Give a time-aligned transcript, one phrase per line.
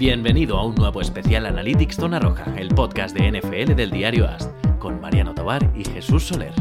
[0.00, 4.48] Bienvenido a un nuevo especial Analytics Zona Roja, el podcast de NFL del diario AST,
[4.78, 6.54] con Mariano Tobar y Jesús Soler.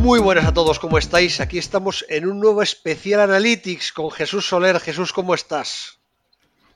[0.00, 1.40] Muy buenas a todos, ¿cómo estáis?
[1.40, 4.78] Aquí estamos en un nuevo especial Analytics con Jesús Soler.
[4.78, 5.98] Jesús, ¿cómo estás?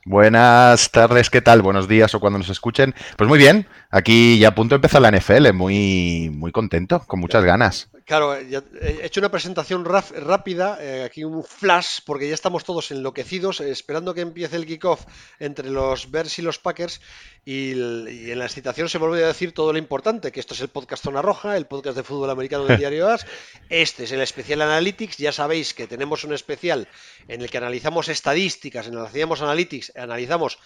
[0.06, 1.60] Buenas tardes, ¿qué tal?
[1.60, 2.95] Buenos días o cuando nos escuchen.
[3.19, 7.20] Pues muy bien, aquí ya a punto de empezar la NFL, muy, muy contento, con
[7.20, 7.91] muchas ganas.
[8.10, 13.60] Claro, he hecho una presentación rápida, eh, aquí un flash, porque ya estamos todos enloquecidos,
[13.60, 15.05] eh, esperando que empiece el kickoff
[15.38, 17.01] entre los Bears y los Packers,
[17.45, 20.70] y, en la excitación se vuelve a decir todo lo importante, que esto es el
[20.70, 23.24] podcast Zona Roja, el podcast de fútbol americano del diario AS,
[23.68, 26.88] este es el especial Analytics, ya sabéis que tenemos un especial
[27.29, 30.59] en el que analizamos estadísticas, en el que hacíamos Analytics, analizamos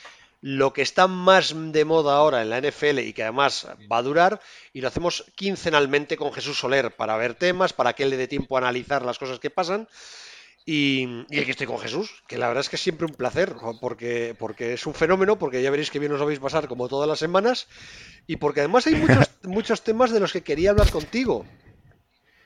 [0.45, 4.03] lo que está más de moda ahora en la NFL y que además va a
[4.03, 4.43] durar,
[4.75, 8.29] y lo hacemos quincenalmente con Jesús Soler para ver temas, para que él le dé
[8.29, 9.89] tiempo a analizar las cosas que pasan.
[10.67, 14.37] Y, aquí estoy con Jesús, que la verdad es que es siempre un placer, porque,
[14.39, 17.09] porque es un fenómeno, porque ya veréis que bien os vais a pasar como todas
[17.09, 17.67] las semanas,
[18.27, 21.47] y porque además hay muchos, muchos temas de los que quería hablar contigo.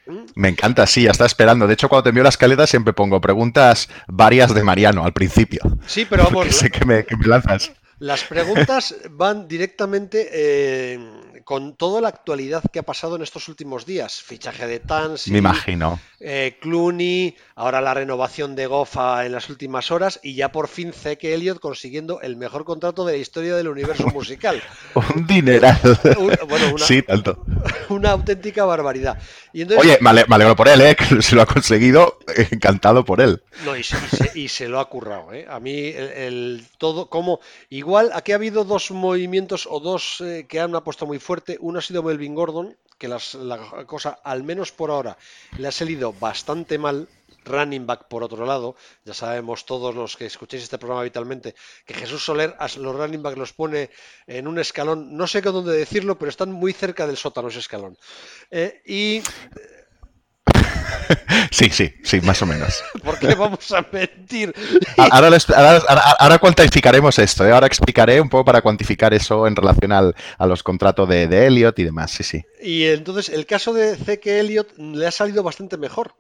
[0.07, 0.25] ¿Mm?
[0.37, 1.67] Me encanta, sí, ya está esperando.
[1.67, 5.63] De hecho, cuando te envío la escaleta siempre pongo preguntas varias de Mariano al principio.
[5.85, 6.47] Sí, pero vamos.
[6.55, 7.73] sé que me, que me lanzas.
[8.01, 10.99] Las preguntas van directamente eh,
[11.45, 14.23] con toda la actualidad que ha pasado en estos últimos días.
[14.23, 19.91] Fichaje de Tans, me imagino, eh, Clooney, ahora la renovación de Gofa en las últimas
[19.91, 23.69] horas y ya por fin Zeke Elliott consiguiendo el mejor contrato de la historia del
[23.69, 24.63] universo musical.
[24.95, 25.81] Un dineral.
[26.49, 27.45] bueno, una, sí, tanto.
[27.89, 29.19] Una auténtica barbaridad.
[29.77, 30.97] Oye, me alegro por él, ¿eh?
[30.97, 32.18] que se lo ha conseguido,
[32.51, 33.43] encantado por él.
[33.65, 35.33] No, y se, lo ha currado.
[35.33, 35.47] ¿eh?
[35.49, 40.61] A mí el, todo, como igual aquí ha habido dos movimientos o dos eh, que
[40.61, 41.59] han apostado muy fuerte.
[41.61, 43.19] Uno ha sido Melvin Gordon, que la
[43.87, 45.17] cosa, al menos por ahora,
[45.57, 47.09] le ha salido bastante mal.
[47.45, 48.77] Running back, por otro lado,
[49.07, 51.55] ya sabemos todos los que escuchéis este programa habitualmente,
[51.87, 53.89] que Jesús Soler los running back los pone
[54.27, 57.61] en un escalón, no sé con dónde decirlo, pero están muy cerca del sótano ese
[57.61, 57.97] escalón.
[58.51, 59.23] Eh, y
[61.51, 62.83] Sí, sí, sí, más o menos.
[63.05, 64.55] ¿Por qué vamos a mentir?
[64.97, 67.53] Ahora, cuantificaremos esto, ¿eh?
[67.53, 71.47] ahora explicaré un poco para cuantificar eso en relación al, a los contratos de, de,
[71.47, 72.45] Elliot y demás, sí, sí.
[72.63, 76.15] Y entonces el caso de que Elliot le ha salido bastante mejor.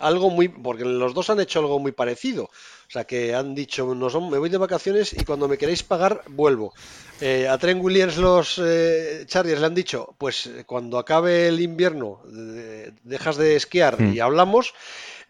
[0.00, 0.48] Algo muy.
[0.48, 2.44] porque los dos han hecho algo muy parecido.
[2.44, 5.82] O sea, que han dicho, no son, me voy de vacaciones y cuando me queréis
[5.82, 6.72] pagar, vuelvo.
[7.20, 12.20] Eh, a Trent Williams los eh, Chargers le han dicho, pues cuando acabe el invierno
[13.02, 14.22] dejas de esquiar y mm.
[14.22, 14.74] hablamos.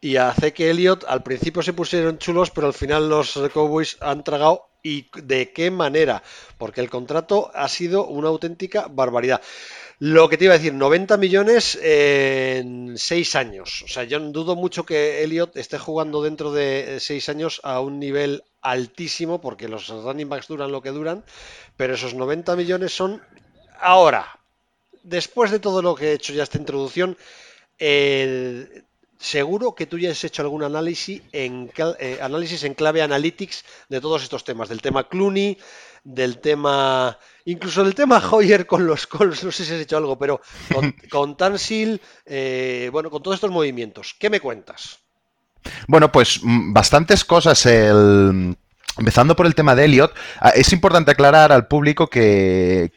[0.00, 4.22] Y a Zeke Elliott al principio se pusieron chulos, pero al final los Cowboys han
[4.22, 4.68] tragado.
[4.82, 6.22] ¿Y de qué manera?
[6.58, 9.40] Porque el contrato ha sido una auténtica barbaridad.
[9.98, 13.82] Lo que te iba a decir, 90 millones en 6 años.
[13.82, 17.98] O sea, yo dudo mucho que Elliot esté jugando dentro de 6 años a un
[17.98, 21.24] nivel altísimo, porque los running backs duran lo que duran,
[21.78, 23.22] pero esos 90 millones son
[23.80, 24.38] ahora.
[25.02, 27.16] Después de todo lo que he hecho ya esta introducción,
[29.18, 34.00] seguro que tú ya has hecho algún análisis en, eh, análisis en clave analytics de
[34.00, 35.56] todos estos temas, del tema Clooney,
[36.06, 40.16] del tema, incluso del tema Hoyer con los Colts, no sé si has hecho algo,
[40.16, 40.40] pero
[40.72, 45.00] con, con Tansil, eh, bueno, con todos estos movimientos, ¿qué me cuentas?
[45.88, 47.66] Bueno, pues mm, bastantes cosas.
[47.66, 48.56] El
[48.98, 52.90] Empezando por el tema de Elliot, ah, es importante aclarar al público que,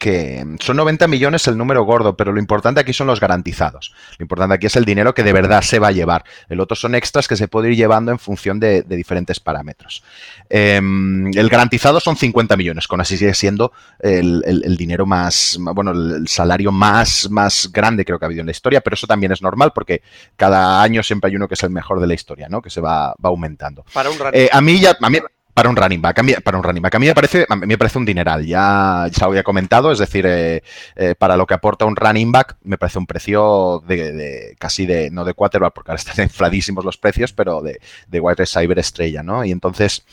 [0.60, 3.92] son 90 millones el número gordo, pero lo importante aquí son los garantizados.
[4.18, 6.24] Lo importante aquí es el dinero que de verdad se va a llevar.
[6.48, 10.02] El otro son extras que se puede ir llevando en función de, diferentes parámetros.
[10.48, 16.28] Em, el garantizado son 50 millones, con así sigue siendo el, dinero más, bueno, el
[16.28, 19.42] salario más, más grande creo que ha habido en la historia, pero eso también es
[19.42, 20.02] normal porque
[20.36, 22.62] cada año siempre hay uno que es el mejor de la historia, ¿no?
[22.62, 23.84] Que se va, va aumentando.
[23.92, 25.18] Para un eh, a mí ya, a mí,
[25.60, 26.94] para un running back, a mí, para un running back.
[26.94, 30.24] A mí me parece, me parece un dineral, ya, ya lo había comentado, es decir,
[30.26, 30.62] eh,
[30.96, 35.10] eh, para lo que aporta un running back, me parece un precio de, casi de,
[35.10, 37.78] no de quarterback, porque ahora están infladísimos los precios, pero de,
[38.08, 39.44] de wide receiver estrella, ¿no?
[39.44, 40.06] Y entonces,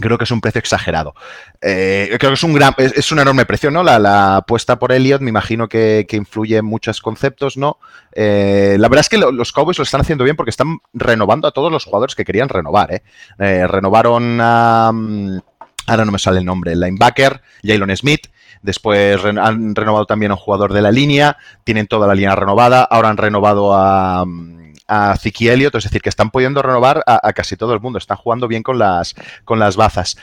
[0.00, 1.14] creo que es un precio exagerado.
[1.60, 3.82] Eh, creo que es un gran, es, un enorme precio, ¿no?
[3.82, 7.78] La, apuesta por Elliot, me imagino que, influye en muchos conceptos, ¿no?
[8.12, 11.52] Eh, la verdad es que los Cowboys lo están haciendo bien porque están renovando a
[11.52, 13.02] todos los jugadores que querían renovar, ¿eh?
[13.38, 14.90] eh renovaron a.
[14.92, 15.38] Mm,
[15.86, 18.28] ahora no me sale el nombre, linebacker, Jalen Smith.
[18.60, 22.82] Después han renovado también a un jugador de la línea, tienen toda la línea renovada,
[22.82, 24.57] ahora han renovado a, mm,
[24.88, 28.16] a Ziki Elliott, es decir, que están pudiendo renovar a, casi todo el mundo, están
[28.16, 29.14] jugando bien con las,
[29.44, 30.16] con las bazas.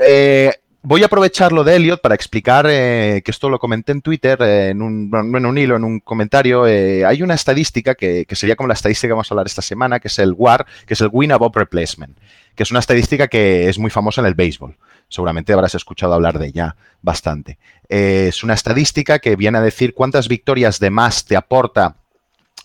[0.00, 0.52] Eh,
[0.82, 4.80] voy a aprovechar lo de Elliot para explicar que esto lo comenté en Twitter, en,
[4.80, 6.64] un, en, un, hilo, en un comentario.
[6.64, 10.00] hay una estadística que, que, sería como la estadística que vamos a hablar esta semana,
[10.00, 12.16] que es el WAR, que es el Win Above Replacement,
[12.54, 14.76] que es una estadística que es muy famosa en el béisbol.
[15.08, 17.58] Seguramente habrás escuchado hablar de ella bastante.
[17.88, 21.96] es una estadística que viene a decir cuántas victorias de más te aporta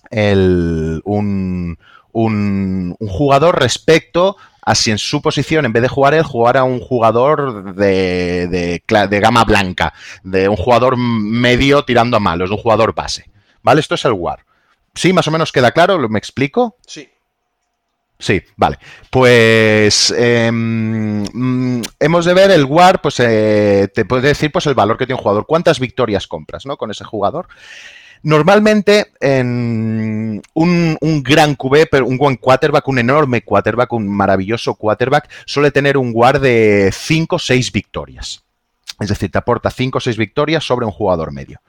[0.09, 1.77] el, un,
[2.11, 6.79] un, jugador respecto a si en su posición, en vez de jugar él, jugara un
[6.79, 9.93] jugador de, de, gama blanca,
[10.23, 13.29] de un jugador medio tirando a malos, un jugador base.
[13.61, 13.81] ¿Vale?
[13.81, 14.45] Esto es el WAR.
[14.93, 15.13] ¿Sí?
[15.13, 16.09] ¿Más o menos queda claro?
[16.09, 16.77] ¿Me explico?
[16.85, 17.09] Sí.
[18.19, 18.79] Sí, vale.
[19.11, 21.23] Pues em,
[21.99, 25.19] hemos de ver el WAR, pues eh, te puede decir pues el valor que tiene
[25.19, 26.77] un jugador, cuántas victorias compras, ¿no?
[26.77, 27.47] Con ese jugador.
[28.23, 35.29] Normalmente, en un, gran QB, pero un buen quarterback, un enorme quarterback, un maravilloso quarterback,
[35.45, 38.43] suele tener un WAR de 5 o 6 victorias.
[38.99, 41.61] Es decir, te aporta 5 o 6 victorias sobre un jugador medio.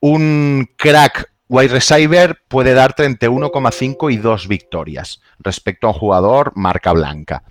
[0.00, 6.52] Un crack wide receiver puede darte entre 1,5 y 2 victorias respecto a un jugador
[6.56, 7.44] marca blanca.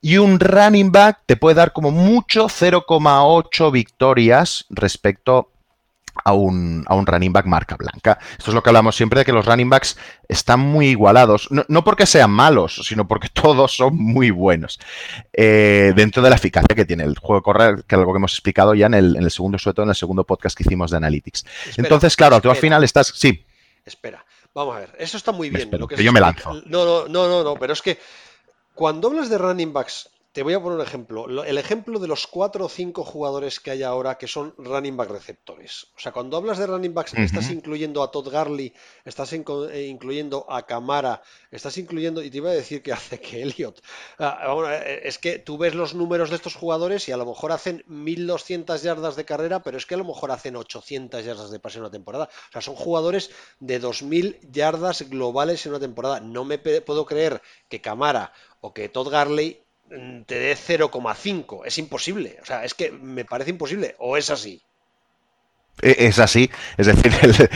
[0.00, 5.50] Y un running back te puede dar como mucho 0,8 victorias respecto
[6.24, 8.18] a un, running back marca blanca.
[8.38, 11.84] Esto es lo que hablamos siempre de que los running backs están muy igualados, no,
[11.84, 14.80] porque sean malos, sino porque todos son muy buenos
[15.32, 18.18] eh, dentro de la eficacia que tiene el juego de correr, que es algo que
[18.18, 20.96] hemos explicado ya en el, segundo, sobre todo en el segundo podcast que hicimos de
[20.96, 21.44] Analytics.
[21.76, 23.12] Entonces, claro, tú al final estás...
[23.14, 23.44] Sí.
[23.84, 24.24] Espera,
[24.54, 25.68] vamos a ver, eso está muy bien.
[25.72, 26.54] lo que, yo me lanzo.
[26.66, 27.98] No, no, no, no, no, pero es que
[28.74, 31.44] cuando hablas de running backs te voy a poner un ejemplo.
[31.44, 35.08] El ejemplo de los cuatro o cinco jugadores que hay ahora que son running back
[35.08, 35.86] receptores.
[35.96, 40.44] O sea, cuando hablas de running backs, estás incluyendo a Todd Garley, estás eh, incluyendo
[40.50, 41.22] a Camara,
[41.52, 43.80] estás incluyendo, y te iba a decir que hace que Elliot.
[45.04, 48.82] Es que tú ves los números de estos jugadores y a lo mejor hacen 1200
[48.82, 51.82] yardas de carrera, pero es que a lo mejor hacen 800 yardas de pase en
[51.82, 52.28] una temporada.
[52.48, 56.18] O sea, son jugadores de 2000 yardas globales en una temporada.
[56.18, 61.64] No me puedo creer que Camara o que Todd Garley te dé 0,5.
[61.64, 62.38] Es imposible.
[62.42, 63.94] O sea, es que me parece imposible.
[63.98, 64.62] ¿O es así?
[65.82, 67.12] E, es así, es decir,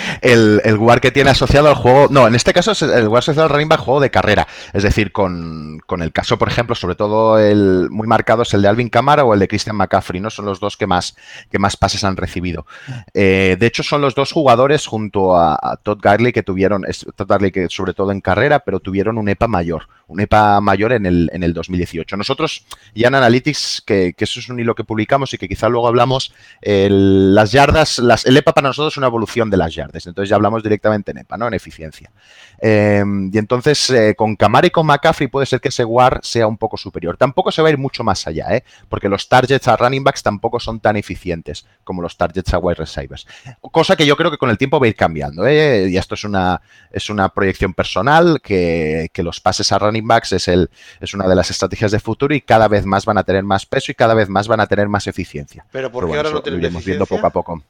[0.22, 3.18] el, el, WAR que tiene asociado al juego, no, en este caso es el WAR
[3.20, 6.96] asociado al running back juego de carrera, es decir, con, el caso, por ejemplo, sobre
[6.96, 10.30] todo el muy marcado es el de Alvin Camara o el de Christian McCaffrey, ¿no?
[10.30, 11.16] Son los dos que más,
[11.50, 12.66] que más pases han recibido.
[13.14, 17.52] Eh, de hecho, son los dos jugadores junto a, Todd Garley que tuvieron, Todd Garley
[17.52, 21.30] que sobre todo en carrera, pero tuvieron un EPA mayor, un EPA mayor en el,
[21.32, 22.16] en el 2018.
[22.16, 22.64] Nosotros,
[22.94, 26.32] ya en Analytics, que, eso es un hilo que publicamos y que quizá luego hablamos,
[26.62, 30.62] las yardas, el EPA para nosotros es una evolución de las yardas, entonces ya hablamos
[30.62, 31.46] directamente en EPA, ¿no?
[31.48, 32.10] En eficiencia.
[32.58, 36.46] Em, y entonces eh, con Camara y con McCaffrey puede ser que ese WAR sea
[36.46, 37.16] un poco superior.
[37.16, 38.64] Tampoco se va a ir mucho más allá, ¿eh?
[38.88, 42.76] Porque los targets a running backs tampoco son tan eficientes como los targets a wide
[42.76, 43.26] receivers.
[43.60, 45.88] Cosa que yo creo que con el tiempo va a ir cambiando, ¿eh?
[45.88, 50.46] Y esto es una, es una proyección personal, que, los pases a running backs es,
[50.46, 50.70] el,
[51.00, 53.66] es una de las estrategias de futuro y cada vez más van a tener más
[53.66, 55.66] peso y cada vez más van a tener más eficiencia.
[55.72, 57.62] Pero ¿por qué ahora no tenemos viendo poco a poco.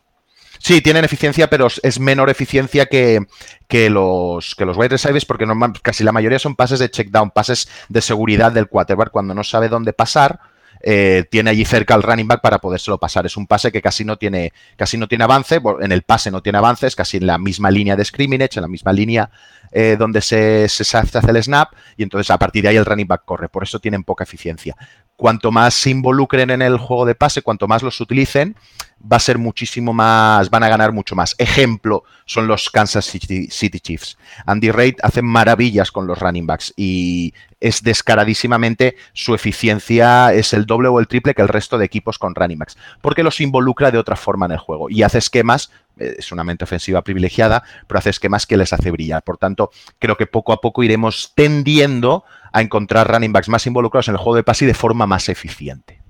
[0.59, 3.21] Sí, tienen eficiencia, pero es menor eficiencia que,
[3.69, 5.47] que los, que los wide receivers, porque
[5.83, 9.45] casi la mayoría son pases de check down, pases de seguridad del quarterback cuando no
[9.45, 10.41] sabe dónde pasar.
[10.81, 13.27] Eh, tiene allí cerca el running back para podérselo pasar.
[13.27, 15.61] Es un pase que casi no tiene, casi no tiene avance.
[15.81, 18.63] En el pase no tiene avance, es casi en la misma línea de scrimmage, en
[18.63, 19.31] la misma línea
[19.71, 23.23] eh, donde se, hace el snap, y entonces a partir de ahí el running back
[23.25, 23.49] corre.
[23.49, 24.77] Por eso tienen poca eficiencia.
[25.17, 28.55] Cuanto más se involucren en el juego de pase, cuanto más los utilicen,
[29.01, 31.35] va a ser muchísimo más, van a ganar mucho más.
[31.39, 33.49] Ejemplo son los Kansas City,
[33.81, 34.19] Chiefs.
[34.47, 40.67] Andy Reid hace maravillas con los running backs y es descaradísimamente su eficiencia es el
[40.67, 43.91] doble o el triple que el resto de equipos con running backs, porque los involucra
[43.91, 47.99] de otra forma en el juego y hace esquemas es una mente ofensiva privilegiada, pero
[47.99, 49.23] hace esquemas que les hace brillar.
[49.23, 54.09] Por tanto, creo que poco a poco iremos tendiendo a encontrar running backs más involucrados
[54.09, 56.01] en el juego de pase y de forma más eficiente.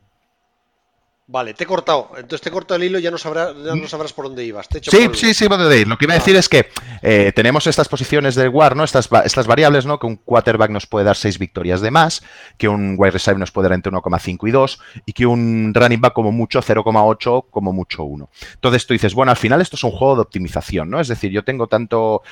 [1.31, 2.09] Vale, te he cortado.
[2.17, 4.47] Entonces te he cortado el hilo y ya no sabrás, ya no sabrás por dónde
[4.47, 4.67] ibas.
[4.81, 5.87] sí, sí, sí, por dónde ir.
[5.87, 6.39] Lo que iba a decir ah.
[6.39, 6.71] es que
[7.03, 8.83] eh, tenemos estas posiciones de WAR, ¿no?
[8.83, 9.99] Estas, estas variables, ¿no?
[9.99, 12.23] Que un quarterback nos puede dar 6 victorias de más,
[12.57, 16.01] que un wide receiver nos puede dar entre 1,5 y 2, y que un running
[16.01, 18.31] back como mucho 0,8, como mucho 1.
[18.55, 20.99] Entonces tú dices, bueno, al final esto es un juego de optimización, ¿no?
[20.99, 22.23] Es decir, yo tengo tanto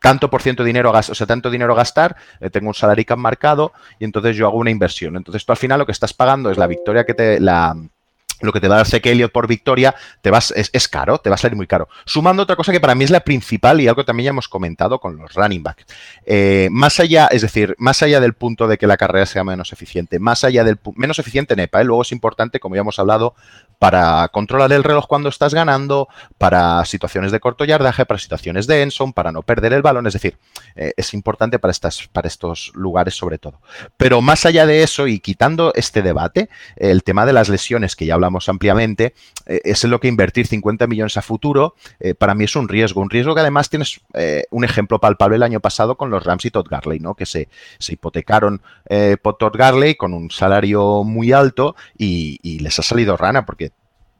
[0.00, 2.68] tanto por ciento de dinero a gastar, o sea, tanto dinero a gastar, eh, tengo
[2.68, 5.16] un salary cap marcado y entonces yo hago una inversión.
[5.16, 7.74] Entonces tú al final lo que estás pagando es la victoria que te, la,
[8.46, 11.30] lo que te va a dar Zeke Elliott por victoria, te vas, es, caro, te
[11.30, 11.88] va a salir muy caro.
[12.04, 14.48] Sumando otra cosa que para mí es la principal y algo que también ya hemos
[14.48, 15.84] comentado con los running backs.
[16.26, 19.72] Eh, más allá, es decir, más allá del punto de que la carrera sea menos
[19.72, 21.84] eficiente, más allá del menos eficiente en EPA, ¿eh?
[21.84, 23.34] luego es importante, como ya hemos hablado,
[23.78, 28.82] para controlar el reloj cuando estás ganando, para situaciones de corto yardaje, para situaciones de
[28.82, 30.06] Enson, para no perder el balón.
[30.06, 30.38] Es decir,
[30.76, 33.60] eh, es importante para, estas, para estos lugares sobre todo.
[33.96, 38.06] Pero más allá de eso y quitando este debate, el tema de las lesiones que
[38.06, 39.14] ya hablamos ampliamente,
[39.46, 42.68] eh, es en lo que invertir 50 millones a futuro, eh, para mí es un
[42.68, 43.00] riesgo.
[43.00, 44.00] Un riesgo que además tienes
[44.50, 47.14] un ejemplo palpable el año pasado con los Rams y Todd Garley, ¿no?
[47.14, 48.62] que se, se hipotecaron
[49.22, 53.72] por Todd Garley con un salario muy alto y, y les ha salido rana porque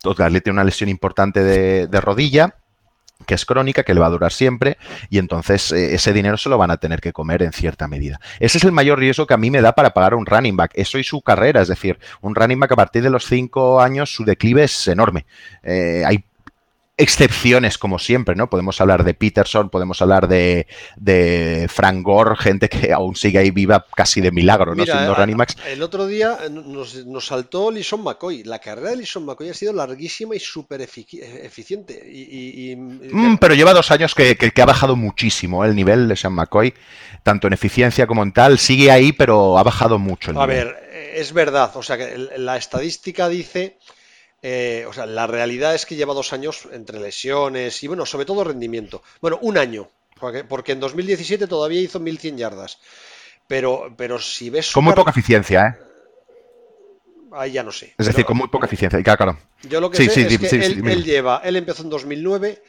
[0.04, 2.54] Todd tiene una lesión importante de, rodilla
[3.26, 4.76] que es crónica, que le va a durar siempre,
[5.08, 8.20] y entonces eh, ese dinero se lo van a tener que comer en cierta medida.
[8.38, 10.73] Ese es el mayor riesgo que a mí me da para pagar un running back.
[10.75, 14.12] Eso y su carrera, es decir, un running back a partir de los cinco años,
[14.12, 15.25] su declive es enorme.
[15.62, 16.25] Eh, hay
[16.96, 18.48] excepciones como siempre, ¿no?
[18.48, 23.50] Podemos hablar de Peterson, podemos hablar de, de Frank Gore, gente que aún sigue ahí
[23.50, 24.84] viva casi de milagro, ¿no?
[24.84, 25.56] Siendo Ranimax.
[25.66, 28.44] El otro día nos, nos, saltó Lison McCoy.
[28.44, 32.00] La carrera de Lison McCoy ha sido larguísima y súper eficiente.
[32.12, 35.68] Y, mm, pero lleva dos años que, que, ha bajado muchísimo ¿eh?
[35.68, 36.74] el nivel de Sean McCoy,
[37.24, 38.58] tanto en eficiencia como en tal.
[38.58, 40.30] Sigue ahí, pero ha bajado mucho.
[40.40, 41.72] a ver, es verdad.
[41.74, 43.78] O sea, que la estadística dice
[44.46, 48.26] eh, o sea, la realidad es que lleva dos años entre lesiones y, bueno, sobre
[48.26, 49.02] todo rendimiento.
[49.22, 49.88] Bueno, un año,
[50.48, 52.78] porque, en 2017 todavía hizo 1100 yardas.
[53.48, 54.70] Pero, pero si ves.
[54.72, 55.84] Con muy poca eficiencia, ¿eh?
[57.32, 57.94] Ahí ya no sé.
[57.96, 59.02] Es decir, con muy poca eficiencia.
[59.02, 59.38] Claro.
[59.62, 62.62] Yo lo que sé es que él, lleva, él empezó en 2009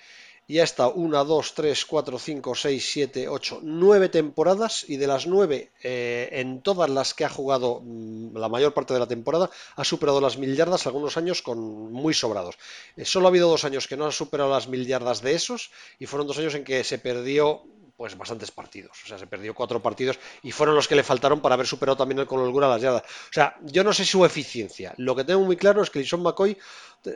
[0.47, 5.07] y ha estado 1, 2, 3, 4, 5, 6, 7, 8, 9 temporadas y de
[5.07, 9.07] las 9, eh, en todas las que ha jugado mm, la mayor parte de la
[9.07, 12.57] temporada, ha superado las mil yardas, algunos años con muy sobrados.
[12.95, 15.71] Eh, solo ha habido dos años que no ha superado las mil yardas de esos
[15.99, 17.63] y fueron dos años en que se perdió
[17.97, 18.91] pues bastantes partidos.
[19.05, 21.97] O sea, se perdió cuatro partidos y fueron los que le faltaron para haber superado
[21.97, 23.03] también el con holgura las yardas.
[23.03, 24.93] O sea, yo no sé su eficiencia.
[24.97, 26.57] Lo que tengo muy claro es que Lison McCoy,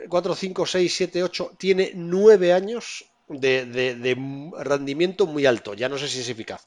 [0.08, 4.16] 4, 5, 6, 7, 8, tiene nueve años de,
[4.58, 5.74] rendimiento muy alto.
[5.74, 6.66] Ya no sé si es eficaz.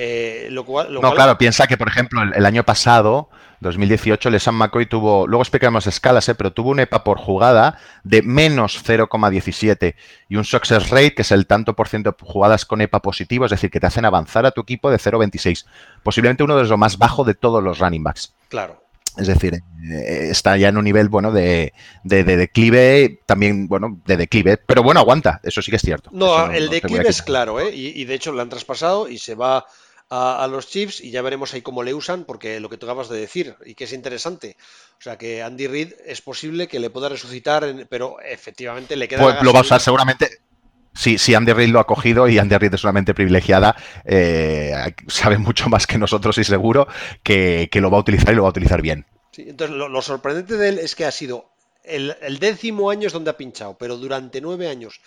[0.00, 4.54] Eh, lo cual, no, claro, piensa que, por ejemplo, el, año pasado, 2018, el Sam
[4.54, 9.96] McCoy tuvo, luego explicaremos escalas, eh, pero tuvo un EPA por jugada de menos 0,17
[10.28, 13.46] y un success rate, que es el tanto por ciento de jugadas con EPA positivo,
[13.46, 15.66] es decir, que te hacen avanzar a tu equipo de 0,26.
[16.04, 18.34] Posiblemente uno de los más bajos de todos los running backs.
[18.48, 18.87] Claro.
[19.18, 21.72] Es decir, eh, está ya en un nivel bueno de,
[22.04, 26.10] declive, también bueno, de declive, pero bueno, aguanta, eso sí que es cierto.
[26.12, 27.74] No, el declive es claro, ¿eh?
[27.74, 29.66] Y, de hecho lo han traspasado y se va
[30.08, 33.08] a, los Chiefs y ya veremos ahí cómo le usan, porque lo que tú acabas
[33.08, 34.56] de decir y que es interesante.
[34.98, 39.22] O sea, que Andy Reid es posible que le pueda resucitar, pero efectivamente le queda.
[39.22, 40.30] Pues lo va a usar seguramente.
[40.98, 44.74] Sí, sí, Andy Reid lo ha cogido y Andy Reid es solamente privilegiada, eh,
[45.06, 46.88] sabe mucho más que nosotros y seguro
[47.22, 49.06] que, lo va a utilizar y lo va a utilizar bien.
[49.30, 51.50] Sí, entonces, lo, sorprendente de él es que ha sido
[51.84, 55.00] el, décimo año es donde ha pinchado, pero durante nueve años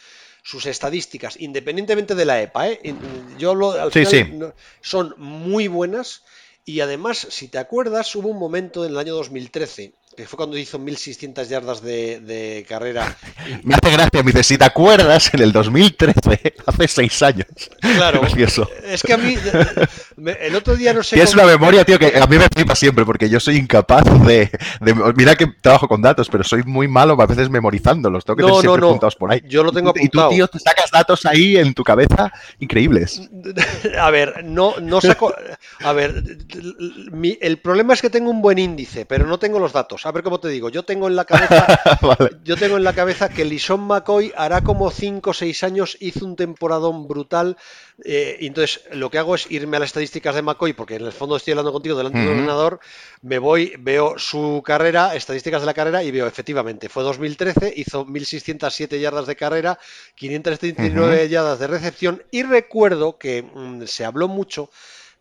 [0.43, 2.95] sus estadísticas, independientemente de la EPA, ¿eh?
[3.37, 6.23] yo lo, al final, son muy buenas
[6.63, 10.57] y además, si te acuerdas, hubo un momento en el año 2013 que fue cuando
[10.57, 13.15] hizo 1600 yardas de, carrera.
[13.63, 17.47] Me hace gracia, me dice, si te acuerdas, en el 2013, hace seis años.
[17.79, 18.21] Claro.
[18.83, 19.35] Es que a mí,
[20.39, 21.17] el otro día no sé.
[21.17, 24.03] Y es una memoria, tío, que a mí me flipa siempre, porque yo soy incapaz
[24.25, 24.51] de,
[25.15, 28.25] Mira que trabajo con datos, pero soy muy malo a veces memorizándolos.
[28.25, 29.41] Tengo que tener siempre apuntados por ahí.
[29.47, 30.27] Yo lo tengo apuntado.
[30.27, 33.29] Y tú, tío, te sacas datos ahí en tu cabeza increíbles.
[33.99, 35.33] A ver, no, no saco.
[35.79, 36.23] A ver,
[37.41, 40.05] el problema es que tengo un buen índice, pero no tengo los datos.
[40.11, 40.67] A ver cómo te digo.
[40.67, 41.65] Yo tengo en la cabeza,
[42.43, 46.25] yo tengo en la cabeza que Lison McCoy hará como 5 o 6 años hizo
[46.25, 47.55] un temporadón brutal.
[48.03, 51.05] Eh, y entonces lo que hago es irme a las estadísticas de McCoy, porque en
[51.05, 52.81] el fondo estoy hablando contigo delante del ordenador.
[53.21, 58.03] Me voy, veo su carrera, estadísticas de la carrera, y veo efectivamente, fue 2013, hizo
[58.03, 59.79] 1607 yardas de carrera,
[60.15, 62.21] 539 yardas de recepción.
[62.31, 64.69] Y recuerdo que mm, se habló mucho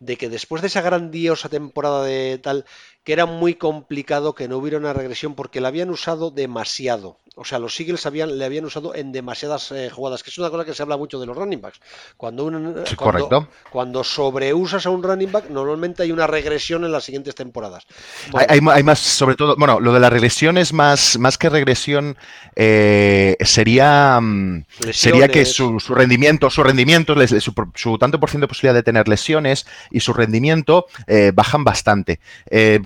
[0.01, 2.65] de que después de esa grandiosa temporada de tal,
[3.03, 7.17] que era muy complicado que no hubiera una regresión porque la habían usado demasiado.
[7.35, 10.49] O sea, los Eagles habían, le habían usado en demasiadas eh, jugadas, que es una
[10.49, 11.79] cosa que se habla mucho de los running backs.
[12.17, 17.05] Cuando, un, cuando, cuando, sobreusas a un running back, normalmente hay una regresión en las
[17.05, 17.87] siguientes temporadas.
[18.33, 22.17] Hay, más, sobre todo, bueno, lo de la regresión es más, más que regresión,
[22.57, 28.75] eh, sería, mm, sería que su, rendimiento, su rendimiento, su, tanto por ciento de posibilidad
[28.75, 32.19] de tener lesiones y su rendimiento eh, bajan bastante.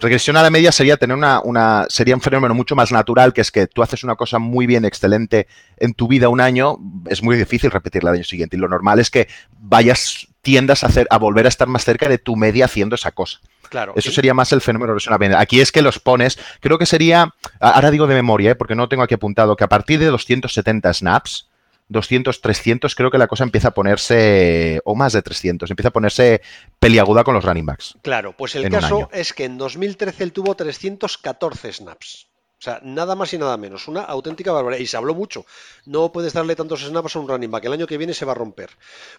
[0.05, 3.41] Regresión a la media sería tener una, una, sería un fenómeno mucho más natural, que
[3.41, 5.47] es que tú haces una cosa muy bien, excelente
[5.77, 6.77] en tu vida un año,
[7.09, 8.55] es muy difícil repetirla al año siguiente.
[8.55, 12.07] Y lo normal es que vayas, tiendas a hacer, a volver a estar más cerca
[12.07, 13.39] de tu media haciendo esa cosa.
[13.67, 13.93] Claro.
[13.95, 15.39] Eso sería más el fenómeno de regresión a la media.
[15.39, 18.55] Aquí es que los pones, creo que sería, ahora digo de memoria, ¿eh?
[18.55, 21.49] porque no tengo aquí apuntado, que a partir de 270 snaps,
[21.87, 25.93] 200, 300, creo que la cosa empieza a ponerse, o más de 300, empieza a
[25.93, 26.41] ponerse
[26.79, 27.97] peliaguda con los running backs.
[28.01, 32.27] Claro, pues el caso es que en 2013 él tuvo 314 snaps.
[32.57, 33.87] O sea, nada más y nada menos.
[33.87, 34.81] Una auténtica barbaridad.
[34.81, 35.45] Y se habló mucho.
[35.85, 37.65] No puedes darle tantos snaps a un running back.
[37.65, 38.71] El año que viene se va a romper.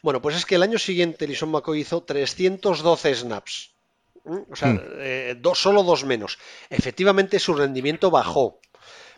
[0.03, 3.71] Bueno, pues es que el año siguiente Lison McCoy hizo 312 snaps.
[4.25, 4.39] ¿Mm?
[4.51, 6.39] O sea, eh, dos, solo dos menos.
[6.71, 8.59] Efectivamente, su rendimiento bajó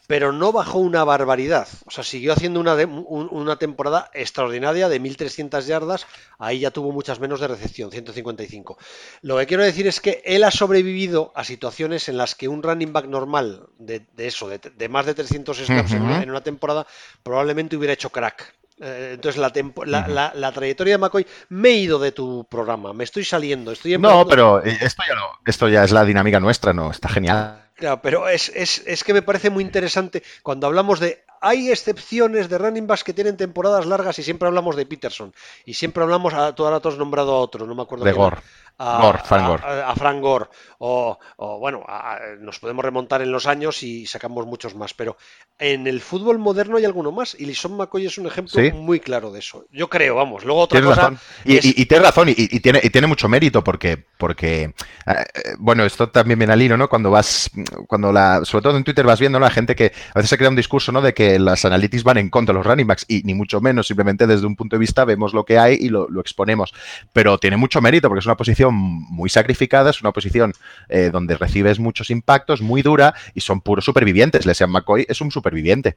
[0.09, 1.69] pero no bajó una barbaridad.
[1.85, 6.07] O sea, siguió haciendo una, de, un, una temporada extraordinaria de 1.300 yardas.
[6.39, 8.79] Ahí ya tuvo muchas menos de recepción, 155.
[9.21, 12.63] Lo que quiero decir es que él ha sobrevivido a situaciones en las que un
[12.63, 16.23] running back normal de, de eso, de, de, más de 300 snaps uh -huh.
[16.23, 16.87] en, una, temporada,
[17.23, 18.55] probablemente hubiera hecho crack.
[18.81, 20.07] Eh, entonces la, la, uh -huh.
[20.09, 23.99] la, la, trayectoria de McCoy, me he ido de tu programa, me estoy saliendo, estoy
[23.99, 26.91] No, pero esto ya, no, esto ya es la dinámica nuestra, ¿no?
[26.91, 27.68] Está genial.
[27.79, 31.23] Claro, pero es, es, es, que me parece muy interesante cuando hablamos de.
[31.41, 35.33] Hay excepciones de running backs que tienen temporadas largas y siempre hablamos de Peterson.
[35.65, 38.05] Y siempre hablamos, a, tú ahora tú has nombrado a otro, no me acuerdo.
[38.05, 38.39] De Gore.
[38.79, 39.63] A, Gore, Frank Gore.
[39.65, 40.47] A, a, Frank Gore.
[40.79, 41.85] O, o bueno,
[42.41, 44.95] nos podemos remontar en los años y sacamos muchos más.
[44.95, 45.17] Pero
[45.59, 47.37] en el fútbol moderno hay alguno más.
[47.39, 48.71] Y Lison McCoy es un ejemplo ¿Sí?
[48.71, 49.67] muy claro de eso.
[49.73, 50.45] Yo creo, vamos.
[50.45, 51.11] Luego otra tienes cosa.
[51.11, 51.19] Razón.
[51.45, 51.65] Y, es...
[51.65, 54.75] y, y, tienes razón, y, y, tiene, y tiene mucho mérito porque, porque
[55.07, 55.25] eh,
[55.59, 56.89] bueno, esto también viene al hilo, ¿no?
[56.89, 57.51] Cuando vas,
[57.89, 59.45] cuando la, sobre todo en Twitter vas viendo ¿no?
[59.45, 61.01] la gente que a veces se crea un discurso, ¿no?
[61.01, 63.89] De que las analytics van en contra de los running backs y ni mucho menos,
[63.89, 66.73] simplemente desde un punto de vista vemos lo que hay y lo, lo exponemos.
[67.13, 70.53] Pero tiene mucho mérito porque es una posición muy sacrificada, es una posición
[70.89, 74.47] eh, donde recibes muchos impactos, muy dura y son puros supervivientes.
[74.47, 75.97] Lesean McCoy es un superviviente.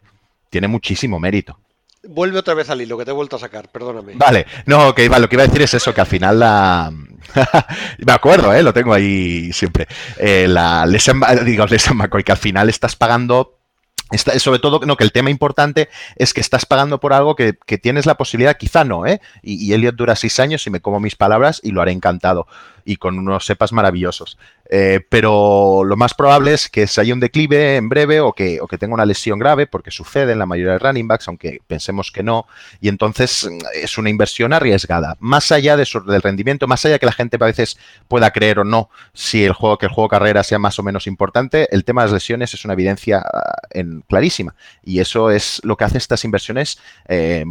[0.49, 1.59] Tiene muchísimo mérito.
[2.03, 4.13] Vuelve otra vez al hilo, que te he vuelto a sacar, perdóname.
[4.15, 6.91] Vale, no, que lo que iba a decir es eso, que al final la...
[7.99, 8.63] Me acuerdo, ¿eh?
[8.63, 9.87] lo tengo ahí siempre.
[10.17, 10.87] Eh, la
[11.45, 13.60] digo, Lesan McCoy, que al final estás pagando
[14.17, 17.77] Sobre todo, no, que el tema importante es que estás pagando por algo que, que
[17.77, 19.21] tienes la posibilidad, quizá no, ¿eh?
[19.41, 22.47] Y, y, Elliot dura seis años y me como mis palabras y lo haré encantado
[22.85, 24.37] y con unos sepas maravillosos.
[24.69, 28.61] Eh, pero lo más probable es que se haya un declive en breve o que,
[28.61, 31.59] o que, tenga una lesión grave, porque sucede en la mayoría de running backs, aunque
[31.67, 32.47] pensemos que no,
[32.79, 35.17] y entonces es una inversión arriesgada.
[35.19, 38.63] Más allá del rendimiento, más allá de que la gente a veces pueda creer o
[38.63, 42.01] no si el juego, que el juego carrera sea más o menos importante, el tema
[42.01, 43.23] de las lesiones es una evidencia
[43.71, 44.55] en, clarísima.
[44.83, 47.45] Y eso es lo que hace estas inversiones eh,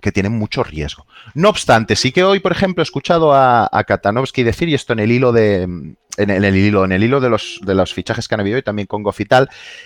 [0.00, 1.06] que tienen mucho riesgo.
[1.34, 4.92] No obstante, sí que hoy, por ejemplo, he escuchado a, a Katanovsky decir, y esto
[4.92, 8.28] en el hilo de, en, el hilo, en el hilo de los, de los fichajes
[8.28, 9.20] que han habido y también con Goff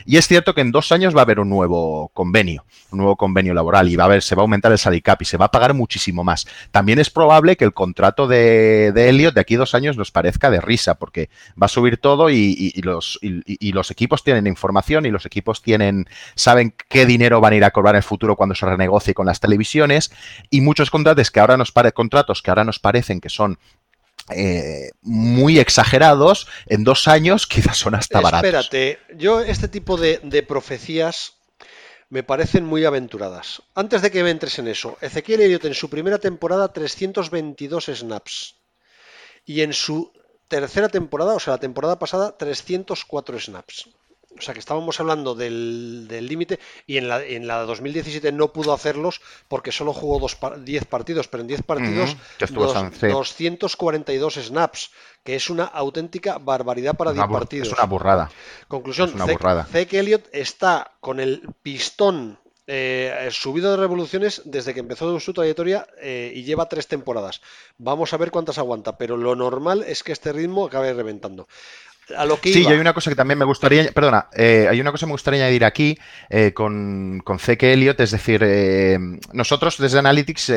[0.07, 3.17] y es cierto que en dos años va a haber un nuevo convenio, un nuevo
[3.17, 5.37] convenio laboral y va a haber, se va a aumentar el salary cap y se
[5.37, 6.47] va a pagar muchísimo más.
[6.71, 10.11] También es probable que el contrato de, de Elliot de aquí a dos años nos
[10.11, 15.07] parezca de risa porque va a subir todo y los, y, los equipos tienen información
[15.07, 18.37] y los equipos tienen, saben qué dinero van a ir a cobrar en el futuro
[18.37, 20.13] cuando se renegocie con las televisiones
[20.51, 23.59] y muchos contratos que ahora nos, pare, contratos que ahora nos parecen que son
[24.31, 28.47] eh, muy exagerados, en dos años quizás son hasta baratos.
[28.47, 31.35] Espérate, yo este tipo de, profecías
[32.09, 33.63] me parecen muy aventuradas.
[33.75, 38.57] Antes de que me entres en eso, Ezequiel Elliott en su primera temporada 322 snaps
[39.45, 40.11] y en su
[40.49, 43.89] tercera temporada, o sea, la temporada pasada 304 snaps.
[44.39, 48.73] O sea que estábamos hablando del límite y en la, en la 2017 no pudo
[48.73, 52.51] hacerlos porque solo jugó dos, 10 partidos, pero en 10 partidos uh -huh.
[52.51, 54.91] dos, 242 snaps,
[55.23, 57.69] que es una auténtica barbaridad para 10 partidos.
[57.69, 58.31] Es una burrada.
[58.69, 59.65] Conclusión, es una burrada.
[59.65, 65.87] Zeke Elliott está con el pistón eh, subido de revoluciones desde que empezó su trayectoria
[66.01, 67.43] eh, y lleva tres temporadas.
[67.77, 71.47] Vamos a ver cuántas aguanta, pero lo normal es que este ritmo acabe reventando
[72.17, 74.81] a lo que sí, y hay una cosa que también me gustaría, perdona, eh, hay
[74.81, 78.99] una cosa que me gustaría añadir aquí eh, con, con Zeke Elliott, es decir, eh,
[79.33, 80.53] nosotros desde Analytics,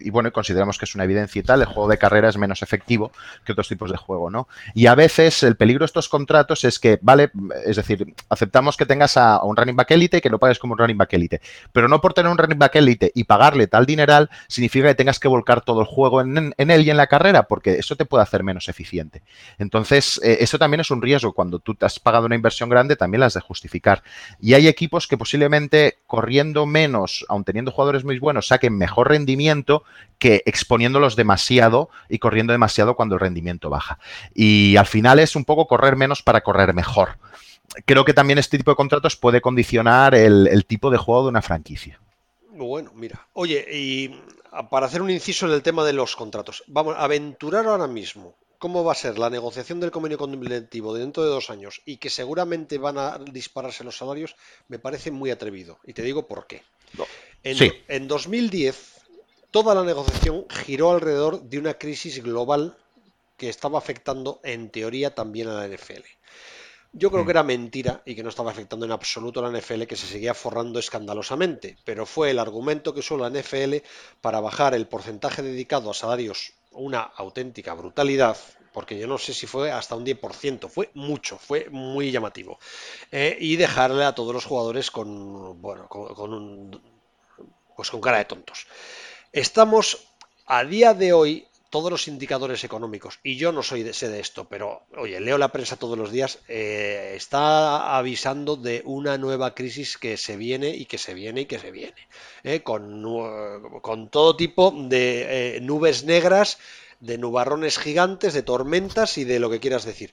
[0.00, 2.62] y bueno, consideramos que es una evidencia y tal, el juego de carrera es menos
[2.62, 3.10] efectivo
[3.44, 4.48] que otros tipos de juego, ¿no?
[4.74, 7.30] Y a veces el peligro de estos contratos es que, vale,
[7.64, 10.58] es decir, aceptamos que tengas a, a un running back élite y que lo pagues
[10.58, 11.40] como un running back élite,
[11.72, 15.18] pero no por tener un running back élite y pagarle tal dineral significa que tengas
[15.18, 18.04] que volcar todo el juego en, en, él y en la carrera, porque eso te
[18.04, 19.22] puede hacer menos eficiente.
[19.58, 23.20] Entonces, eso también tienes un riesgo, cuando tú te has pagado una inversión grande, también
[23.20, 24.02] la has de justificar.
[24.40, 29.84] Y hay equipos que posiblemente corriendo menos, aun teniendo jugadores muy buenos, saquen mejor rendimiento
[30.18, 34.00] que exponiéndolos demasiado y corriendo demasiado cuando el rendimiento baja.
[34.34, 37.18] Y al final es un poco correr menos para correr mejor.
[37.84, 41.28] Creo que también este tipo de contratos puede condicionar el, el tipo de juego de
[41.28, 42.00] una franquicia.
[42.50, 43.28] Bueno, mira.
[43.34, 44.20] Oye, y
[44.68, 48.34] para hacer un inciso en el tema de los contratos, vamos a aventurar ahora mismo
[48.62, 52.08] cómo va a ser la negociación del convenio colectivo dentro de dos años y que
[52.08, 54.36] seguramente van a dispararse los salarios,
[54.68, 55.80] me parece muy atrevido.
[55.82, 56.62] Y te digo por qué.
[57.42, 57.56] En,
[57.88, 59.00] en 2010,
[59.50, 62.76] toda la negociación giró alrededor de una crisis global
[63.36, 66.04] que estaba afectando, en teoría, también a la NFL.
[66.92, 69.86] Yo creo que era mentira y que no estaba afectando en absoluto a la NFL,
[69.86, 73.78] que se seguía forrando escandalosamente, pero fue el argumento que usó la NFL
[74.20, 78.36] para bajar el porcentaje dedicado a salarios una auténtica brutalidad,
[78.72, 82.58] porque yo no sé si fue hasta un 10%, fue mucho, fue muy llamativo,
[83.10, 86.82] eh, y dejarle a todos los jugadores con, bueno, con, un,
[87.76, 88.66] pues con cara de tontos.
[89.32, 90.08] Estamos
[90.46, 94.20] a día de hoy todos los indicadores económicos, y yo no soy de, sé de
[94.20, 99.54] esto, pero oye, leo la prensa todos los días, eh, está avisando de una nueva
[99.54, 101.96] crisis que se viene y que se viene y que se viene,
[102.44, 103.02] eh, con,
[103.80, 106.58] con, todo tipo de eh, nubes negras,
[107.00, 110.12] de nubarrones gigantes, de tormentas y de lo que quieras decir.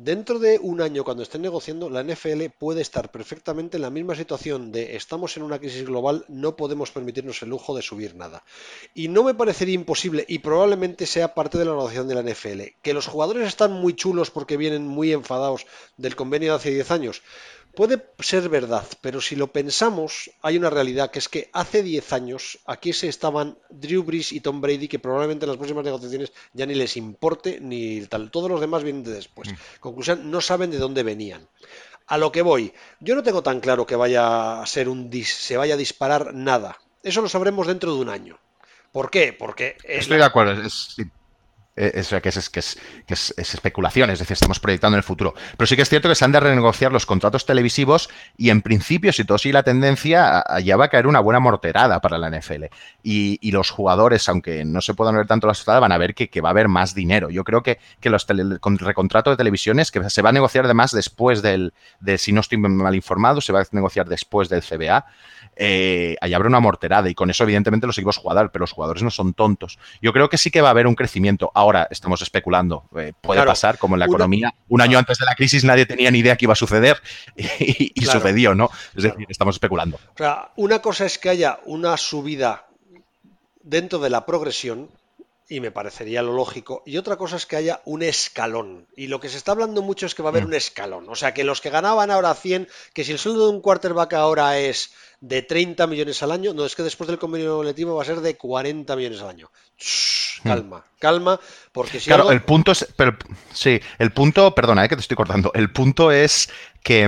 [0.00, 4.14] Dentro de un año, cuando estén negociando, la NFL puede estar perfectamente en la misma
[4.14, 8.44] situación de estamos en una crisis global, no podemos permitirnos el lujo de subir nada.
[8.94, 12.78] Y no me parecería imposible, y probablemente sea parte de la negociación de la NFL,
[12.80, 16.92] que los jugadores están muy chulos porque vienen muy enfadados del convenio de hace 10
[16.92, 17.22] años.
[17.78, 22.12] Puede ser verdad, pero si lo pensamos, hay una realidad que es que hace 10
[22.12, 26.32] años aquí se estaban Drew Brees y Tom Brady, que probablemente en las próximas negociaciones
[26.52, 28.32] ya ni les importe ni tal.
[28.32, 29.52] Todos los demás vienen de después.
[29.52, 29.56] Mm.
[29.78, 31.46] Conclusión, no saben de dónde venían.
[32.08, 35.56] A lo que voy, yo no tengo tan claro que vaya a ser un se
[35.56, 36.78] vaya a disparar nada.
[37.04, 38.40] Eso lo sabremos dentro de un año.
[38.90, 39.32] ¿Por qué?
[39.32, 40.60] Porque Estoy de acuerdo.
[40.62, 40.96] Es,
[41.78, 45.34] es, que, es, que, es, que es, especulación, es decir, estamos proyectando en el futuro.
[45.56, 48.62] Pero sí que es cierto que se han de renegociar los contratos televisivos y en
[48.62, 52.30] principio, si todo sigue la tendencia, ya va a caer una buena morterada para la
[52.30, 52.64] NFL.
[53.02, 56.40] Y, los jugadores, aunque no se puedan ver tanto la sociedad, van a ver que,
[56.40, 57.30] va a haber más dinero.
[57.30, 61.42] Yo creo que, que los recontratos de televisiones, que se va a negociar además después
[61.42, 65.06] del, de, si no estoy mal informado, se va a negociar después del CBA
[65.60, 69.02] eh, allá habrá una morterada y con eso evidentemente los equipos jugar, pero los jugadores
[69.02, 69.78] no son tontos.
[70.00, 71.50] Yo creo que sí que va a haber un crecimiento.
[71.52, 74.54] Ahora estamos especulando, eh, puede pasar como en la economía.
[74.68, 77.00] Un año antes de la crisis nadie tenía ni idea que iba a suceder
[77.36, 78.70] y, sucedió, ¿no?
[78.96, 79.96] Es decir, estamos especulando.
[79.96, 82.66] O sea, una cosa es que haya una subida
[83.62, 84.88] dentro de la progresión
[85.48, 86.82] y me parecería lo lógico.
[86.84, 88.86] Y otra cosa es que haya un escalón.
[88.96, 90.48] Y lo que se está hablando mucho es que va a haber mm.
[90.48, 91.08] un escalón.
[91.08, 94.12] O sea, que los que ganaban ahora 100, que si el sueldo de un quarterback
[94.12, 98.02] ahora es de 30 millones al año, no es que después del convenio colectivo va
[98.02, 99.50] a ser de 40 millones al año.
[100.42, 100.48] Hmm.
[100.48, 101.40] calma, calma,
[101.72, 103.16] porque si Claro, el punto es, pero,
[103.52, 106.48] sí, el punto, perdona, eh, que te estoy cortando, el punto es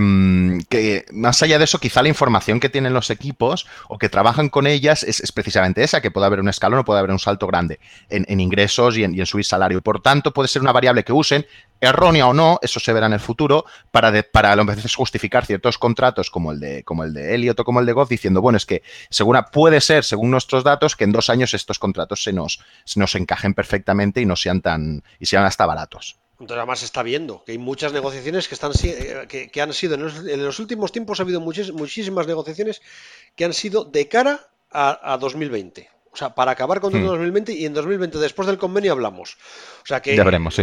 [0.01, 4.09] mm, que, más allá de eso, quizá la información que tienen los equipos o que
[4.09, 7.19] trabajan con ellas es, precisamente esa, que puede haber un escalón o puede haber un
[7.19, 9.81] salto grande en, ingresos y en, y en subir salario.
[9.83, 11.47] Por tanto, puede ser una variable que usen
[11.81, 15.79] errónea o no, eso se verá en el futuro, para, para a mejor justificar ciertos
[15.79, 18.59] contratos como el de como el de Elliot o como el de Goff, diciendo, bueno,
[18.59, 22.33] es que según, puede ser, según nuestros datos, que en dos años estos contratos se
[22.33, 26.20] nos, se nos encajen perfectamente y no sean tan, y sean hasta baratos.
[26.41, 29.95] Entonces, además se está viendo que hay muchas negociaciones que están que, que han sido
[29.95, 32.81] en los, últimos tiempos ha habido muchísimas negociaciones
[33.37, 35.91] que han sido de cara a, a 2020.
[36.13, 37.57] O sea, para acabar con todo 2020 hmm.
[37.57, 39.37] y en 2020, después del convenio, hablamos.
[39.85, 40.17] O sea, que,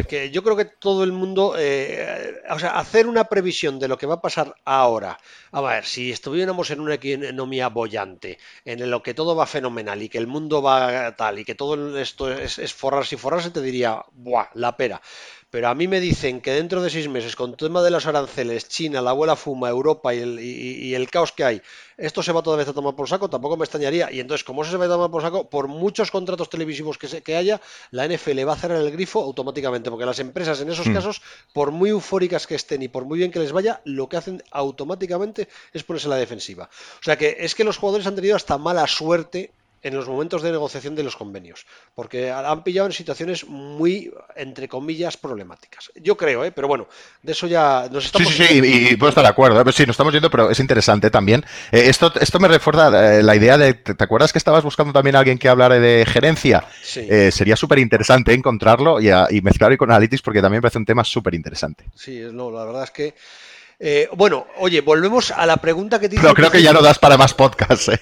[0.07, 3.97] que yo creo que todo el mundo, eh, o sea, hacer una previsión de lo
[3.97, 5.17] que va a pasar ahora.
[5.51, 10.09] A ver, si estuviéramos en una economía bollante, en lo que todo va fenomenal y
[10.09, 13.61] que el mundo va tal y que todo esto es, es forrarse y forrarse, te
[13.61, 14.47] diría, ¡buah!
[14.53, 15.01] La pera.
[15.49, 18.05] Pero a mí me dicen que dentro de seis meses, con el tema de los
[18.05, 21.61] aranceles, China, la abuela fuma, Europa y el, y, el caos que hay,
[21.95, 24.11] esto se va toda vez a tomar por saco, tampoco me extrañaría.
[24.11, 27.21] Y entonces, como eso se va a tomar por saco, por muchos contratos televisivos que,
[27.21, 30.87] que haya, la NFL va a cerrar el grifo automáticamente, porque las empresas en esos
[30.87, 30.93] hmm.
[30.93, 31.21] casos,
[31.53, 34.43] por muy eufóricas que estén y por muy bien que les vaya, lo que hacen
[34.51, 36.69] automáticamente es ponerse a la defensiva.
[36.99, 39.51] O sea que es que los jugadores han tenido hasta mala suerte
[39.87, 44.67] en los momentos de negociación de los convenios, porque han pillado en situaciones muy, entre
[44.67, 45.91] comillas, problemáticas.
[45.95, 46.51] Yo creo, ¿eh?
[46.51, 46.87] pero bueno,
[47.23, 48.27] de eso ya nos estamos...
[48.27, 49.71] Sí, sí, sí, y, puedo estar de acuerdo, ¿eh?
[49.71, 51.45] sí, nos estamos yendo, pero es interesante también.
[51.71, 55.15] Eh, esto, esto me refuerza eh, la idea de, ¿te acuerdas que estabas buscando también
[55.15, 56.65] a alguien que hablara de gerencia?
[56.83, 57.07] Sí.
[57.31, 61.03] sería súper interesante encontrarlo y, y mezclarlo con Analytics porque también me parece un tema
[61.03, 61.85] súper interesante.
[61.95, 63.15] Sí, no, la verdad es que
[63.79, 66.97] eh, bueno, oye, volvemos a la pregunta que te Pero creo que ya no das
[66.97, 67.89] para más podcasts.
[67.89, 67.99] ¿eh?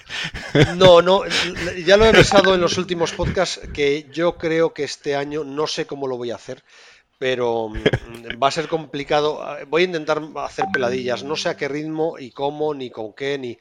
[0.75, 1.23] No, no,
[1.85, 5.67] ya lo he pensado en los últimos podcasts que yo creo que este año no
[5.67, 6.63] sé cómo lo voy a hacer,
[7.17, 9.45] pero mm, va a ser complicado.
[9.67, 13.37] Voy a intentar hacer peladillas, no sé a qué ritmo y cómo, ni con qué,
[13.37, 13.57] ni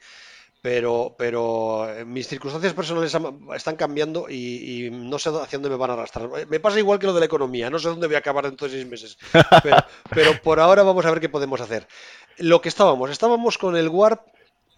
[0.65, 3.15] pero, pero eh, mis circunstancias personales
[3.55, 6.27] están cambiando y, no sé hacia dónde me van a arrastrar.
[6.49, 8.67] Me pasa igual que lo de la economía, no sé dónde voy a acabar dentro
[8.67, 9.15] de seis meses,
[10.09, 11.87] pero, por ahora vamos a ver qué podemos hacer.
[12.39, 14.21] Lo que estábamos, estábamos con el Warp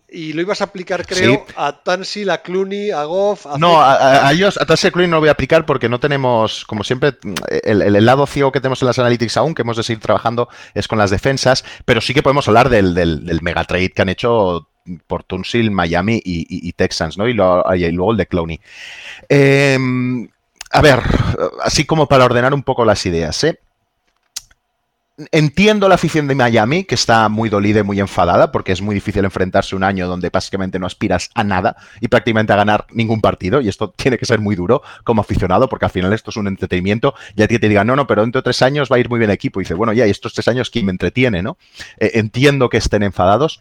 [0.10, 3.48] y lo ibas a aplicar, creo, a Tansil, a Clooney, a Goff.
[3.48, 6.02] A no, a, ellos, a Tansil y Clooney no lo voy a aplicar porque no
[6.02, 7.14] tenemos, como siempre,
[7.64, 10.50] el, el, lado ciego que tenemos en las analytics aún, que hemos de seguir trabajando,
[10.74, 14.10] es con las defensas, pero sí que podemos hablar del, del, del megatrade que han
[14.10, 14.68] hecho
[15.08, 17.28] por Tunsil, Miami y, Texans, ¿no?
[17.28, 18.60] Y, luego el de Clowney.
[19.30, 20.28] Em,
[20.72, 21.02] a ver,
[21.64, 23.60] así como para ordenar un poco las ideas, ¿eh?
[25.32, 28.94] Entiendo la afición de Miami, que está muy dolida y muy enfadada, porque es muy
[28.94, 33.20] difícil enfrentarse un año donde básicamente no aspiras a nada y prácticamente a ganar ningún
[33.20, 33.60] partido.
[33.60, 36.46] Y esto tiene que ser muy duro como aficionado, porque al final esto es un
[36.46, 37.16] entretenimiento.
[37.36, 39.10] Y a ti te digan, no, no, pero dentro de tres años va a ir
[39.10, 39.60] muy bien el equipo.
[39.60, 41.58] Y dice, bueno, ya, y estos tres años, ¿quién me entretiene, no?
[41.98, 43.60] Eh, entiendo que estén enfadados,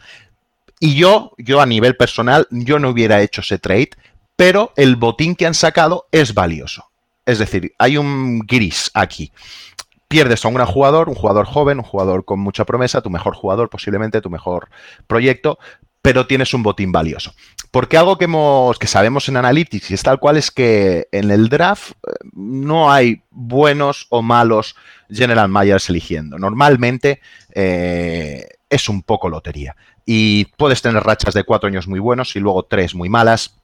[0.78, 3.90] y yo, yo a nivel personal, yo no hubiera hecho ese trade,
[4.36, 6.90] pero el botín que han sacado es valioso.
[7.24, 9.32] Es decir, hay un gris aquí.
[10.08, 13.34] Pierdes a un gran jugador, un jugador joven, un jugador con mucha promesa, tu mejor
[13.34, 14.68] jugador, posiblemente tu mejor
[15.06, 15.58] proyecto,
[16.02, 17.34] pero tienes un botín valioso.
[17.72, 21.32] Porque algo que, hemos, que sabemos en Analytics y es tal cual es que en
[21.32, 24.76] el draft eh, no hay buenos o malos
[25.10, 26.38] general managers eligiendo.
[26.38, 27.20] Normalmente
[27.52, 32.40] eh, es un poco lotería y puedes tener rachas de cuatro años muy buenos y
[32.40, 33.56] luego tres muy malas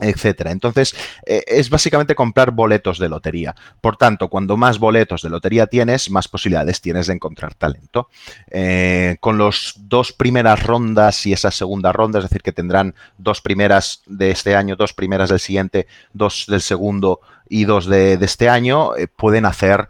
[0.00, 0.50] etcétera.
[0.50, 0.94] Entonces,
[1.26, 3.54] eh, es básicamente comprar boletos de lotería.
[3.80, 8.08] Por tanto, cuando más boletos de lotería tienes, más posibilidades tienes de encontrar talento.
[8.50, 13.40] Eh, con los dos primeras rondas y esa segunda ronda, es decir, que tendrán dos
[13.40, 17.20] primeras de este año, dos primeras del siguiente, dos del segundo
[17.50, 19.88] y dos de, este año, eh, pueden hacer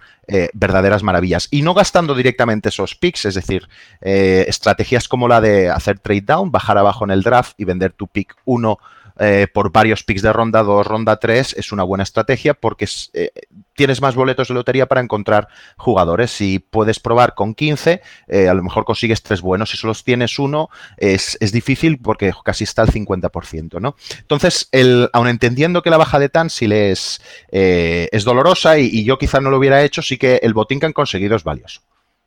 [0.52, 1.48] verdaderas maravillas.
[1.50, 3.68] Y no gastando directamente esos picks, es decir,
[4.00, 8.06] estrategias como la de hacer trade down, bajar abajo en el draft y vender tu
[8.06, 8.78] pick 1
[9.22, 13.30] eh, por varios picks de ronda 2, ronda 3 es una buena estrategia porque eh,
[13.74, 16.30] tienes más boletos de lotería para encontrar jugadores.
[16.30, 19.70] Si puedes probar con 15, eh, a lo mejor consigues tres buenos.
[19.70, 23.94] Si solo tienes uno, es, difícil porque casi está al 50%, ¿no?
[24.18, 29.18] Entonces, el, aun entendiendo que la baja de Tansil es, es dolorosa y, y yo
[29.18, 31.82] quizá no lo hubiera hecho, sí que el botín que han conseguido es valioso.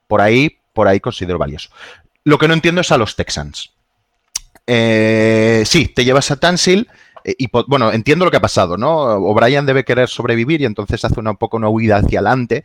[0.07, 1.69] Por ahí, por ahí considero valioso.
[2.23, 3.73] Lo que no entiendo es a los Texans.
[4.67, 6.87] Eh, sí, te llevas a Tansil.
[7.23, 8.95] Eh, y bueno, entiendo lo que ha pasado, ¿no?
[8.95, 12.63] O'Brien debe querer sobrevivir y entonces hace una, un poco una huida hacia adelante.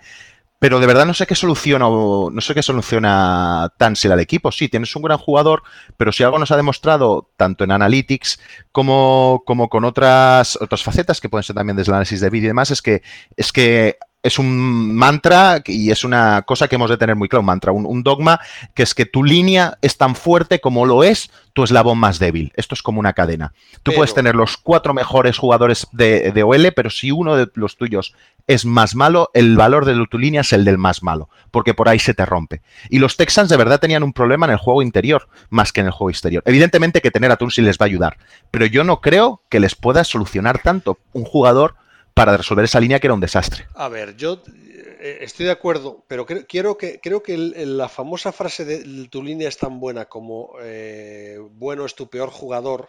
[0.61, 4.51] Pero de verdad no sé qué soluciona, no sé qué soluciona Tansil al equipo.
[4.51, 5.63] Sí, tienes un gran jugador,
[5.97, 8.41] pero si algo nos ha demostrado, tanto en Analytics
[8.73, 12.47] como, como con otras, otras facetas, que pueden ser también desde el análisis de vídeo
[12.47, 13.03] y demás, es que,
[13.37, 17.41] es que es un mantra y es una cosa que hemos de tener muy claro,
[17.41, 18.41] un mantra, un, dogma,
[18.75, 22.53] que es que tu línea es tan fuerte como lo es tu eslabón más débil.
[22.57, 23.53] Esto es como una cadena.
[23.83, 27.77] Tú puedes tener los cuatro mejores jugadores de, de, OL, pero si uno de los
[27.77, 28.15] tuyos
[28.49, 31.89] es más malo, el valor de tu línea es el del más malo, porque por
[31.89, 32.63] ahí se te rompe.
[32.91, 35.87] Y los Texans de verdad tenían un problema en el juego interior, más que en
[35.87, 36.43] el juego exterior.
[36.45, 38.17] Evidentemente que tener a Tunsil les va a ayudar,
[38.51, 41.77] pero yo no creo que les pueda solucionar tanto un jugador
[42.19, 43.69] para resolver esa línea que era un desastre.
[43.75, 48.65] A ver, yo eh, estoy de acuerdo, pero quiero que, creo que la famosa frase
[48.65, 52.89] de tu línea es tan buena como eh, bueno es tu peor jugador,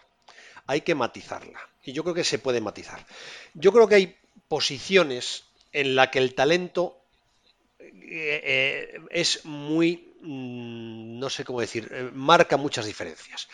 [0.66, 1.60] hay que matizarla.
[1.84, 3.06] Y yo creo que se puede matizar.
[3.54, 4.16] Yo creo que hay
[4.48, 6.98] posiciones en la que el talento
[7.78, 13.46] eh, es muy, mm, no sé cómo decir, marca muchas diferencias.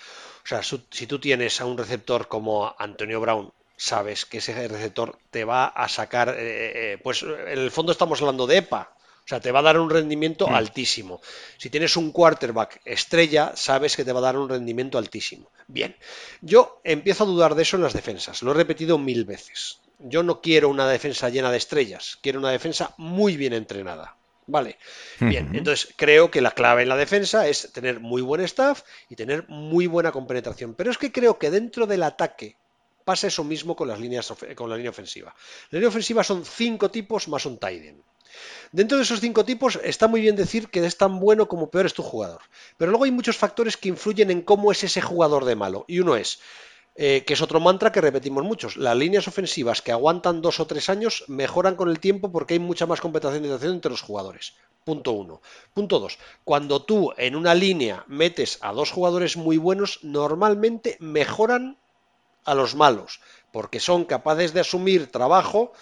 [0.43, 5.19] O sea, si tú tienes a un receptor como Antonio Brown, sabes que ese receptor
[5.31, 8.93] te va a sacar, eh, eh, pues en el fondo estamos hablando de EPA,
[9.27, 10.55] o sea, te va a dar un rendimiento mm.
[10.55, 11.21] altísimo.
[11.59, 15.51] Si tienes un quarterback estrella, sabes que te va a dar un rendimiento altísimo.
[15.67, 15.97] Bien,
[16.41, 19.81] yo empiezo a dudar de eso en las defensas, lo he repetido mil veces.
[19.99, 24.17] Yo no quiero una defensa llena de estrellas, quiero una defensa muy bien entrenada.
[24.49, 24.79] Vale,
[25.19, 29.17] bien, entonces creo que la clave en la defensa es tener muy buen staff y
[29.17, 30.75] tener muy buena compenetración.
[30.75, 32.57] Pero es que creo que dentro del ataque
[33.07, 35.33] Pasa eso mismo con las líneas con la línea ofensiva.
[35.71, 38.03] La línea ofensiva son cinco tipos más un Tiden.
[38.73, 41.87] Dentro de esos cinco tipos está muy bien decir que es tan bueno como peor
[41.87, 42.41] es tu jugador.
[42.77, 45.85] Pero luego hay muchos factores que influyen en cómo es ese jugador de malo.
[45.87, 46.41] Y uno es,
[46.97, 50.67] eh, que es otro mantra que repetimos muchos, las líneas ofensivas que aguantan dos o
[50.67, 54.55] tres años mejoran con el tiempo porque hay mucha más competencia entre los jugadores.
[54.83, 55.41] Punto uno.
[55.73, 56.19] Punto dos.
[56.43, 61.79] Cuando tú en una línea metes a dos jugadores muy buenos, normalmente mejoran
[62.47, 63.21] a los malos,
[63.53, 65.73] porque son capaces de asumir trabajo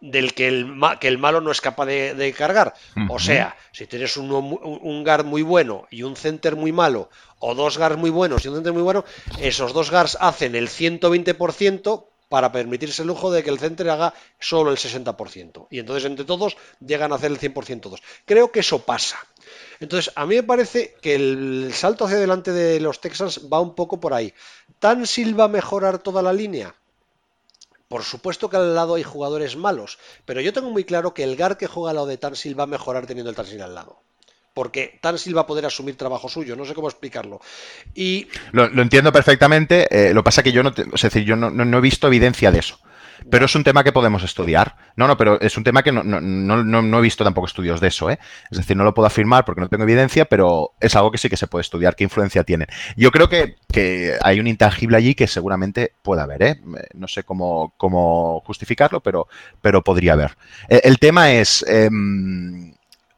[0.00, 2.74] del que el, que el malo no es capaz de, cargar.
[3.08, 7.08] O sea, si tienes un, un, guard muy bueno y un center muy malo,
[7.38, 9.04] o dos guards muy buenos y un center muy bueno,
[9.38, 14.12] esos dos guards hacen el 120% para permitirse el lujo de que el center haga
[14.40, 15.68] solo el 60%.
[15.70, 18.02] Y entonces entre todos llegan a hacer el 100% todos.
[18.24, 19.24] Creo que eso pasa.
[19.78, 23.76] Entonces, a mí me parece que el salto hacia adelante de los Texans va un
[23.76, 24.34] poco por ahí.
[24.80, 26.74] ¿Tan va a mejorar toda la línea?
[27.86, 31.36] Por supuesto que al lado hay jugadores malos, pero yo tengo muy claro que el
[31.36, 34.00] GAR que juega al lado de Tansil va a mejorar teniendo el Tansil al lado.
[34.54, 37.40] Porque Tansil va a poder asumir trabajo suyo, no sé cómo explicarlo.
[37.94, 38.28] Y...
[38.52, 42.06] Lo, entiendo perfectamente, eh, lo pasa que yo no, es decir, yo no he visto
[42.06, 42.78] evidencia de eso.
[43.30, 44.76] Pero es un tema que podemos estudiar.
[44.96, 47.88] No, no, pero es un tema que no, no, no, he visto tampoco estudios de
[47.88, 48.18] eso, ¿eh?
[48.50, 51.28] Es decir, no lo puedo afirmar porque no tengo evidencia, pero es algo que sí
[51.28, 52.66] que se puede estudiar, qué influencia tiene.
[52.96, 53.56] Yo creo que,
[54.22, 56.60] hay un intangible allí que seguramente puede haber, ¿eh?
[56.94, 59.26] No sé cómo, cómo justificarlo, pero,
[59.60, 60.36] pero podría haber.
[60.68, 62.74] Eh, el, tema es em,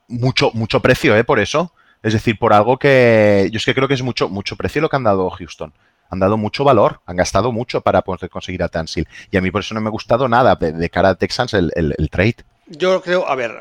[0.09, 1.25] mucho, mucho precio, ¿eh?
[1.25, 1.73] Por eso.
[2.03, 4.89] Es decir, por algo que yo es que creo que es mucho, mucho precio lo
[4.89, 5.73] que han dado Houston
[6.11, 9.09] han dado mucho valor, han gastado mucho para poder conseguir a Tansil.
[9.31, 11.73] Y a mí por eso no me ha gustado nada de, cara a Texans el,
[12.11, 12.37] trade.
[12.69, 13.53] Yo creo, a ver,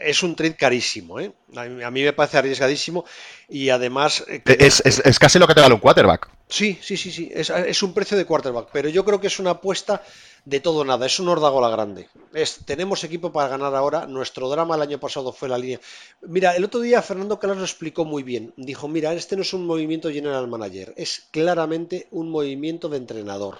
[0.00, 1.32] es un trade carísimo, ¿eh?
[1.56, 3.04] A mí me parece arriesgadísimo
[3.48, 4.24] y además...
[4.28, 6.28] Eh, es, casi lo que te vale un quarterback.
[6.48, 9.38] Sí, sí, sí, sí, es, es, un precio de quarterback, pero yo creo que es
[9.40, 10.02] una apuesta
[10.44, 12.08] de todo nada, es un hordagola grande.
[12.32, 15.80] Es, tenemos equipo para ganar ahora, nuestro drama el año pasado fue la línea.
[16.22, 18.52] Mira, el otro día Fernando Calas lo explicó muy bien.
[18.56, 23.58] Dijo, mira, este no es un movimiento general manager, es claramente un movimiento de entrenador.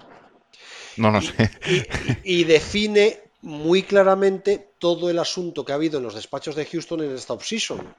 [0.96, 1.32] No, no sé.
[2.24, 7.02] Y, define muy claramente todo el asunto que ha habido en los despachos de Houston
[7.02, 7.94] en esta offseason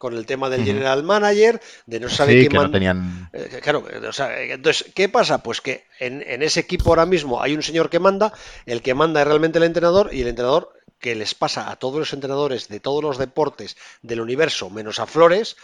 [0.00, 3.28] con el tema del general manager, de no saber quién no tenían...
[3.34, 5.42] Eh, claro, o sea, entonces, ¿qué pasa?
[5.42, 8.32] Pues que en, ese equipo ahora mismo hay un señor que manda,
[8.64, 11.98] el que manda es realmente el entrenador y el entrenador que les pasa a todos
[11.98, 15.58] los entrenadores de todos los deportes del universo, menos a Flores,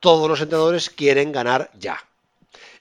[0.00, 2.04] todos los entrenadores quieren ganar ya.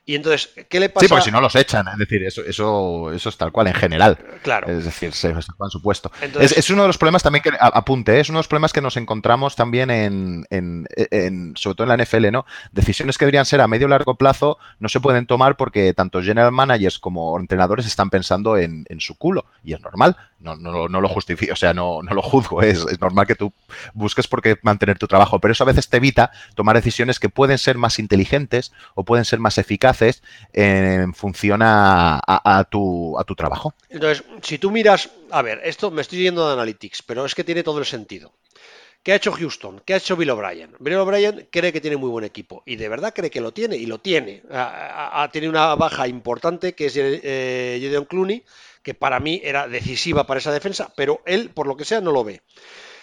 [0.10, 1.06] Y entonces, ¿qué le pasa?
[1.06, 3.74] Sí, porque si no los echan, es decir, eso, eso, eso es tal cual, en
[3.74, 4.18] general.
[4.42, 4.72] Claro.
[4.72, 6.10] Es decir, se, se han supuesto.
[6.40, 8.22] es, uno de los problemas también que, apunte, ¿eh?
[8.22, 10.88] es uno de los problemas que nos encontramos también en, en,
[11.58, 12.46] sobre todo en la NFL, ¿no?
[12.72, 16.24] Decisiones que deberían ser a medio o largo plazo no se pueden tomar porque tanto
[16.24, 19.44] general managers como entrenadores están pensando en, su culo.
[19.62, 23.00] Y es normal, no, no, lo justifico, o sea, no, no lo juzgo, es, es
[23.00, 23.54] normal que tú
[23.94, 27.30] busques por qué mantener tu trabajo, pero eso a veces te evita tomar decisiones que
[27.30, 30.24] pueden ser más inteligentes o pueden ser más eficaces
[30.54, 33.74] en función a, tu, a tu trabajo.
[33.90, 37.44] Entonces, si tú miras, a ver, esto me estoy yendo de Analytics, pero es que
[37.44, 38.34] tiene todo el sentido.
[39.08, 39.82] ¿Qué ha hecho Houston?
[39.86, 40.76] ¿Qué ha hecho Bill O'Brien?
[40.80, 43.78] Bill O'Brien cree que tiene muy buen equipo y de verdad cree que lo tiene
[43.78, 44.44] y lo tiene.
[44.52, 48.44] Ha, tenido una baja importante que es eh, Gideon Clooney,
[48.88, 52.14] que para mí era decisiva para esa defensa, pero él, por lo que sea, no
[52.14, 52.42] lo ve.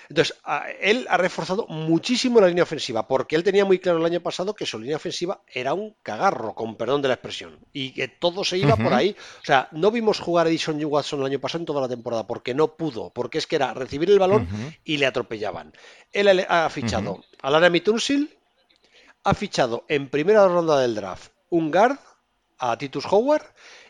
[0.09, 0.35] Entonces,
[0.81, 4.55] él ha reforzado muchísimo la línea ofensiva, porque él tenía muy claro el año pasado
[4.55, 8.45] que su línea ofensiva era un cagarro, con perdón de la expresión, y que todo
[8.45, 9.15] se iba por ahí.
[9.43, 12.27] O sea, no vimos jugar a Edison Watson el año pasado en toda la temporada,
[12.27, 14.49] porque no pudo, porque es que era recibir el balón
[14.85, 15.75] y le atropellaban.
[16.13, 18.35] Él ha fichado a Laramie Tunsil,
[19.23, 21.99] ha fichado en primera ronda del draft un guard,
[22.59, 23.45] a Titus Howard,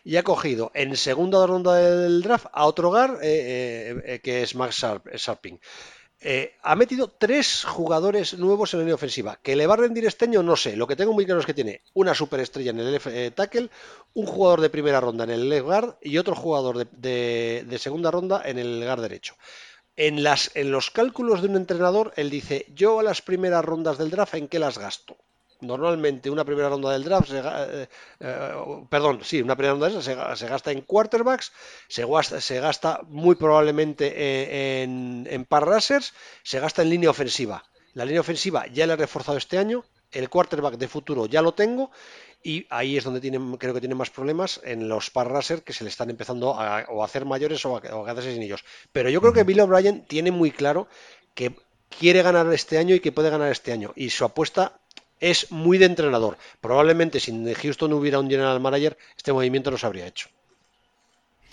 [0.05, 4.43] y ha cogido en segunda ronda del draft a otro guard, eh, eh, eh, que
[4.43, 5.59] es Max Sharping.
[6.21, 9.39] Eh, ha metido tres jugadores nuevos en la línea ofensiva.
[9.41, 10.43] ¿Que le va a rendir este año?
[10.43, 10.75] No sé.
[10.75, 13.69] Lo que tengo muy claro es que tiene una superestrella en el tackle,
[14.13, 18.41] un jugador de primera ronda en el left guard y otro jugador de, segunda ronda
[18.45, 19.35] en el guard derecho.
[19.95, 20.23] En,
[20.55, 24.35] en los cálculos de un entrenador, él dice, yo a las primeras rondas del draft,
[24.35, 25.17] ¿en qué las gasto?
[25.61, 27.87] Normalmente una primera ronda del draft, se, eh,
[28.19, 28.51] eh,
[28.89, 31.51] perdón, sí, una primera ronda se, se, gasta en quarterbacks,
[31.87, 37.63] se gasta, se gasta muy probablemente eh, en, en par se gasta en línea ofensiva.
[37.93, 41.53] La línea ofensiva ya la he reforzado este año, el quarterback de futuro ya lo
[41.53, 41.91] tengo
[42.43, 45.73] y ahí es donde tienen, creo que tienen más problemas en los par racer que
[45.73, 48.63] se le están empezando a, hacer mayores o a, o a quedarse sin ellos.
[48.91, 50.87] Pero yo creo que Bill O'Brien tiene muy claro
[51.33, 51.55] que
[51.89, 53.93] quiere ganar este año y que puede ganar este año.
[53.95, 54.79] Y su apuesta
[55.19, 56.37] es muy de entrenador.
[56.61, 60.29] Probablemente si en Houston hubiera un general manager, este movimiento no se habría hecho.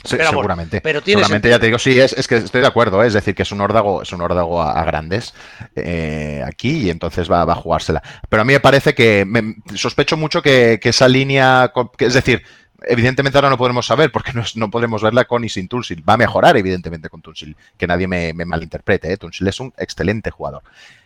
[0.05, 0.81] seguramente.
[0.81, 3.07] Pero seguramente ya te digo, sí, es, que estoy de acuerdo, ¿eh?
[3.07, 5.35] es decir, que es un órdago, es un órdago a, grandes
[5.77, 8.03] eh, aquí y entonces va, a jugársela.
[8.29, 9.27] Pero a mí me parece que
[9.75, 12.43] sospecho mucho que, esa línea, es decir,
[12.87, 16.07] evidentemente ahora no podemos saber porque no, no, podemos verla con y sin Tunsil.
[16.09, 17.57] Va a mejorar, evidentemente, con Tunsil.
[17.77, 19.13] Que nadie me, malinterprete.
[19.13, 19.17] ¿eh?
[19.17, 20.63] Tunsil es un excelente jugador.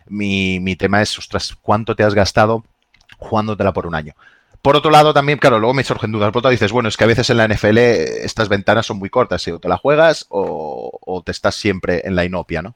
[0.07, 2.63] Mi, mi, tema es, ostras, ¿cuánto te has gastado
[3.17, 4.15] jugándotela por un año?
[4.61, 6.31] Por otro lado, también, claro, luego me surgen dudas.
[6.31, 8.97] Por otro lado, dices, bueno, es que a veces en la NFL estas ventanas son
[8.97, 9.41] muy cortas.
[9.41, 12.75] Si o te la juegas o, te estás siempre en la inopia, ¿no?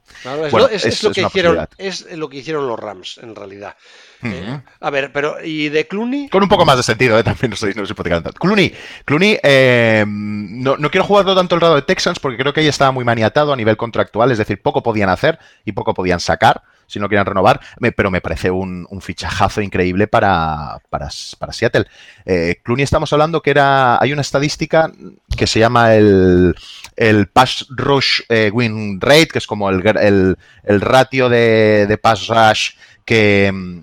[0.71, 3.75] es, lo que hicieron, es lo que hicieron los Rams, en realidad.
[4.23, 6.29] Eh, a ver, pero ¿y de Clooney?
[6.29, 7.23] Con un poco más de sentido, ¿eh?
[7.23, 8.31] también no sé, no tanto.
[8.33, 8.73] Clooney,
[9.05, 12.67] Clooney eh, no, no, quiero jugarlo tanto el lado de Texans porque creo que ahí
[12.67, 16.61] estaba muy maniatado a nivel contractual, es decir, poco podían hacer y poco podían sacar
[16.91, 17.61] si no quieran renovar,
[17.95, 21.85] pero me parece un, fichajazo increíble para, para, Seattle.
[22.25, 24.91] Eh, Clooney estamos hablando que era, hay una estadística
[25.37, 26.53] que se llama el,
[26.97, 32.27] el Pass Rush eh, Win Rate, que es como el, el, ratio de, de Pass
[32.27, 32.71] Rush
[33.05, 33.81] que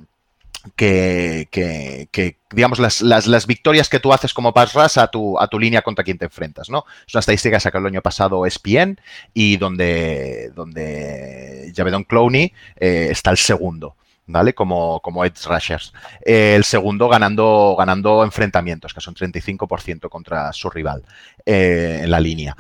[0.77, 5.47] que, que, digamos, las, las, victorias que tú haces como pass rush a tu, a
[5.49, 6.85] tu línea contra quien te enfrentas, ¿no?
[7.07, 9.01] Es una estadística que sacó el año pasado ESPN
[9.35, 13.97] y donde, donde Javedon Clowney eh, está el segundo.
[14.29, 14.55] ¿vale?
[14.55, 15.93] Como, como edge rushers.
[16.21, 21.03] el segundo ganando, ganando enfrentamientos, que son 35% contra su rival
[21.45, 22.55] eh, en la línea.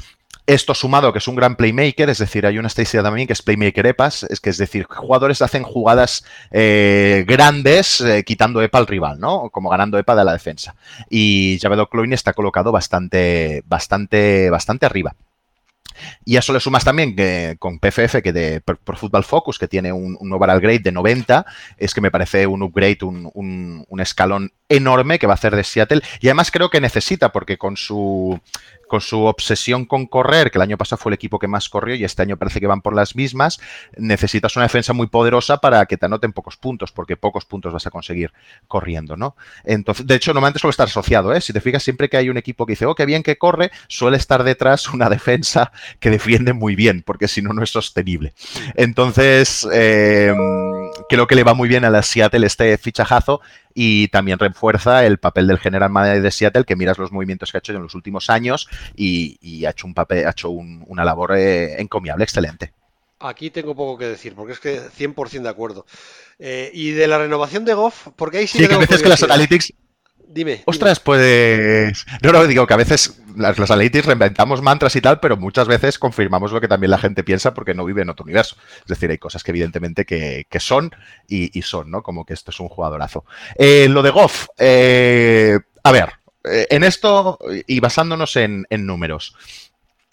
[0.48, 3.42] Esto sumado que es un gran playmaker, es decir, hay una estadística también que es
[3.42, 8.86] playmaker EPAS, es que es decir, jugadores hacen jugadas eh, grandes eh, quitando EPA al
[8.86, 9.50] rival, ¿no?
[9.50, 10.74] Como ganando EPA de la defensa.
[11.10, 15.14] Y Javedo Cloyne está colocado bastante, bastante, bastante arriba.
[16.24, 19.68] Y a eso le sumas también que con PFF, que de por Football Focus, que
[19.68, 21.44] tiene un, un, overall grade de 90,
[21.76, 25.54] es que me parece un upgrade, un, un, un, escalón enorme que va a hacer
[25.56, 26.02] de Seattle.
[26.20, 28.40] Y además creo que necesita, porque con su
[28.88, 31.94] con su obsesión con correr, que el año pasado fue el equipo que más corrió
[31.94, 33.60] y este año parece que van por las mismas,
[33.96, 37.86] necesitas una defensa muy poderosa para que te anoten pocos puntos, porque pocos puntos vas
[37.86, 38.32] a conseguir
[38.66, 39.36] corriendo, ¿no?
[39.64, 41.40] Entonces, de hecho, normalmente suele estar asociado, ¿eh?
[41.40, 43.70] Si te fijas, siempre que hay un equipo que dice, oh, qué bien que corre,
[43.86, 48.32] suele estar detrás una defensa que defiende muy bien, porque si no, no es sostenible.
[48.74, 50.32] Entonces, eh,
[51.08, 53.40] creo que le va muy bien a la Seattle este fichajazo
[53.74, 57.58] y también refuerza el papel del general manager de Seattle, que miras los movimientos que
[57.58, 61.36] ha hecho en los últimos años y, ha hecho un papel, ha hecho una labor
[61.36, 62.72] eh, encomiable, excelente.
[63.20, 65.86] Aquí tengo poco que decir, porque es que 100% de acuerdo.
[66.38, 69.08] Eh, y de la renovación de Goff, porque ahí sí, sí que a veces que
[69.08, 69.72] las analytics
[70.30, 70.62] Dime.
[70.66, 72.04] Ostras, pues.
[72.22, 75.66] No, no, digo que a veces las, los analytics reinventamos mantras y tal, pero muchas
[75.66, 78.56] veces confirmamos lo que también la gente piensa porque no vive en otro universo.
[78.80, 80.90] Es decir, hay cosas que evidentemente que, son
[81.26, 82.02] y, son, ¿no?
[82.02, 83.24] Como que esto es un jugadorazo.
[83.56, 86.10] Eh, lo de Goff, eh, a ver,
[86.44, 89.34] eh, en esto y basándonos en números.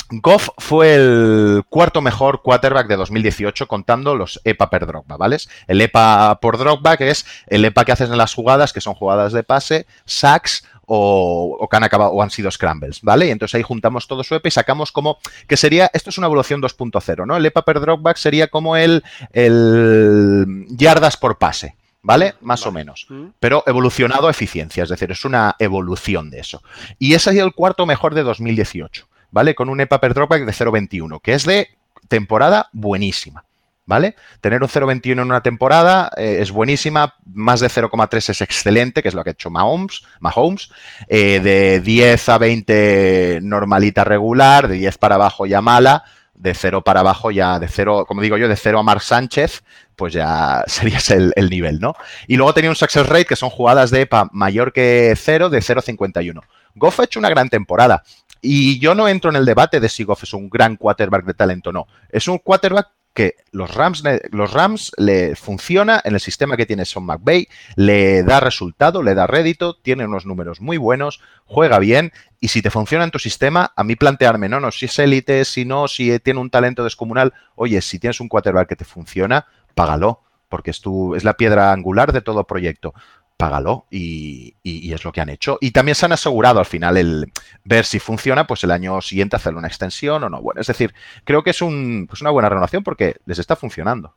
[0.10, 5.38] Goff fue el cuarto mejor quarterback de 2018 contando los EPA per dropback, ¿vale?
[5.68, 9.34] El EPA por dropback es el EPA que haces en las jugadas, que son jugadas
[9.34, 13.28] de pase, sacks o, que han acabado o han sido scrambles, ¿vale?
[13.28, 16.28] Y entonces ahí juntamos todo su EPA y sacamos como que sería, esto es una
[16.28, 17.36] evolución 2.0, ¿no?
[17.36, 22.36] El EPA per dropback sería como el, el yardas por pase, ¿vale?
[22.42, 23.08] Más o menos.
[23.10, 23.30] Mm.
[23.40, 26.62] Pero evolucionado a eficiencia, es decir, es una evolución de eso.
[27.00, 29.08] Y ese ha sido el cuarto mejor de 2018.
[29.36, 29.54] ¿Vale?
[29.54, 31.68] Con un EPA per dropback de 0.21, que es de
[32.08, 33.44] temporada buenísima.
[33.88, 34.16] ¿Vale?
[34.42, 39.10] Tener un 0.21 en una temporada eh, es buenísima, más de 0,3 es excelente, que
[39.10, 40.72] es lo que ha hecho Mahomes, Mahomes.
[41.08, 46.84] Eh, de 10 a 20 normalita regular, de 10 para abajo ya mala, de 0
[46.84, 49.64] para abajo ya, de 0, como digo yo, de 0 a Mark Sánchez,
[49.96, 51.94] pues ya sería el, el, nivel, ¿no?
[52.26, 55.60] Y luego tenía un success rate, que son jugadas de EPA mayor que 0, de
[55.60, 56.42] 0,51.
[56.76, 58.04] Goff ha hecho una gran temporada.
[58.46, 61.34] Y yo no entro en el debate de si Goff es un gran quarterback de
[61.34, 61.88] talento, no.
[62.10, 66.84] Es un quarterback que los Rams, los Rams le funciona en el sistema que tiene
[66.84, 72.12] Son McVay, le da resultado, le da rédito, tiene unos números muy buenos, juega bien
[72.42, 75.46] y si te funciona en tu sistema, a mí plantearme, no, no, si es élite,
[75.46, 79.48] si no, si tiene un talento descomunal, oye, si tienes un quarterback que te funciona,
[79.74, 82.94] págalo, porque es, tu, es la piedra angular de todo proyecto
[83.38, 85.58] págalo y, es lo que han hecho.
[85.62, 87.32] Y también se han asegurado al final el
[87.64, 90.42] ver si funciona, pues el año siguiente hacer una extensión o no.
[90.42, 94.16] Bueno, es decir, creo que es un, pues una buena renovación porque les está funcionando.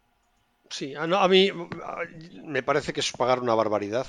[0.70, 1.50] Sí, a, mí
[2.44, 4.06] me parece que es pagar una barbaridad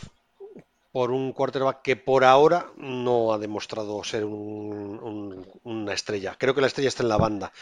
[0.91, 6.35] por un quarterback que por ahora no ha demostrado ser una estrella.
[6.37, 7.53] Creo que la estrella está en la banda.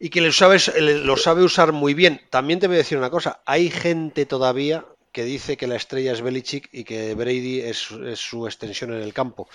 [0.00, 2.22] Y que lo sabe, lo sabe usar muy bien.
[2.30, 3.40] También te voy a decir una cosa.
[3.44, 4.84] Hay gente todavía
[5.14, 7.78] que dice que la estrella es Belichick y que Brady es,
[8.16, 9.48] su extensión en el campo.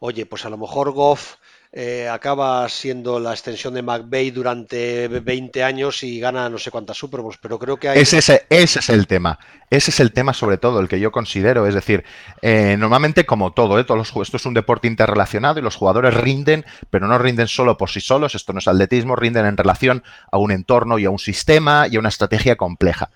[0.00, 1.36] Oye, pues a lo mejor Goff
[1.70, 6.96] eh, acaba siendo la extensión de McVeigh durante 20 años y gana no sé cuántas
[6.96, 8.00] Super Bowls, pero creo que hay...
[8.00, 9.38] Ese es el tema.
[9.70, 11.68] Ese es el tema sobre todo, el que yo considero.
[11.68, 12.02] Es decir,
[12.42, 13.84] eh, normalmente como todo, ¿eh?
[13.84, 17.76] Todos los, esto es un deporte interrelacionado y los jugadores rinden, pero no rinden solo
[17.76, 20.02] por sí solos, esto no es atletismo, rinden en relación
[20.32, 23.10] a un entorno y a un sistema y a una estrategia compleja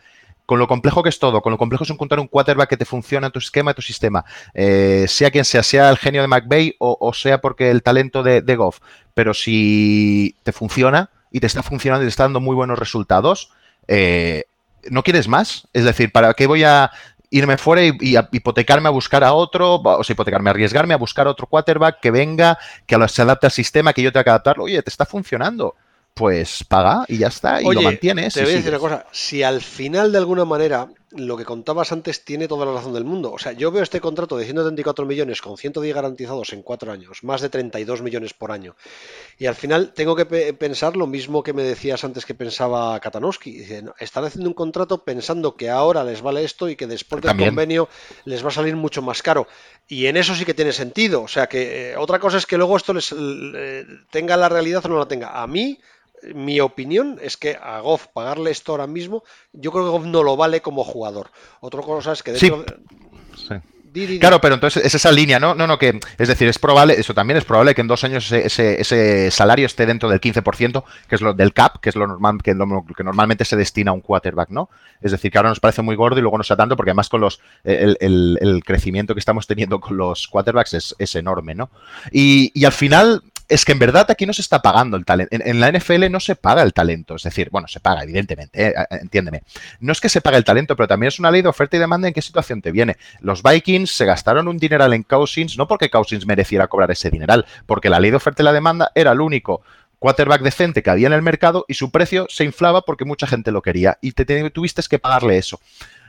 [0.48, 2.86] con lo complejo que es todo, con lo complejo es encontrar un quarterback que te
[2.86, 4.24] funcione en tu esquema, tu sistema,
[4.54, 8.56] eh, sea quien sea, sea el genio de McVeigh o, sea porque el talento de,
[8.56, 8.78] Goff,
[9.12, 13.52] pero si te funciona y te está funcionando y te está dando muy buenos resultados,
[13.88, 14.44] eh,
[14.88, 15.68] ¿no quieres más?
[15.74, 16.92] Es decir, ¿para qué voy a
[17.28, 21.30] irme fuera y, hipotecarme a buscar a otro, o sea, hipotecarme, arriesgarme a buscar a
[21.30, 24.64] otro quarterback que venga, que se adapte al sistema, que yo tenga que adaptarlo?
[24.64, 25.74] Oye, te está funcionando
[26.18, 28.34] pues paga y ya está, y lo mantienes.
[28.34, 31.92] Te voy a decir una cosa, si al final de alguna manera lo que contabas
[31.92, 33.32] antes tiene toda la razón del mundo.
[33.32, 37.24] O sea, yo veo este contrato de 134 millones con 110 garantizados en cuatro años,
[37.24, 38.76] más de 32 millones por año.
[39.38, 43.64] Y al final tengo que pensar lo mismo que me decías antes que pensaba Katanowski.
[43.98, 47.88] están haciendo un contrato pensando que ahora les vale esto y que después del convenio
[48.24, 49.46] les va a salir mucho más caro.
[49.86, 51.22] Y en eso sí que tiene sentido.
[51.22, 53.14] O sea, que eh, otra cosa es que luego esto les
[54.10, 55.42] tenga la realidad o no la tenga.
[55.42, 55.78] A mí
[56.34, 60.22] mi opinión es que a Goff pagarle esto ahora mismo, yo creo que Goff no
[60.22, 61.30] lo vale como jugador.
[61.60, 62.64] Otra cosa es que de hecho,
[64.20, 65.54] Claro, pero entonces es esa línea, ¿no?
[65.54, 68.30] No, no, que es decir, es probable, eso también es probable que en dos años
[68.30, 72.06] ese, ese, salario esté dentro del 15%, que es lo del cap, que es lo
[72.06, 72.54] normal, que,
[72.96, 74.68] que normalmente se destina a un quarterback, ¿no?
[75.00, 77.08] Es decir, que ahora nos parece muy gordo y luego no sea tanto, porque además
[77.08, 81.70] con los el, el, crecimiento que estamos teniendo con los quarterbacks es, es enorme, ¿no?
[82.12, 85.34] Y, y al final, es que en verdad aquí no se está pagando el talento.
[85.34, 87.16] En, la NFL no se paga el talento.
[87.16, 89.42] Es decir, bueno, se paga, evidentemente, eh, entiéndeme.
[89.80, 91.80] No es que se pague el talento, pero también es una ley de oferta y
[91.80, 92.96] demanda en qué situación te viene.
[93.20, 97.46] Los Vikings se gastaron un dineral en Cousins, no porque Cousins mereciera cobrar ese dineral,
[97.66, 99.62] porque la ley de oferta y la demanda era el único
[99.98, 103.50] quarterback decente que había en el mercado y su precio se inflaba porque mucha gente
[103.50, 105.58] lo quería y te, tuviste que pagarle eso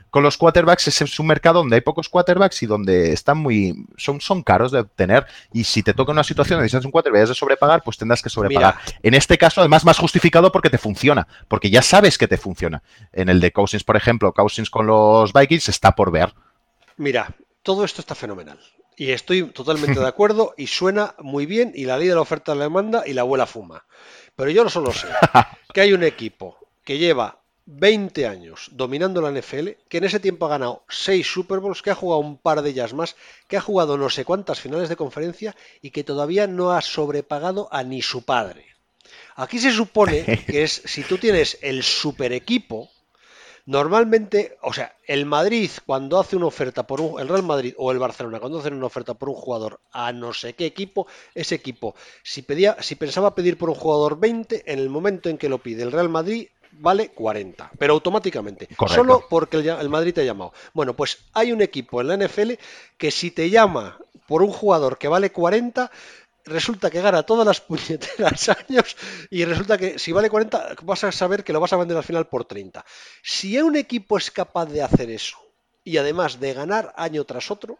[0.09, 4.21] con los quarterbacks es un mercado donde hay pocos quarterbacks y donde están muy son,
[4.21, 7.35] son caros de obtener y si te toca una situación donde necesitas un quarterback de
[7.35, 8.75] sobrepagar, pues tendrás que sobrepagar.
[9.03, 12.81] En este caso, además, más justificado porque te funciona, porque ya sabes que te funciona.
[13.13, 16.33] En el de Cousins, por ejemplo, Cousins con los Vikings está por ver.
[16.97, 18.59] Mira, todo esto está fenomenal.
[18.95, 22.55] Y estoy totalmente de acuerdo y suena muy bien y la ley de la oferta
[22.55, 23.85] la demanda y la abuela fuma.
[24.35, 25.07] Pero yo no solo sé
[25.73, 27.38] que hay un equipo que lleva
[27.71, 31.91] 20 años dominando la NFL, que en ese tiempo ha ganado 6 Super Bowls, que
[31.91, 33.15] ha jugado un par de ellas más,
[33.47, 37.69] que ha jugado no sé cuántas finales de conferencia y que todavía no ha sobrepagado
[37.71, 38.65] a ni su padre.
[39.35, 42.89] Aquí se supone que es si tú tienes el super equipo,
[43.67, 47.91] normalmente, o sea, el Madrid cuando hace una oferta por un, el Real Madrid o
[47.91, 51.05] el Barcelona cuando hacen una oferta por un jugador a no sé qué equipo,
[51.35, 51.93] ese equipo,
[52.23, 55.59] si pedía, si pensaba pedir por un jugador 20, en el momento en que lo
[55.59, 60.53] pide el Real Madrid, vale 40, pero automáticamente, solo porque el, Madrid te ha llamado.
[60.73, 62.53] Bueno, pues hay un equipo en la NFL
[62.97, 63.97] que si te llama
[64.27, 65.91] por un jugador que vale 40,
[66.45, 68.95] resulta que gana todas las puñeteras años
[69.29, 72.03] y resulta que si vale 40 vas a saber que lo vas a vender al
[72.03, 72.85] final por 30.
[73.21, 75.37] Si un equipo es capaz de hacer eso
[75.83, 77.79] y además de ganar año tras otro,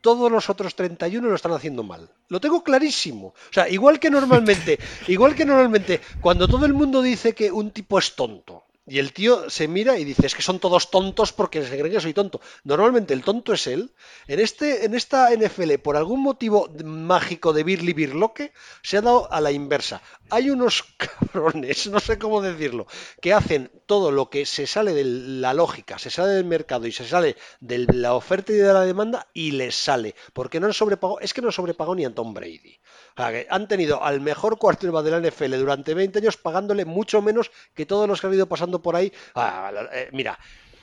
[0.00, 2.08] todos los otros 31 lo están haciendo mal.
[2.28, 3.28] Lo tengo clarísimo.
[3.28, 4.78] O sea, igual que normalmente,
[5.08, 9.12] igual que normalmente, cuando todo el mundo dice que un tipo es tonto, y el
[9.12, 12.14] tío se mira y dice, es que son todos tontos porque se creen que soy
[12.14, 12.40] tonto.
[12.62, 13.92] Normalmente el tonto es él.
[14.28, 19.32] En, este, en esta NFL, por algún motivo mágico de Birli Birloque, se ha dado
[19.32, 20.02] a la inversa.
[20.30, 22.86] Hay unos cabrones, no sé cómo decirlo,
[23.20, 26.92] que hacen todo lo que se sale de la lógica, se sale del mercado y
[26.92, 30.14] se sale de la oferta y de la demanda y les sale.
[30.32, 32.78] Porque no han sobrepagado, es que no han sobrepagado ni a Tom Brady.
[33.16, 36.84] O sea, que han tenido al mejor quarterback de la NFL durante 20 años pagándole
[36.84, 39.10] mucho menos que todos los que han ido pasando por ahí.
[39.34, 40.38] Ah, eh, mira,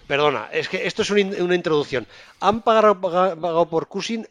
[0.07, 2.07] perdona, es que esto es una, introducción.
[2.39, 4.27] Han pagado, por Cushing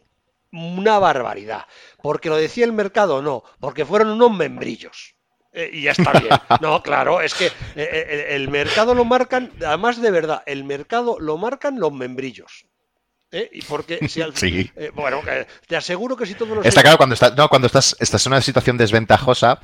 [0.51, 1.65] una barbaridad.
[2.01, 3.21] ¿Porque lo decía el mercado?
[3.21, 5.15] No, porque fueron unos membrillos.
[5.53, 6.33] Eh, y ya está bien.
[6.61, 11.37] No, claro, es que eh, el mercado lo marcan, además de verdad, el mercado lo
[11.37, 12.65] marcan los membrillos.
[13.33, 13.49] ¿Eh?
[13.51, 14.71] Y porque si al sí.
[14.75, 15.21] Eh, bueno,
[15.67, 16.65] te aseguro que si todos los.
[16.65, 19.59] Está claro, cuando, estás, no, cuando estás, estás en una situación desventajosa,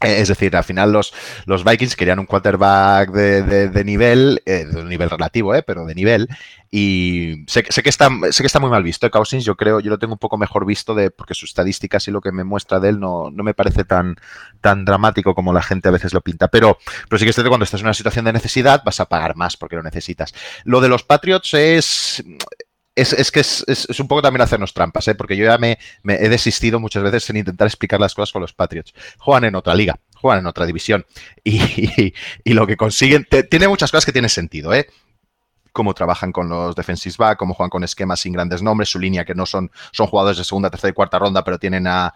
[0.00, 1.12] eh, es decir, al final los,
[1.44, 5.94] los Vikings querían un quarterback de, de, nivel, de un nivel relativo, eh, pero de
[5.94, 6.26] nivel.
[6.70, 9.10] Y sé, sé, que está, sé que está muy mal visto.
[9.10, 12.12] Cousins, yo creo, yo lo tengo un poco mejor visto de, porque sus estadísticas y
[12.12, 14.16] lo que me muestra de él no, no me parece tan,
[14.62, 16.48] tan dramático como la gente a veces lo pinta.
[16.48, 16.78] Pero,
[17.10, 19.36] pero sí que es cierto, cuando estás en una situación de necesidad, vas a pagar
[19.36, 20.34] más porque lo necesitas.
[20.64, 22.24] Lo de los Patriots es
[22.94, 25.14] es, que es, un poco también hacernos trampas, ¿eh?
[25.14, 28.52] porque yo ya me, he desistido muchas veces en intentar explicar las cosas con los
[28.52, 28.92] Patriots.
[29.18, 31.06] Juegan en otra liga, juegan en otra división
[31.42, 32.12] y,
[32.44, 34.88] lo que consiguen, tiene muchas cosas que tienen sentido, ¿eh?
[35.72, 39.24] Cómo trabajan con los defensive back, cómo juegan con esquemas sin grandes nombres, su línea
[39.24, 42.14] que no son, son jugadores de segunda, tercera y cuarta ronda, pero tienen a,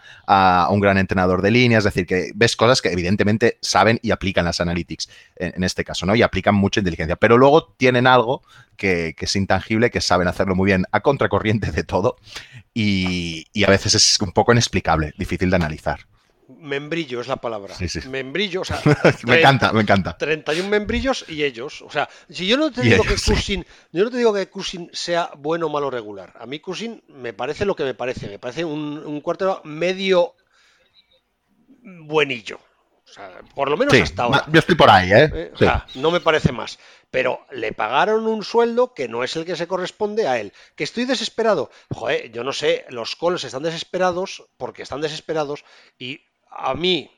[0.70, 4.44] un gran entrenador de línea, es decir, que ves cosas que evidentemente saben y aplican
[4.44, 6.14] las analytics en, este caso, ¿no?
[6.14, 8.42] Y aplican mucha inteligencia, pero luego tienen algo
[8.76, 12.16] que, es intangible, que saben hacerlo muy bien a contracorriente de todo
[12.74, 16.00] y, y a veces es un poco inexplicable, difícil de analizar.
[16.58, 17.74] Membrillo es la palabra.
[18.08, 18.80] Membrillo, o sea.
[19.24, 20.16] me encanta, me encanta.
[20.16, 21.82] 31 membrillos y ellos.
[21.82, 24.90] O sea, si yo no te digo que Cusin, yo no te digo que Cusin
[24.92, 26.32] sea bueno malo regular.
[26.38, 28.28] A mí Cusin me parece lo que me parece.
[28.28, 30.34] Me parece un, un cuarto medio
[31.82, 32.58] buenillo.
[33.08, 34.44] O sea, por lo menos hasta ahora.
[34.50, 35.30] Yo estoy por ahí, ¿eh?
[35.32, 36.78] eh o sea, no me parece más.
[37.10, 40.52] Pero le pagaron un sueldo que no es el que se corresponde a él.
[40.74, 41.70] Que estoy desesperado.
[41.94, 45.64] Joder, yo no sé, los Coles están desesperados porque están desesperados
[45.98, 46.20] y
[46.56, 47.10] a mí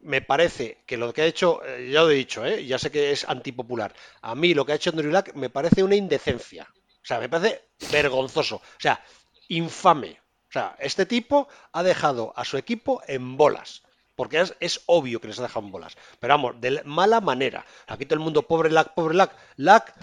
[0.00, 2.64] me parece que lo que ha hecho, eh, ya lo he dicho, ¿eh?
[2.64, 5.82] ya sé que es antipopular, a mí lo que ha hecho Andrew Luck me parece
[5.82, 6.68] una indecencia.
[6.72, 8.56] O sea, me parece vergonzoso.
[8.56, 9.02] O sea,
[9.48, 10.20] infame.
[10.48, 13.82] O sea, este tipo ha dejado a su equipo en bolas
[14.18, 15.96] porque es, obvio que les ha dejado en bolas.
[16.18, 17.64] Pero vamos, de mala manera.
[17.86, 19.94] Aquí todo el mundo, pobre Lack, pobre Lack, Lack,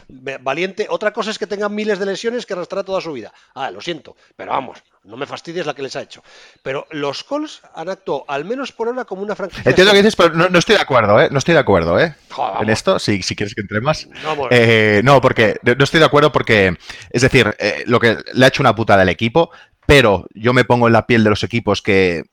[0.41, 0.88] valiente.
[0.89, 3.34] Otra cosa es que tengan miles de lesiones que arrastrará toda su vida.
[3.55, 6.24] Ah, lo siento, pero vamos, no me fastidies la que les ha hecho.
[6.63, 9.70] Pero los Colts han actuado, al menos por ahora, como una franquicia.
[9.70, 11.28] Entiendo lo que dices, pero no, estoy de acuerdo, ¿eh?
[11.30, 12.16] No estoy de acuerdo, ¿eh?
[12.61, 14.07] en esto, si, si quieres que entre más.
[14.24, 16.78] No, eh, no, porque no estoy de acuerdo porque,
[17.09, 19.51] es decir, eh, lo que le ha hecho una putada al equipo,
[19.86, 22.24] pero yo me pongo en la piel de los equipos que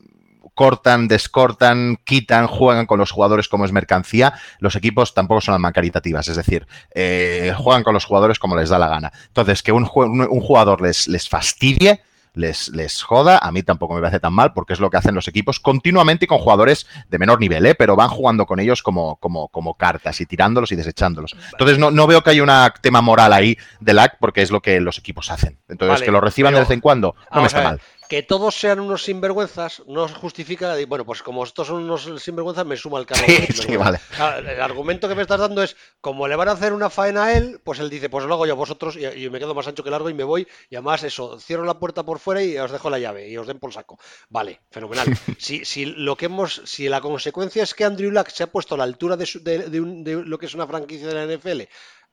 [0.55, 5.73] cortan, descortan, quitan, juegan con los jugadores como es mercancía, los equipos tampoco son almas
[5.73, 9.13] caritativas, es decir, eh, juegan con los jugadores como les da la gana.
[9.29, 12.01] Entonces, que un, un jugador les, les fastidie,
[12.35, 15.15] les, les, joda, a mí tampoco me parece tan mal porque es lo que hacen
[15.15, 17.75] los equipos continuamente con jugadores de menor nivel, ¿eh?
[17.75, 21.37] pero van jugando con ellos como, como, como cartas y tirándolos y desechándolos.
[21.53, 22.51] Entonces no, no veo que haya un
[22.81, 25.59] tema moral ahí de lag porque es lo que los equipos hacen.
[25.69, 27.81] Entonces que lo reciban de vez en cuando no me está mal
[28.13, 32.77] que todos sean unos sinvergüenzas no justifica, bueno, pues como estos son unos sinvergüenzas, me
[32.77, 33.25] suma el cargo.
[33.55, 34.01] Sí, vale.
[34.47, 37.33] el argumento que me estás dando es, como le van a hacer una faena a
[37.33, 39.83] él, pues él dice, pues lo hago yo a vosotros y, me quedo más ancho
[39.83, 42.71] que largo y me voy y además eso, cierro la puerta por fuera y os
[42.71, 43.99] dejo la llave y os den por saco.
[44.29, 45.07] Vale, fenomenal.
[45.39, 48.75] si, si lo que hemos, si la consecuencia es que Andrew Luck se ha puesto
[48.75, 51.63] a la altura de, de lo que es una franquicia de la NFL,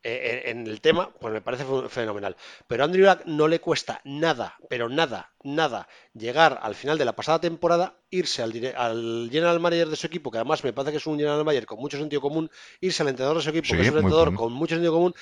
[0.02, 2.36] eh, en el tema, pues me parece fenomenal.
[2.66, 7.04] Pero a Andrew Luck no le cuesta nada, pero nada, nada, llegar al final de
[7.04, 10.92] la pasada temporada, irse al, al general manager de su equipo, que además me parece
[10.92, 13.68] que es un general manager con mucho sentido común, irse al entrenador de su equipo,
[13.76, 15.14] que es un entrenador con mucho sentido común,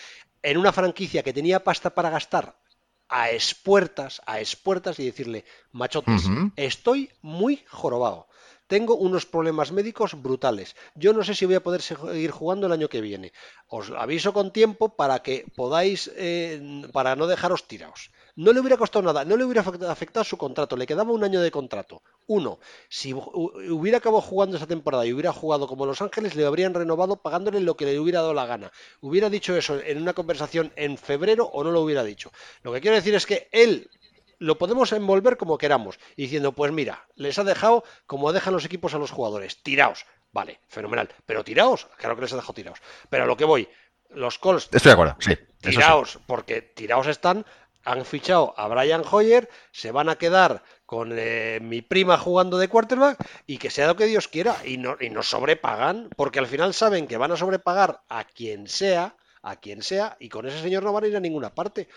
[0.42, 2.56] en una franquicia que tenía pasta para gastar
[3.08, 8.28] a espuertas, a espuertas y decirle, machotes, estoy muy jorobado.
[8.68, 10.76] Tengo unos problemas médicos brutales.
[10.94, 13.32] Yo no sé si voy a poder seguir jugando el año que viene.
[13.66, 18.10] Os aviso con tiempo para que podáis, eh, para no dejaros tirados.
[18.36, 21.40] No le hubiera costado nada, no le hubiera afectado su contrato, le quedaba un año
[21.40, 22.02] de contrato.
[22.28, 26.74] Uno, si hubiera acabado jugando esa temporada y hubiera jugado como Los Ángeles, le habrían
[26.74, 28.70] renovado pagándole lo que le hubiera dado la gana.
[29.00, 32.30] Hubiera dicho eso en una conversación en febrero o no lo hubiera dicho.
[32.62, 33.90] Lo que quiero decir es que él
[34.38, 38.94] lo podemos envolver como queramos, diciendo, pues mira, les ha dejado como dejan los equipos
[38.94, 40.06] a los jugadores, tiraos.
[40.30, 41.08] Vale, fenomenal.
[41.26, 42.78] Pero tiraos, claro que les ha dejado tiraos.
[43.08, 43.68] Pero a lo que voy,
[44.10, 44.68] los Colts.
[44.72, 45.36] Estoy de acuerdo, sí.
[45.60, 47.44] Tiraos, porque tiraos están,
[47.84, 52.68] han fichado a Brian Hoyer, se van a quedar con eh, mi prima jugando de
[52.68, 56.46] quarterback y que sea lo que Dios quiera y, no, y nos sobrepagan, porque al
[56.46, 60.60] final saben que van a sobrepagar a quien sea, a quien sea, y con ese
[60.60, 61.88] señor no van a ir a ninguna parte.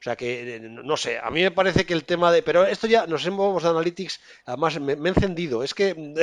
[0.00, 2.42] O sea que, eh, no sé, a mí me parece que el tema de...
[2.42, 5.62] Pero esto ya nos hemos de Analytics, además me, he encendido.
[5.62, 5.94] Es que...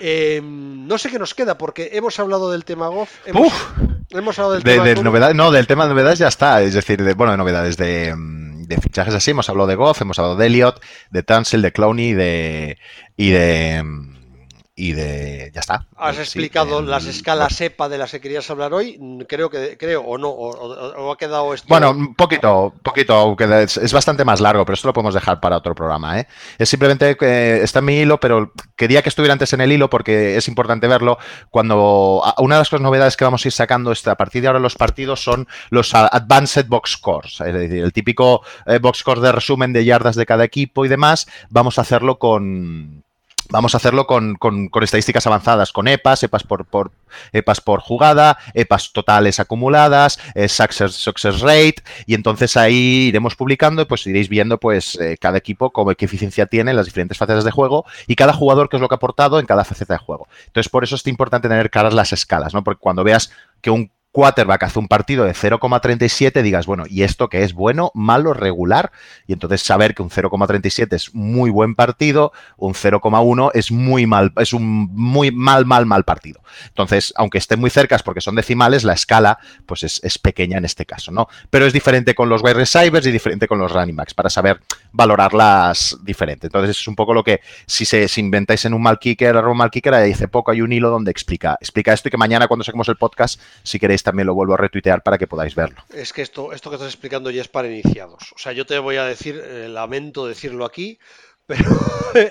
[0.00, 3.10] Em, no sé qué nos queda, porque hemos hablado del tema Goff.
[3.24, 3.52] Hemos,
[4.10, 4.84] hemos hablado del tema...
[4.84, 6.62] De novedades, no, del tema de novedades ya está.
[6.62, 9.30] Es decir, de, bueno, de novedades de, de fichajes así.
[9.30, 12.78] Hemos hablado de Goff, hemos hablado de Elliot, de Tansel, de Clowney de,
[13.16, 13.82] y de
[14.74, 15.86] y de ya está.
[15.96, 18.98] Has explicado las escalas EPA de las que querías hablar hoy,
[19.28, 21.68] creo que creo o no o, ha quedado esto.
[21.68, 25.58] Bueno, un poquito, poquito, es, es, bastante más largo, pero esto lo podemos dejar para
[25.58, 26.26] otro programa, ¿eh?
[26.58, 29.90] Es simplemente que está en mi hilo, pero quería que estuviera antes en el hilo
[29.90, 31.18] porque es importante verlo
[31.50, 34.58] cuando una de las cosas novedades que vamos a ir sacando a partir de ahora
[34.58, 39.32] los partidos son los advanced box scores, es decir, el típico eh, box score de
[39.32, 43.04] resumen de yardas de cada equipo y demás, vamos a hacerlo con
[43.50, 44.38] Vamos a hacerlo con,
[44.82, 46.92] estadísticas avanzadas, con EPAs, EPAs por, por,
[47.32, 54.06] EPAs por jugada, EPAs totales acumuladas, eh, success, rate, y entonces ahí iremos publicando pues
[54.06, 57.50] iréis viendo pues eh, cada equipo cómo, qué eficiencia tiene en las diferentes facetas de
[57.50, 60.28] juego y cada jugador qué es lo que ha aportado en cada faceta de juego.
[60.46, 62.64] Entonces por eso es importante tener claras las escalas, ¿no?
[62.64, 67.28] Porque cuando veas que un quarterback hace un partido de 0,37, digas, bueno, ¿y esto
[67.28, 68.92] que es bueno, malo, regular?
[69.26, 74.32] Y entonces saber que un 0,37 es muy buen partido, un 0,1 es muy mal,
[74.36, 76.42] es un muy mal, mal, mal partido.
[76.68, 80.84] Entonces, aunque estén muy cercas porque son decimales, la escala pues es, pequeña en este
[80.84, 81.26] caso, ¿no?
[81.50, 84.60] Pero es diferente con los wide receivers y diferente con los running backs para saber
[84.92, 86.48] valorarlas diferente.
[86.48, 89.70] Entonces, es un poco lo que si se inventáis en un mal kicker, un mal
[89.70, 92.88] kicker, hace poco hay un hilo donde explica, explica esto y que mañana cuando saquemos
[92.88, 95.82] el podcast, si queréis también lo vuelvo a retuitear para que podáis verlo.
[95.94, 98.32] Es que esto, esto que estás explicando ya es para iniciados.
[98.34, 100.98] O sea, yo te voy a decir, eh, lamento decirlo aquí,
[101.46, 101.70] pero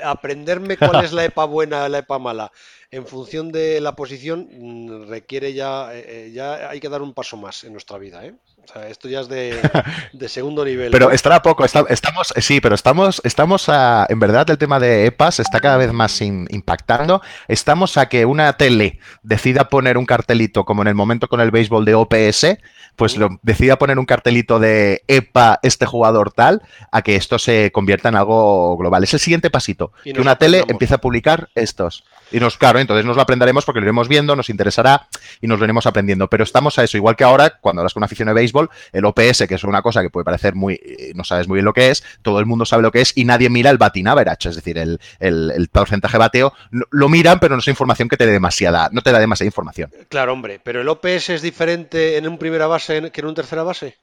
[0.03, 2.51] aprenderme cuál es la EPA buena, la EPA mala,
[2.91, 7.13] en función de la posición, mm, requiere ya, eh, eh, ya hay que dar un
[7.13, 8.35] paso más en nuestra vida, ¿eh?
[8.63, 9.59] O sea, esto ya es de,
[10.27, 10.91] segundo nivel.
[10.91, 15.39] Pero estará poco, estamos, sí, pero estamos, estamos a, en verdad el tema de EPAS
[15.39, 17.21] está cada vez más impactando.
[17.47, 21.51] Estamos a que una tele decida poner un cartelito, como en el momento con el
[21.51, 22.57] béisbol de OPS,
[22.95, 27.71] pues lo, decida poner un cartelito de EPA, este jugador tal, a que esto se
[27.71, 29.03] convierta en algo global.
[29.03, 32.03] Es el siguiente pasito, que una tele empiece a publicar estos.
[32.31, 35.07] Y nos, claro, entonces nos lo aprenderemos porque lo iremos viendo, nos interesará
[35.41, 36.29] y nos lo iremos aprendiendo.
[36.29, 39.05] Pero estamos a eso, igual que ahora, cuando hablas con una afición de béisbol, el
[39.05, 41.73] OPS, que es una cosa que puede parecer muy, eh, no sabes muy bien lo
[41.73, 44.49] que es, todo el mundo sabe lo que es y nadie mira el batting average,
[44.49, 46.53] es decir, el, el, porcentaje bateo.
[46.89, 49.91] Lo miran, pero no es información que te dé demasiada, no te da demasiada información.
[50.09, 53.63] Claro, hombre, pero el OPS es diferente en un primera base que en un tercera
[53.63, 53.97] base.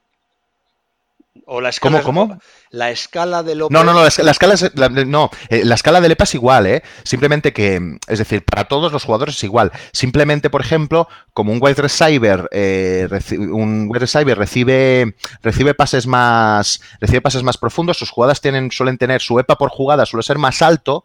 [1.47, 2.39] O la escala ¿Cómo, cómo?
[2.71, 3.73] La escala del OPS.
[3.73, 4.71] No, no, no, la, escala es,
[5.07, 6.83] no, eh, la escala del EPA es igual, ¿eh?
[7.05, 9.73] Simplemente que, es decir, para todos los jugadores es igual.
[9.93, 13.09] Simplemente, por ejemplo, como un wide receiver, eh,
[13.39, 18.99] un wide receiver recibe, recibe pases más, recibe pases más profundos, sus jugadas tienen, suelen
[18.99, 21.05] tener, su EPA por jugada suele ser más alto,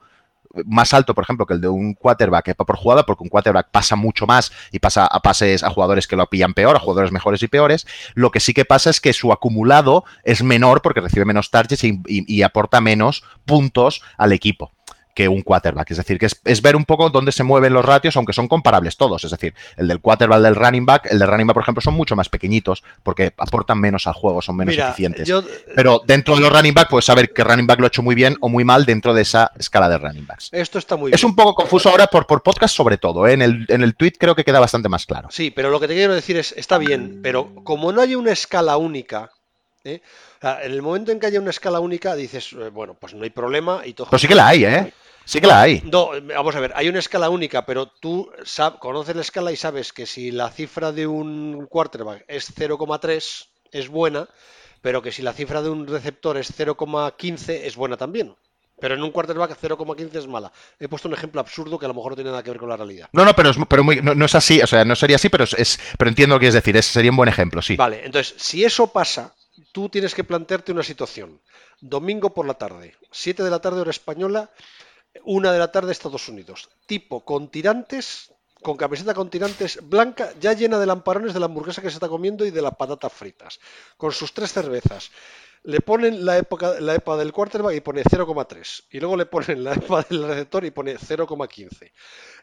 [0.65, 3.95] más alto, por ejemplo, que el de un quarterback por jugada, porque un quarterback pasa
[3.95, 7.41] mucho más y pasa a pases a jugadores que lo pillan peor, a jugadores mejores
[7.43, 7.87] y peores.
[8.13, 11.83] Lo que sí que pasa es que su acumulado es menor porque recibe menos targets
[11.83, 14.72] y aporta menos puntos al equipo
[15.13, 15.91] que un quarterback.
[15.91, 18.97] Es decir, que es, ver un poco dónde se mueven los ratios, aunque son comparables
[18.97, 19.23] todos.
[19.23, 21.81] Es decir, el del quarterback, el del running back, el del running back, por ejemplo,
[21.81, 25.31] son mucho más pequeñitos porque aportan menos al juego, son menos eficientes.
[25.75, 28.15] Pero dentro de los running back, puedes saber que running back lo ha hecho muy
[28.15, 30.49] bien o muy mal dentro de esa escala de running backs.
[30.51, 31.15] Esto está muy bien.
[31.15, 33.27] Es un poco confuso ahora por, por podcast, sobre todo.
[33.27, 33.33] ¿eh?
[33.33, 35.29] En, el, en el tweet creo que queda bastante más claro.
[35.31, 38.31] Sí, pero lo que te quiero decir es, está bien, pero como no hay una
[38.31, 39.31] escala única,
[39.83, 40.01] ¿eh?
[40.43, 43.29] en el momento en que haya una escala única, dices, eh, bueno, pues no hay
[43.29, 44.07] problema y todo.
[44.09, 44.93] Pero sí que la hay, ¿eh?
[45.25, 45.81] Sí que la hay.
[45.85, 48.29] No, vamos a ver, hay una escala única, pero tú
[48.79, 53.87] conoces la escala y sabes que si la cifra de un quarterback es 0,3 es
[53.89, 54.27] buena,
[54.81, 58.35] pero que si la cifra de un receptor es 0,15 es buena también.
[58.79, 60.51] Pero en un quarterback 0,15 es mala.
[60.77, 62.67] He puesto un ejemplo absurdo que a lo mejor no tiene nada que ver con
[62.67, 63.07] la realidad.
[63.13, 65.79] No, no, pero, es, pero no, es así, o sea, no sería así, pero, es,
[65.97, 67.77] pero entiendo lo que es decir, es, sería un buen ejemplo, sí.
[67.77, 69.33] Vale, entonces, si eso pasa,
[69.71, 71.39] tú tienes que plantearte una situación.
[71.79, 74.49] Domingo por la tarde, 7 de la tarde hora española,
[75.23, 76.69] una de la tarde Estados Unidos.
[76.85, 81.81] Tipo con tirantes, con camiseta con tirantes blanca, ya llena de lamparones de la hamburguesa
[81.81, 83.59] que se está comiendo y de las patatas fritas.
[83.97, 85.11] Con sus tres cervezas.
[85.65, 88.83] Le ponen la, época, la EPA del quarterback y pone 0,3.
[88.91, 91.91] Y luego le ponen la EPA del receptor y pone 0,15.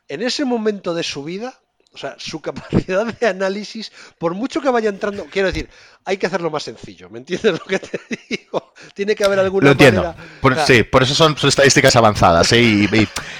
[0.08, 1.60] En ese momento de su vida,
[1.92, 5.68] o sea, su capacidad de análisis, por mucho que vaya entrando, quiero decir,
[6.05, 8.72] hay que hacerlo más sencillo, ¿me entiendes lo que te digo?
[8.94, 10.14] Tiene que haber alguna Lo entiendo.
[10.66, 12.88] sí, por eso son, estadísticas avanzadas, y,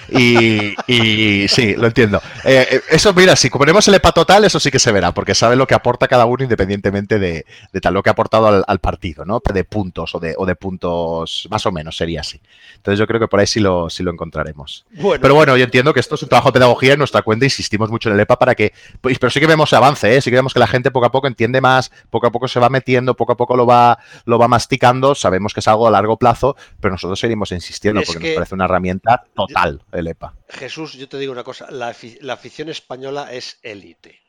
[0.09, 2.21] y, sí, lo entiendo.
[2.45, 5.35] Eh, eh, eso, mira, si ponemos el EPA total, eso sí que se verá, porque
[5.35, 7.47] sabe lo que aporta cada uno independientemente de,
[7.81, 9.41] tal lo que ha aportado al, partido, ¿no?
[9.53, 12.41] De puntos o de, o de puntos, más o menos, sería así.
[12.77, 14.85] Entonces yo creo que por ahí sí lo, sí lo encontraremos.
[15.21, 17.91] Pero bueno, yo entiendo que esto es un trabajo de pedagogía en nuestra cuenta, insistimos
[17.91, 20.21] mucho en el EPA para que, pues, pero sí que vemos avance, ¿eh?
[20.21, 22.61] sí que vemos que la gente poco a poco entiende más, poco a poco se
[22.61, 25.91] va metiendo, poco a poco lo va, lo va masticando, sabemos que es algo a
[25.91, 30.35] largo plazo, pero nosotros seguimos insistiendo porque nos parece una herramienta total el EPA.
[30.49, 31.89] Jesús, yo te digo una cosa, la,
[32.33, 34.21] afición española es élite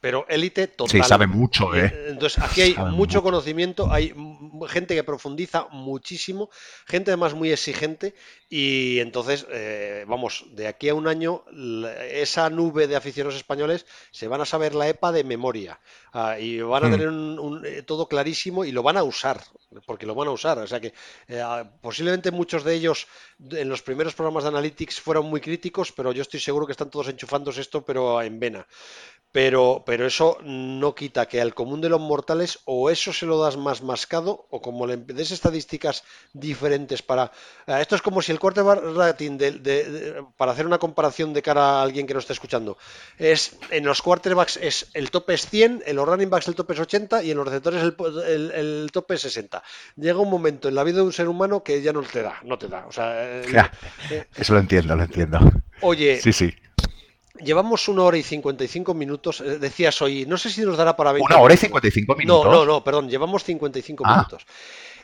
[0.00, 1.02] pero élite total.
[1.02, 2.06] Sí, sabe mucho, ¿eh?
[2.08, 4.14] Entonces, aquí hay mucho conocimiento, hay
[4.68, 6.48] gente que profundiza muchísimo,
[6.86, 8.14] gente además muy exigente
[8.48, 11.44] y entonces, eh, vamos, de aquí a un año,
[12.10, 15.78] esa nube de aficionados españoles se van a saber la EPA de memoria
[16.12, 16.90] ah, y van a hmm.
[16.90, 19.40] tener un, eh, todo clarísimo y lo van a usar,
[19.86, 20.58] porque lo van a usar.
[20.58, 20.94] O sea que
[21.28, 23.06] eh, ah, posiblemente muchos de ellos
[23.50, 26.90] en los primeros programas de Analytics fueron muy críticos, pero yo estoy seguro que están
[26.90, 28.66] todos enchufándose esto, pero en vena.
[29.32, 33.40] Pero, pero eso no quita que al común de los mortales o eso se lo
[33.40, 37.30] das más mascado o como le des estadísticas diferentes para...
[37.68, 41.78] Eh, esto es como si el quarterback rating de, para hacer una comparación de cara
[41.78, 42.76] a alguien que no está escuchando
[43.18, 46.72] es en los quarterbacks es el tope es 100, en los running backs el tope
[46.72, 49.62] es 80 y en los receptores el, el, tope es 60.
[49.94, 52.40] Llega un momento en la vida de un ser humano que ya no te da,
[52.42, 52.86] no te da.
[52.88, 53.70] O sea, eh,
[54.10, 55.38] eh, eso lo entiendo, lo entiendo.
[55.82, 56.52] Oye, sí, sí.
[57.42, 59.40] Llevamos una hora y 55 minutos.
[59.40, 62.44] Eh, decías hoy, no sé si nos dará para 20 ¿Una hora y 55 minutos?
[62.44, 64.12] No, no, no, perdón, llevamos 55 ah.
[64.12, 64.46] minutos.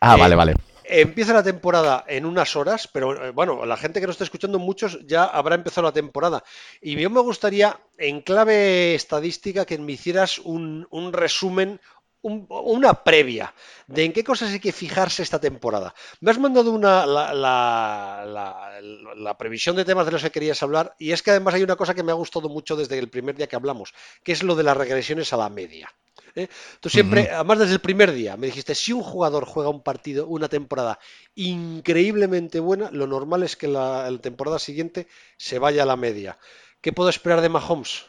[0.00, 0.54] Ah, vale, vale.
[0.88, 5.04] Empieza la temporada en unas horas, pero bueno, la gente que nos está escuchando, muchos
[5.04, 6.44] ya habrá empezado la temporada.
[6.80, 11.80] Y yo me gustaría, en clave estadística, que me hicieras un, un resumen
[12.22, 13.54] una previa
[13.86, 15.94] de en qué cosas hay que fijarse esta temporada.
[16.20, 17.36] Me has mandado una, la,
[19.38, 21.94] previsión de temas de los que querías hablar y es que además hay una cosa
[21.94, 24.64] que me ha gustado mucho desde el primer día que hablamos, que es lo de
[24.64, 25.92] las regresiones a la media.
[26.34, 26.48] ¿eh?
[26.80, 30.26] Tú siempre, además desde el primer día, me dijiste, si un jugador juega un partido,
[30.26, 30.98] una temporada
[31.34, 35.06] increíblemente buena, lo normal es que la, la temporada siguiente
[35.36, 36.38] se vaya a la media.
[36.80, 38.06] ¿Qué puedo esperar de Mahomes?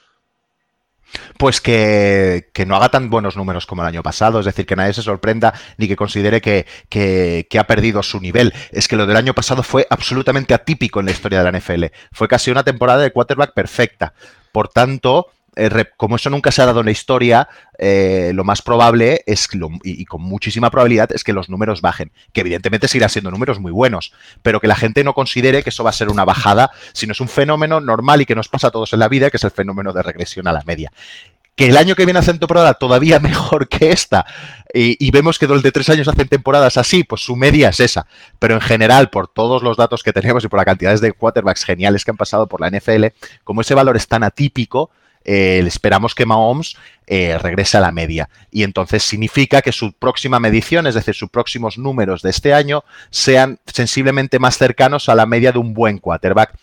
[1.38, 4.94] Pues que, no haga tan buenos números como el año pasado, es decir, que nadie
[4.94, 8.54] se sorprenda ni que considere que, que, ha perdido su nivel.
[8.72, 11.86] Es que lo del año pasado fue absolutamente atípico en la historia de la NFL.
[12.12, 14.14] Fue casi una temporada de quarterback perfecta.
[14.52, 15.28] Por tanto,
[15.58, 19.50] eh, como eso nunca se ha dado en la historia, eh, lo más probable es,
[19.84, 22.12] y, con muchísima probabilidad, es que los números bajen.
[22.32, 25.84] Que evidentemente seguirán siendo números muy buenos, pero que la gente no considere que eso
[25.84, 28.72] va a ser una bajada, sino es un fenómeno normal y que nos pasa a
[28.72, 30.92] todos en la vida, que es el fenómeno de regresión a la media.
[31.56, 34.28] Que el año que viene hacen temporada todavía mejor que esta
[34.74, 38.06] y, vemos que durante tres años hacen temporadas así, pues su media es esa.
[38.38, 41.64] Pero en general, por todos los datos que tenemos y por las cantidades de quarterbacks
[41.64, 43.08] geniales que han pasado por la NFL,
[43.44, 44.92] como ese valor es tan atípico,
[45.28, 48.30] eh, esperamos que Mahomes eh, regrese a la media.
[48.50, 52.86] Y entonces significa que su próxima medición, es decir, sus próximos números de este año,
[53.10, 56.58] sean sensiblemente más cercanos a la media de un buen quarterback.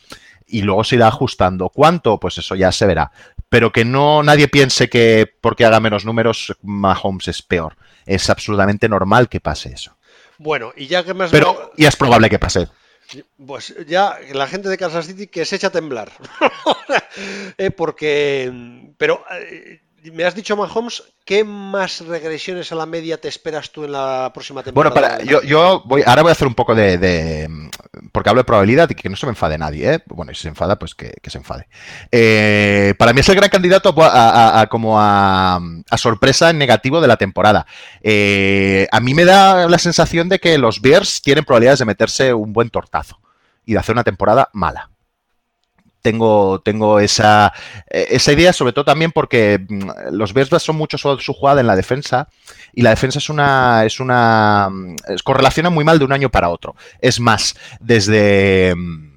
[0.47, 1.69] Y luego se irá ajustando.
[1.69, 2.19] ¿Cuánto?
[2.19, 3.13] Pues eso ya se verá.
[3.51, 7.77] Pero que no nadie piense que porque haga menos números, Mahomes es peor.
[8.07, 9.97] Es absolutamente normal que pase eso.
[10.39, 12.69] Bueno, y ya que me Pero ya es probable que pase.
[13.47, 16.13] Pues ya la gente de Kansas City que se echa a temblar.
[17.59, 18.53] Eh, porque.
[18.99, 19.81] Pero eh,
[20.13, 24.31] me has dicho, Mahomes, ¿qué más regresiones a la media te esperas tú en la
[24.35, 24.95] próxima temporada?
[24.95, 27.49] Bueno, para, yo, ahora voy a hacer un poco de,
[28.13, 30.03] porque hablo de probabilidad y que no se me enfade nadie, ¿eh?
[30.07, 31.69] Bueno, y si se enfada, pues que, se enfade.
[32.13, 35.61] Eh, para mí es el gran candidato a, como a,
[35.97, 37.67] sorpresa en negativo de la temporada.
[38.03, 42.35] Eh, a mí me da la sensación de que los Bears tienen probabilidades de meterse
[42.35, 43.21] un buen tortazo
[43.65, 44.91] y de hacer una temporada mala
[46.05, 47.55] tengo, tengo esa,
[47.91, 51.67] eh, esa idea, sobre todo también porque mm, los Bears son mucho su jugada en
[51.67, 52.29] la defensa
[52.75, 56.51] y la defensa es una, es una, mm, correlaciona muy mal de un año para
[56.51, 56.77] otro.
[57.01, 59.14] Es más, desde mm,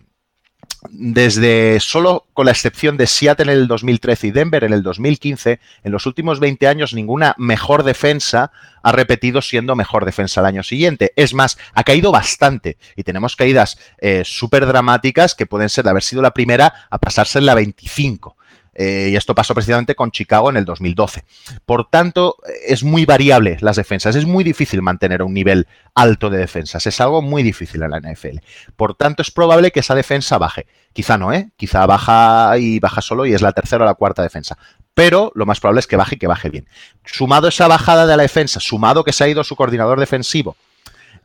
[0.89, 5.59] desde solo con la excepción de Seattle en el 2013 y Denver en el 2015,
[5.83, 8.51] en los últimos 20 años ninguna mejor defensa
[8.83, 11.11] ha repetido siendo mejor defensa el año siguiente.
[11.15, 15.89] Es más, ha caído bastante y tenemos caídas eh, súper dramáticas que pueden ser de
[15.89, 18.36] haber sido la primera a pasarse en la 25.
[18.79, 21.23] Eh, y esto pasó precisamente con Chicago en el 2012.
[21.65, 24.15] Por tanto, es muy variable las defensas.
[24.15, 26.85] Es muy difícil mantener un nivel alto de defensas.
[26.85, 28.37] Es algo muy difícil en la NFL.
[28.75, 30.67] Por tanto, es probable que esa defensa baje.
[30.93, 31.49] Quizá no, ¿eh?
[31.57, 34.59] Quizá baja y baja solo y es la tercera o la cuarta defensa.
[34.93, 36.67] Pero lo más probable es que baje y que baje bien.
[37.03, 40.55] Sumado esa bajada de la defensa, sumado que se ha ido su coordinador defensivo,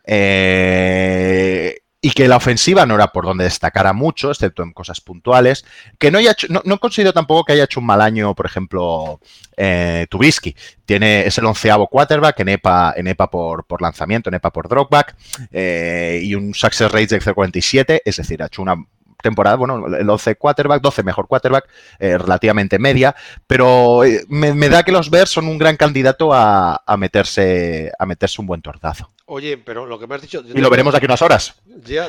[0.04, 5.64] eh, y que la ofensiva no era por donde destacara mucho, excepto en cosas puntuales,
[5.98, 9.20] que no haya hecho, no, considero tampoco que haya hecho un mal año, por ejemplo,
[9.56, 10.56] eh, Tubisky.
[10.84, 14.68] Tiene, es el onceavo quarterback en EPA, en EPA por, por lanzamiento, en EPA por
[14.68, 15.14] dropback,
[15.52, 18.84] eh, y un success rate de 0.47, es decir, ha hecho una
[19.22, 21.68] temporada, bueno, el 11 quarterback, 12 mejor quarterback,
[21.98, 23.14] eh, relativamente media,
[23.46, 28.40] pero eh, me, da que los Bears son un gran candidato a, meterse, a meterse
[28.40, 29.10] un buen tortazo.
[29.26, 30.42] Oye, pero lo que me has dicho...
[30.54, 31.54] Y lo veremos de aquí unas horas.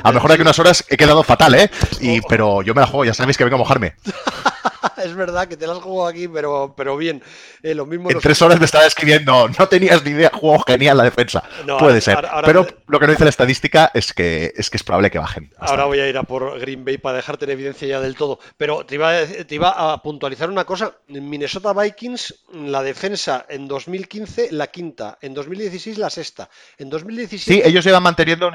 [0.02, 1.70] a lo mejor de aquí unas horas he quedado fatal, ¿eh?
[2.00, 3.94] Y, pero yo me la juego, ya sabéis que vengo a mojarme.
[5.04, 7.22] es verdad que te las juego aquí, pero, pero bien.
[7.62, 10.96] Eh, lo mismo en tres horas me estaba escribiendo, no tenías ni idea, juego genial
[10.96, 11.42] la defensa.
[11.78, 12.18] Puede ser.
[12.44, 15.52] pero lo que no dice la estadística es que es, que es probable que bajen.
[15.58, 18.38] Ahora voy a ir a por Green Bay para dejarte en evidencia ya del todo.
[18.56, 20.96] Pero te iba, te iba a puntualizar una cosa.
[21.08, 25.18] Minnesota Vikings, la defensa en 2015, la quinta.
[25.20, 26.48] En 2016, la sexta.
[26.78, 27.52] En 2017...
[27.52, 28.50] Sí, ellos llevan manteniendo...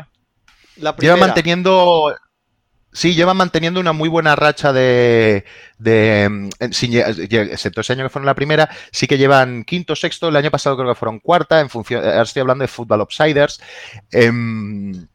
[0.78, 2.16] La Llevan manteniendo
[2.92, 5.46] Sí, llevan manteniendo una muy buena racha de,
[5.78, 10.50] de excepto ese año que fueron la primera, sí que llevan quinto, sexto, el año
[10.50, 13.62] pasado creo que fueron cuarta, en función, ahora estoy hablando de Football Upsiders.
[14.12, 15.08] Em,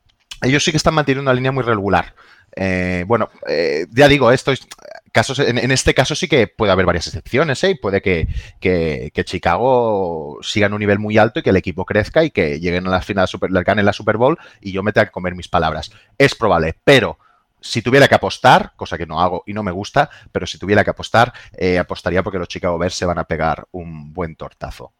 [0.43, 2.14] ellos sí que están manteniendo una línea muy regular.
[2.57, 4.66] Eh, bueno, eh, ya digo, esto es,
[5.11, 7.77] casos, en, este caso sí que puede haber varias excepciones, ¿eh?
[7.81, 8.29] puede que,
[8.61, 12.61] que, Chicago siga en un nivel muy alto y que el equipo crezca y que
[12.61, 15.49] lleguen a la final, super, la Super Bowl y yo me tenga que comer mis
[15.49, 15.91] palabras.
[16.18, 17.18] Es probable, pero
[17.64, 20.84] si tuviera que apostar, cosa que no hago y no me gusta, pero si tuviera
[20.84, 24.92] que apostar, eh, apostaría porque los Chicago Bears se van a pegar un buen tortazo.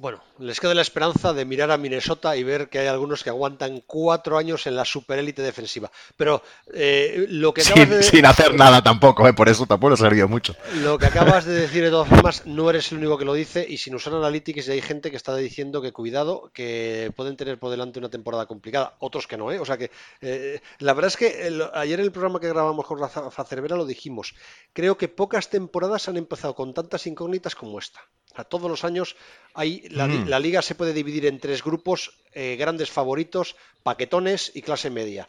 [0.00, 3.28] Bueno, les queda la esperanza de mirar a Minnesota y ver que hay algunos que
[3.28, 5.90] aguantan cuatro años en la superélite defensiva.
[6.16, 6.42] Pero
[6.72, 8.02] eh, lo que acabas sin, de...
[8.02, 10.56] sin hacer nada tampoco, eh, por eso tampoco se río mucho.
[10.76, 13.66] Lo que acabas de decir de todas formas, no eres el único que lo dice
[13.68, 17.70] y sin usar analytics hay gente que está diciendo que cuidado, que pueden tener por
[17.70, 18.96] delante una temporada complicada.
[19.00, 19.60] Otros que no, ¿eh?
[19.60, 19.90] O sea que
[20.22, 23.84] eh, la verdad es que ayer en el programa que grabamos con Rafa Cervera lo
[23.84, 24.34] dijimos.
[24.72, 28.00] Creo que pocas temporadas han empezado con tantas incógnitas como esta.
[28.44, 29.16] Todos los años
[29.54, 30.28] hay mm.
[30.28, 35.28] la, liga se puede dividir en tres grupos, eh, grandes favoritos, paquetones y clase media.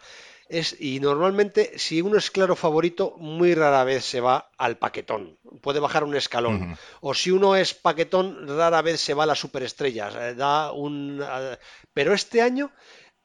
[0.49, 5.37] Es, y normalmente, si uno es claro favorito, muy rara vez se va al paquetón.
[5.61, 6.77] Puede bajar un escalón.
[6.99, 10.13] O si uno es paquetón, rara vez se va a las superestrellas.
[10.15, 11.23] Eh, da un,
[11.93, 12.69] pero este año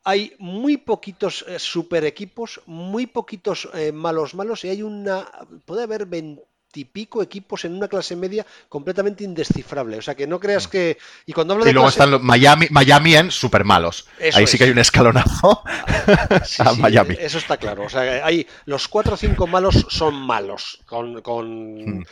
[0.04, 5.28] hay muy poquitos eh, super equipos, muy poquitos malos malos y hay una,
[5.64, 6.44] puede haber 20
[6.76, 9.98] y pico equipos en una clase media completamente indescifrable.
[9.98, 10.70] O sea, que no creas mm.
[10.70, 10.98] que.
[11.26, 11.70] Y cuando hablo de.
[11.70, 14.06] Y luego están los Miami, Miami en super malos.
[14.34, 15.62] Ahí sí que hay un escalonazo
[16.58, 17.16] a Miami.
[17.18, 17.84] Eso está claro.
[17.84, 20.80] O sea, hay los cuatro o cinco malos son malos.
[20.86, 21.22] Con.
[21.22, 21.98] con...
[22.00, 22.04] Mm.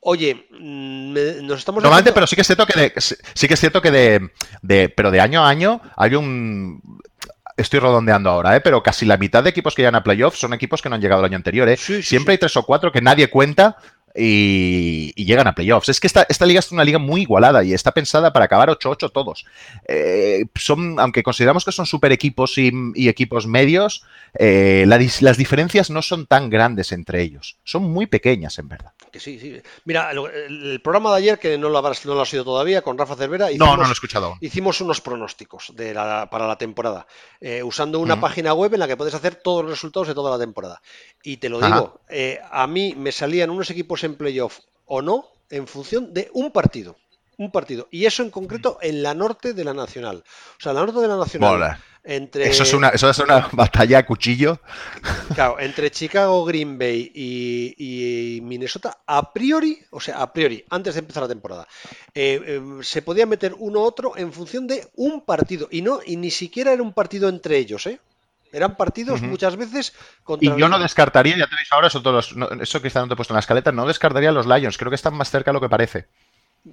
[0.00, 1.82] Oye, nos estamos.
[1.82, 4.30] Normalmente, pero sí que es cierto que de, sí que es cierto que de,
[4.62, 6.82] de, pero de año a año hay un
[7.56, 8.60] estoy redondeando ahora, ¿eh?
[8.60, 11.00] pero casi la mitad de equipos que llegan a playoffs son equipos que no han
[11.00, 11.68] llegado el año anterior.
[11.68, 11.76] ¿eh?
[11.76, 13.76] Siempre hay tres o cuatro que nadie cuenta
[14.14, 15.88] y, llegan a playoffs.
[15.88, 18.68] Es que esta, esta, liga es una liga muy igualada y está pensada para acabar
[18.68, 19.44] 8-8 todos.
[19.88, 24.04] Eh, son, aunque consideramos que son super equipos y, equipos medios,
[24.38, 27.58] eh, las diferencias no son tan grandes entre ellos.
[27.64, 28.92] Son muy pequeñas, en verdad.
[29.14, 29.62] Que sí, sí.
[29.84, 32.98] Mira, el, programa de ayer, que no lo, habrás, no lo ha sido todavía, con
[32.98, 33.48] Rafa Cervera.
[33.48, 34.36] Hicimos, no, no lo he escuchado.
[34.40, 37.06] Hicimos unos pronósticos de para la temporada,
[37.40, 40.32] eh, usando una página web en la que puedes hacer todos los resultados de toda
[40.32, 40.82] la temporada.
[41.22, 42.00] Y te lo digo,
[42.50, 46.96] a mí me salían unos equipos en playoff o no en función de un partido.
[47.36, 47.86] Un partido.
[47.92, 50.24] Y eso en concreto en la norte de la Nacional.
[50.58, 51.78] O sea, la norte de la Nacional.
[52.06, 52.46] Entre...
[52.50, 54.60] Eso, es una, eso es una batalla a cuchillo.
[55.34, 61.00] Claro, entre Chicago, Green Bay y, Minnesota, a priori, o sea, a priori, antes de
[61.00, 61.66] empezar la temporada,
[62.14, 65.68] eh, eh, se podía meter uno u otro en función de un partido.
[65.70, 67.98] Y no, y ni siquiera era un partido entre ellos, ¿eh?
[68.52, 70.54] Eran partidos muchas veces contra.
[70.54, 73.16] Y yo no descartaría, ya te veis ahora, eso, todos eso quizá no te he
[73.16, 74.78] puesto en la escaleta, no descartaría los Lions.
[74.78, 76.06] Creo que están más cerca de lo que parece.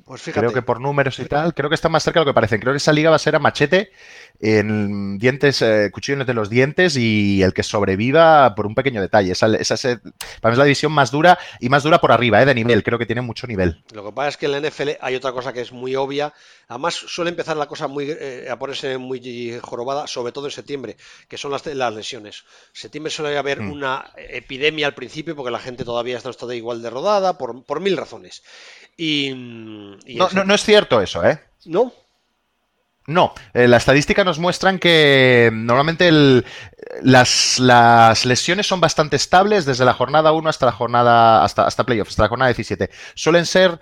[0.05, 0.39] Pues fíjate.
[0.39, 2.59] Creo que por números y tal, creo que están más cerca de lo que parece.
[2.59, 3.91] Creo que esa liga va a ser a machete
[4.39, 9.33] en dientes, eh, cuchillos de los dientes y el que sobreviva por un pequeño detalle.
[9.33, 9.99] Esa, esa es,
[10.39, 12.83] para mí es la división más dura y más dura por arriba, eh, de nivel.
[12.83, 13.83] Creo que tiene mucho nivel.
[13.93, 16.33] Lo que pasa es que en la NFL hay otra cosa que es muy obvia.
[16.72, 20.95] Además, suele empezar la cosa muy, eh, a ponerse muy jorobada, sobre todo en septiembre,
[21.28, 22.45] que son las, las lesiones.
[22.74, 23.72] En septiembre suele haber mm.
[23.74, 27.82] una epidemia al principio porque la gente todavía está, está igual de rodada por, por
[27.82, 28.41] mil razones.
[28.95, 31.41] Y, no, no, no es cierto eso, ¿eh?
[31.65, 31.91] ¿No?
[33.05, 36.09] No, eh, la estadística nos muestran que normalmente
[37.01, 37.59] las,
[38.24, 42.24] lesiones son bastante estables desde la jornada 1 hasta la jornada, hasta, hasta playoffs, hasta
[42.24, 42.89] la jornada 17.
[43.15, 43.78] Suelen ser,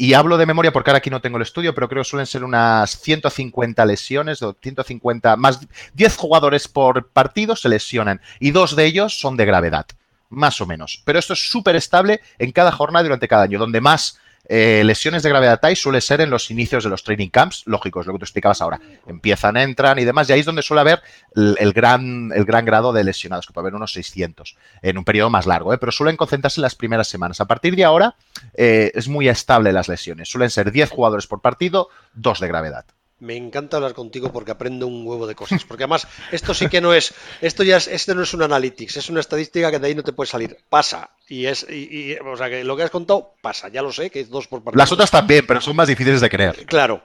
[0.00, 2.26] y hablo de memoria porque ahora aquí no tengo el estudio, pero creo que suelen
[2.26, 5.60] ser unas 150 lesiones, 150, más
[5.92, 9.84] 10 jugadores por partido se lesionan y dos de ellos son de gravedad,
[10.30, 11.02] más o menos.
[11.04, 14.18] Pero esto es súper estable en cada jornada durante cada año, donde más
[14.52, 18.00] eh, lesiones de gravedad TAI suele ser en los inicios de los training camps, lógico,
[18.00, 18.80] es lo que tú explicabas ahora.
[19.06, 21.02] Empiezan, entran y demás, y ahí es donde suele haber
[21.36, 25.30] el, gran, el gran grado de lesionados, que puede haber unos 600 en un periodo
[25.30, 25.78] más largo, ¿eh?
[25.78, 27.40] pero suelen concentrarse en las primeras semanas.
[27.40, 28.16] A partir de ahora
[28.54, 32.86] eh, es muy estable las lesiones, suelen ser 10 jugadores por partido, 2 de gravedad.
[33.20, 35.64] Me encanta hablar contigo porque aprendo un huevo de cosas.
[35.64, 38.96] Porque además, esto sí que no es, esto ya es, esto no es un analytics,
[38.96, 40.56] es una estadística que de ahí no te puede salir.
[40.68, 41.10] Pasa.
[41.28, 44.20] Y es, y, o sea que lo que has contado pasa, ya lo sé, que
[44.20, 44.78] es dos por parte.
[44.78, 46.66] Las otras también, pero son más difíciles de creer.
[46.66, 47.04] Claro.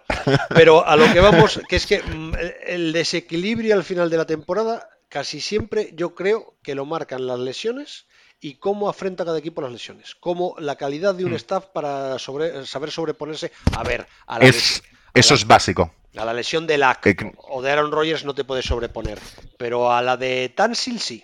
[0.49, 2.33] Pero a lo que vamos, que es que mm,
[2.65, 7.39] el desequilibrio al final de la temporada, casi siempre yo creo que lo marcan las
[7.39, 8.07] lesiones
[8.39, 10.15] y cómo afrenta cada equipo las lesiones.
[10.15, 11.35] Cómo la calidad de un mm.
[11.35, 13.51] staff para sobre, saber sobreponerse.
[13.75, 15.93] A ver, a la es, eso es básico.
[16.17, 19.19] A la lesión de Lack o de Aaron Rodgers no te puedes sobreponer,
[19.57, 21.23] pero a la de Tansil sí.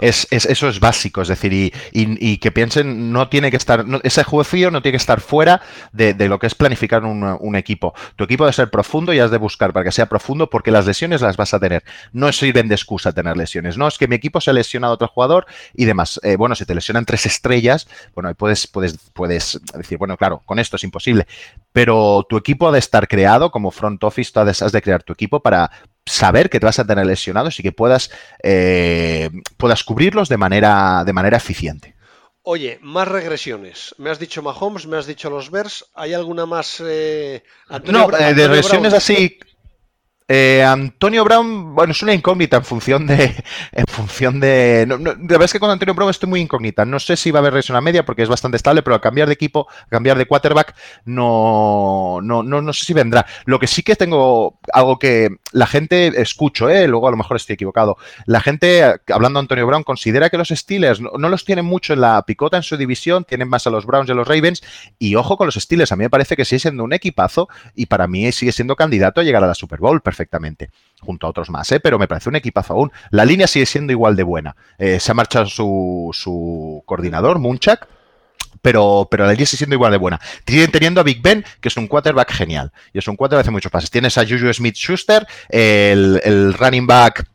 [0.00, 4.44] Es, eso es básico, es decir, y, que piensen, no tiene que estar, ese juego
[4.44, 5.60] frío no tiene que estar fuera
[5.92, 7.94] de, lo que es planificar un, equipo.
[8.16, 10.86] Tu equipo debe ser profundo y has de buscar para que sea profundo porque las
[10.86, 11.84] lesiones las vas a tener.
[12.12, 14.94] No sirven de excusa tener lesiones, no es que mi equipo se ha lesionado a
[14.94, 16.20] otro jugador y demás.
[16.22, 20.58] Eh, bueno, si te lesionan tres estrellas, bueno, puedes, puedes, puedes decir, bueno, claro, con
[20.58, 21.26] esto es imposible,
[21.72, 25.12] pero tu equipo ha de estar creado como front office, tú has de crear tu
[25.12, 25.70] equipo para,
[26.06, 28.10] saber que te vas a tener lesionados y que puedas,
[28.42, 31.94] eh, puedas cubrirlos de manera, de manera eficiente.
[32.42, 33.94] Oye, más regresiones.
[33.96, 35.86] Me has dicho Mahomes, me has dicho los Bears.
[35.94, 36.82] ¿Hay alguna más?
[36.84, 37.42] Eh,
[37.86, 39.38] no, eh, de regresiones así
[40.26, 43.34] eh, Antonio Brown, bueno, es una incógnita en función de.
[43.72, 44.86] En función de.
[44.86, 46.84] No, la verdad es que con Antonio Brown estoy muy incógnita.
[46.84, 49.28] No sé si va a haber una media porque es bastante estable, pero al cambiar
[49.28, 53.26] de equipo, cambiar de quarterback, no, no, no, no sé si vendrá.
[53.44, 56.88] Lo que sí que tengo algo que la gente escucho, ¿eh?
[56.88, 57.96] luego a lo mejor estoy equivocado.
[58.26, 61.92] La gente, hablando de Antonio Brown, considera que los Steelers no, no los tienen mucho
[61.92, 64.62] en la picota en su división, tienen más a los Browns y a los Ravens.
[64.98, 67.86] Y ojo con los Steelers, a mí me parece que sigue siendo un equipazo y
[67.86, 71.50] para mí sigue siendo candidato a llegar a la Super Bowl perfectamente, junto a otros
[71.50, 71.80] más, ¿eh?
[71.80, 72.92] pero me parece un equipazo aún.
[73.10, 74.54] La línea sigue siendo igual de buena.
[74.78, 77.88] Eh, se ha marchado su, su coordinador, Munchak,
[78.62, 80.20] pero, pero la línea sigue siendo igual de buena.
[80.46, 82.72] Siguen teniendo a Big Ben, que es un quarterback genial.
[82.92, 83.90] Y es un quarterback hace muchos pases.
[83.90, 87.26] Tienes a Juju Smith Schuster, el, el running back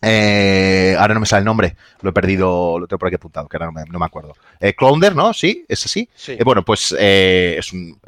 [0.00, 3.48] eh, ahora no me sale el nombre, lo he perdido, lo tengo por aquí apuntado,
[3.48, 4.34] que ahora no me, acuerdo.
[4.60, 4.74] Eh,
[5.14, 5.32] ¿no?
[5.32, 6.08] Sí, es así.
[6.28, 7.60] Eh, bueno, pues eh,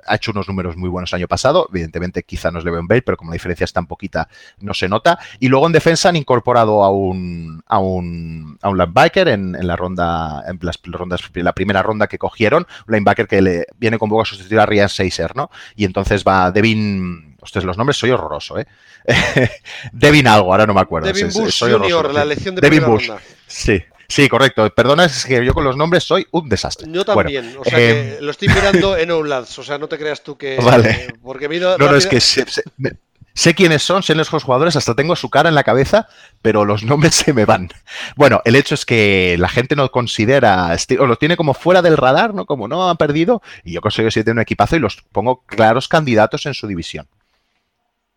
[0.06, 1.68] ha hecho unos números muy buenos el año pasado.
[1.70, 4.28] Evidentemente, quizá no le veo en Bale, pero como la diferencia es tan poquita,
[4.60, 5.18] no se nota.
[5.40, 9.76] Y luego en defensa han incorporado a un, a un, a un linebacker en, la
[9.76, 14.08] ronda, en las rondas, la primera ronda que cogieron, un linebacker que le viene con
[14.08, 15.50] poco a sustituir a Ryan Seiser, ¿no?
[15.74, 18.66] Y entonces va Devin Ustedes, los nombres soy horroroso, ¿eh?
[19.92, 21.12] Devin algo, ahora no me acuerdo.
[21.12, 23.10] Devin Bush Junior, la elección de Devin Bush.
[23.46, 23.82] Sí.
[24.10, 24.68] Sí, correcto.
[24.74, 26.88] Perdona, es que yo con los nombres soy un desastre.
[26.90, 27.54] Yo también.
[27.56, 29.56] o sea que em, lo estoy mirando en Outlands.
[29.60, 30.56] O sea, no te creas tú que.
[30.62, 31.14] Vale.
[31.22, 35.48] Porque no, no, es que sé, quiénes son, sé los jugadores, hasta tengo su cara
[35.48, 36.08] en la cabeza,
[36.42, 37.70] pero los nombres se me van.
[38.16, 41.96] Bueno, el hecho es que la gente no considera, o lo tiene como fuera del
[41.96, 42.46] radar, ¿no?
[42.46, 45.86] Como no ha perdido, y yo consigo que tiene un equipazo y los pongo claros
[45.86, 47.06] candidatos en su división.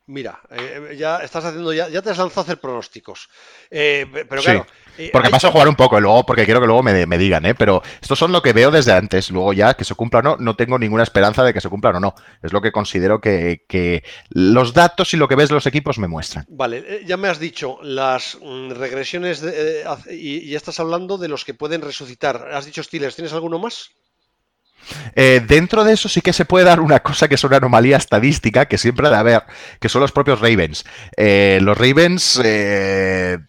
[0.06, 3.30] Mira, eh, ya estás haciendo, ya, ya te has lanzado a hacer pronósticos.
[3.72, 4.68] Eh, pero claro.
[4.98, 7.46] Eh, porque paso a jugar un poco, luego, porque quiero que luego me, me, digan,
[7.46, 7.56] ¿eh?
[7.56, 9.32] Pero estos son lo que veo desde antes.
[9.32, 11.96] Luego ya que se cumpla o no, no tengo ninguna esperanza de que se cumplan
[11.96, 12.16] o no.
[12.42, 16.10] Es lo que considero que, los datos y lo que ves de los equipos me
[16.10, 16.46] muestran.
[16.50, 19.42] Vale, ya me has dicho las mm, regresiones
[20.10, 22.50] y, y, estás hablando de los que pueden resucitar.
[22.52, 23.92] Has dicho Steelers, ¿tienes alguno más?
[25.16, 27.98] Eh, dentro de eso sí que se puede dar una cosa que es una anomalía
[27.98, 29.44] estadística que siempre ha de haber,
[29.80, 30.86] que son los propios Ravens.
[31.18, 33.40] Eh, los Ravens eh,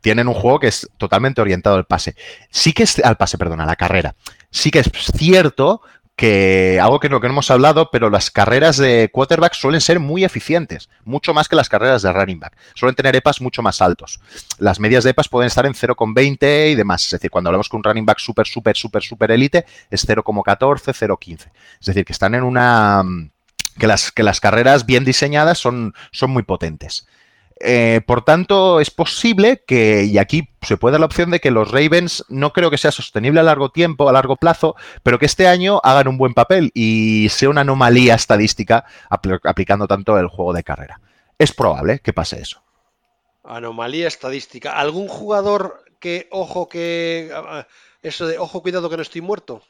[0.00, 2.14] tienen un juego que es totalmente orientado al pase.
[2.50, 4.14] Sí que es al pase, perdón, a la carrera.
[4.50, 5.82] Sí que es cierto
[6.16, 9.98] que algo que no, que no hemos hablado, pero las carreras de quarterback suelen ser
[9.98, 12.56] muy eficientes, mucho más que las carreras de running back.
[12.74, 14.20] Suelen tener EPAs mucho más altos.
[14.58, 17.04] Las medias de EPAs pueden estar en 0,20 y demás.
[17.04, 20.92] Es decir, cuando hablamos con un running back súper, súper, súper, súper élite, es 0,14,
[20.92, 21.50] 0,15.
[21.80, 23.02] Es decir, que están en una...
[23.78, 27.06] que las, que las carreras bien diseñadas son, son muy potentes.
[27.64, 31.52] Eh, por tanto, es posible que, y aquí se puede dar la opción de que
[31.52, 35.26] los Ravens no creo que sea sostenible a largo tiempo, a largo plazo, pero que
[35.26, 40.52] este año hagan un buen papel y sea una anomalía estadística aplicando tanto el juego
[40.52, 41.00] de carrera.
[41.38, 42.64] Es probable que pase eso.
[43.44, 44.76] Anomalía estadística.
[44.78, 47.30] ¿Algún jugador que, ojo, que.
[48.02, 49.62] Eso de, ojo, cuidado que no estoy muerto?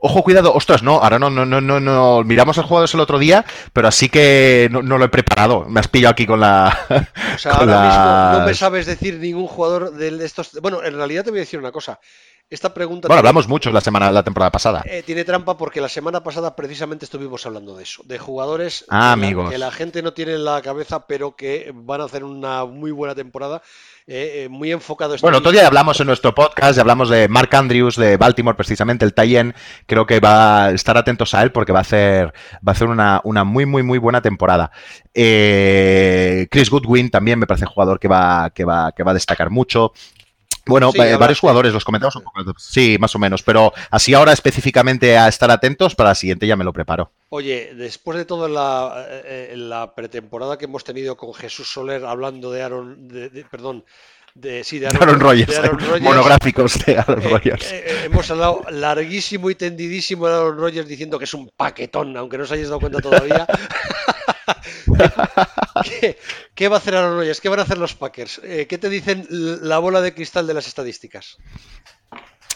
[0.00, 2.22] Ojo, cuidado, ostras, no, ahora no, no, no, no, no.
[2.24, 5.66] Miramos el jugadores el otro día, pero así que no, lo he preparado.
[5.68, 6.78] Me has pillado aquí con la.
[7.34, 10.58] O sea, ahora mismo no me sabes decir ningún jugador de estos.
[10.60, 12.00] Bueno, en realidad te voy a decir una cosa.
[12.50, 13.06] Esta pregunta.
[13.06, 14.82] Bueno, hablamos mucho la semana, la temporada pasada.
[14.84, 19.12] Eh, tiene trampa porque la semana pasada precisamente estuvimos hablando de eso, de jugadores ah,
[19.12, 19.50] amigos.
[19.50, 22.90] Que la gente no tiene en la cabeza, pero que van a hacer una muy
[22.90, 23.62] buena temporada,
[24.06, 25.16] eh, eh, muy enfocado.
[25.22, 29.04] Bueno, otro día hablamos en nuestro podcast, y hablamos de Mark Andrews de Baltimore, precisamente
[29.04, 29.54] el Tayen.
[29.86, 32.26] Creo que va a estar atentos a él porque va a hacer,
[32.56, 34.70] va a hacer una, una muy, muy, muy buena temporada.
[35.12, 39.50] Chris Goodwin también me parece un jugador que va, que va, que va a destacar
[39.50, 39.92] mucho.
[40.70, 42.40] Bueno, Sí, eh, varios jugadores, los comentamos un poco.
[42.58, 46.56] Sí, más o menos, pero así ahora específicamente a estar atentos, para la siguiente ya
[46.56, 47.12] me lo preparo.
[47.28, 52.04] Oye, después de toda la, eh, eh, la pretemporada que hemos tenido con Jesús Soler
[52.04, 53.84] hablando de Aaron, de, de- perdón,
[54.34, 55.60] de sí, de Aaron, Aaron Rodgers,
[56.00, 57.70] monográficos de Aaron Rodgers.
[57.72, 62.16] eh, eh, hemos hablado larguísimo y tendidísimo de Aaron Rodgers diciendo que es un paquetón,
[62.16, 63.46] aunque no os hayáis dado cuenta todavía.
[66.54, 67.40] ¿Qué, va a hacer Aaron Rodgers?
[67.40, 68.40] ¿Qué van a hacer los Packers?
[68.44, 71.38] Eh, ¿Qué te dicen la bola de cristal de las estadísticas?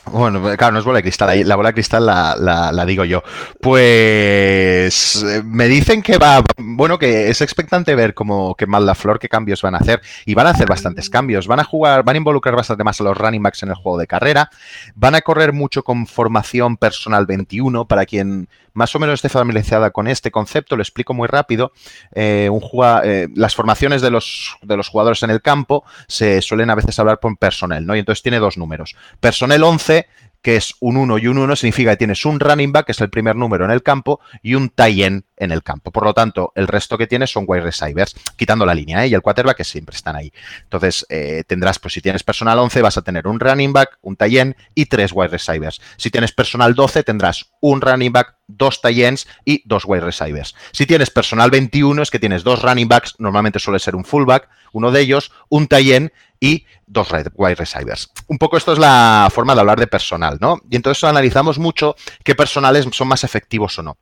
[0.06, 3.22] Bueno, claro, no es bola de cristal, la bola de cristal la, la- digo yo.
[3.60, 8.94] Pues eh, me dicen que va, bueno, que es expectante ver cómo que mal la
[8.94, 10.02] flor, qué cambios van a hacer.
[10.26, 11.46] Y van a hacer bastantes cambios.
[11.46, 13.96] Van a jugar, van a involucrar bastante más a los running backs en el juego
[13.98, 14.50] de carrera.
[14.94, 17.86] Van a correr mucho con formación personal 21.
[17.88, 21.72] Para quien más o menos esté familiarizada con este concepto, lo explico muy rápido.
[22.12, 22.60] Eh, un
[23.04, 26.98] eh, las formaciones de los, de los jugadores en el campo se suelen a veces
[26.98, 27.94] hablar por personnel, ¿no?
[27.94, 28.96] Y entonces tiene dos números.
[29.20, 29.93] Personnel 11
[30.42, 33.00] que es un 1 y un 1, significa que tienes un running back, que es
[33.00, 35.90] el primer número en el campo, y un tie-in en el campo.
[35.90, 39.08] Por lo tanto, el resto que tienes son wide receivers, quitando la línea, ¿eh?
[39.08, 40.32] y el quarterback que siempre están ahí.
[40.62, 44.16] Entonces, eh, tendrás, pues si tienes personal 11, vas a tener un running back, un
[44.16, 45.80] tie-in y tres wide receivers.
[45.96, 50.54] Si tienes personal 12, tendrás un running back, dos tie-ins y dos wide receivers.
[50.72, 54.48] Si tienes personal 21, es que tienes dos running backs, normalmente suele ser un fullback,
[54.72, 58.10] uno de ellos, un tie-in y dos wide receivers.
[58.26, 60.60] Un poco esto es la forma de hablar de personal, ¿no?
[60.68, 63.96] Y entonces analizamos mucho qué personales son más efectivos o no.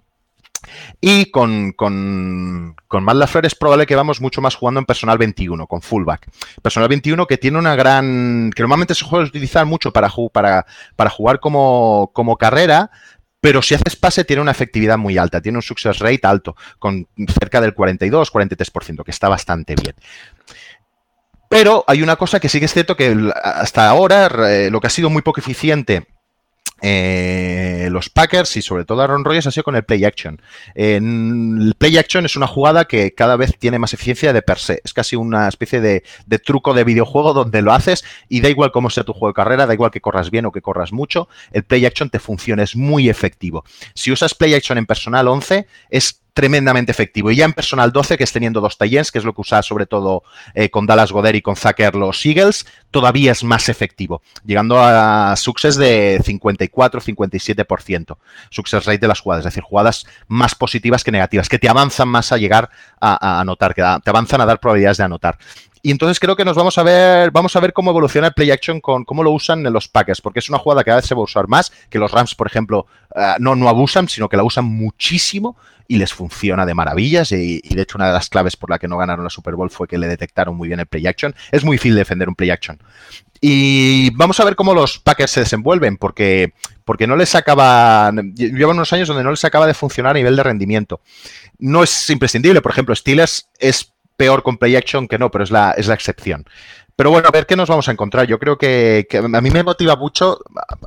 [1.01, 5.19] Y con, con, con Matt LaFleur es probable que vamos mucho más jugando en personal
[5.19, 6.29] 21, con fullback.
[6.63, 8.51] Personal 21 que tiene una gran...
[8.55, 10.65] que normalmente se suele utilizar mucho para, ju- para,
[10.97, 12.91] para jugar como, como carrera,
[13.41, 17.09] pero si haces pase tiene una efectividad muy alta, tiene un success rate alto, con
[17.41, 19.97] cerca del 42-43%, que está bastante bien.
[21.49, 24.87] Pero hay una cosa que sí que es cierto que hasta ahora eh, lo que
[24.87, 26.07] ha sido muy poco eficiente
[26.83, 30.43] eh, los Packers y sobre todo Aaron Rodgers ha sido con el play action.
[30.75, 34.81] El play action es una jugada que cada vez tiene más eficiencia de per se.
[34.85, 38.73] Es casi una especie de, de truco de videojuego donde lo haces y da igual
[38.73, 41.29] cómo sea tu juego de carrera, da igual que corras bien o que corras mucho,
[41.53, 43.65] el play action te funciona, es muy efectivo.
[43.95, 47.31] Si usas play action en personal 11 es tremendamente efectivo.
[47.31, 49.63] Y ya en personal 12, que es teniendo dos tie-ins, que es lo que usa
[49.63, 50.23] sobre todo
[50.55, 55.35] eh, con Dallas Goder y con Zucker los Eagles, todavía es más efectivo, llegando a
[55.37, 58.17] success de 54-57%,
[58.51, 62.09] success rate de las jugadas, es decir, jugadas más positivas que negativas, que te avanzan
[62.09, 65.39] más a llegar a, a anotar, que te avanzan a dar probabilidades de anotar.
[65.85, 68.53] Y entonces creo que nos vamos a ver, vamos a ver cómo evoluciona el play
[68.53, 71.07] action con cómo lo usan en los Packers, porque es una jugada que cada vez
[71.07, 72.87] se va a usar más, que los Rams, por ejemplo,
[73.17, 75.57] eh, no, no abusan, sino que la usan muchísimo
[75.89, 77.33] y les funciona de maravillas.
[77.33, 79.71] Y, de hecho, una de las claves por la que no ganaron la Super Bowl
[79.71, 81.35] fue que le detectaron muy bien el play action.
[81.51, 82.79] Es muy difícil defender un play action.
[83.41, 86.55] Y vamos a ver cómo los Packers se desenvuelven, porque,
[86.85, 88.13] porque no les acaba.
[88.35, 91.01] Llevan unos años donde no les acaba de funcionar a nivel de rendimiento.
[91.59, 95.51] No es imprescindible, por ejemplo, Steelers es peor con play action que no, pero es
[95.51, 96.45] la, es la excepción.
[96.95, 98.27] Pero bueno, a ver qué nos vamos a encontrar.
[98.27, 100.39] Yo creo que, que a mí me motiva mucho,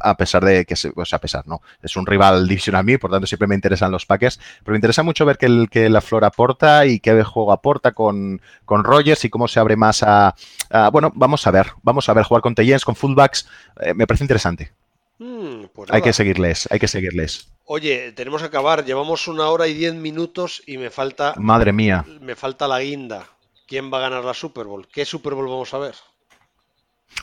[0.02, 2.98] a pesar de que, o sea, a pesar, no, es un rival divisional a mí,
[2.98, 6.02] por tanto siempre me interesan los Packers, pero me interesa mucho ver el, que la
[6.02, 10.36] Flor aporta y qué juego aporta con, con Rogers y cómo se abre más a,
[10.70, 13.48] a, bueno, vamos a ver, vamos a ver, jugar con Tellens, con fullbacks,
[13.82, 14.72] eh, me parece interesante.
[15.18, 17.55] Hmm, pues hay que seguirles, hay que seguirles.
[17.66, 18.86] Oye, tenemos que acabar.
[18.86, 21.34] Llevamos una hora y diez minutos y me falta.
[21.38, 22.06] Madre mía.
[22.22, 23.28] Me falta la guinda.
[23.68, 24.88] ¿Quién va a ganar la Super Bowl?
[24.88, 25.96] ¿Qué Super Bowl vamos a ver?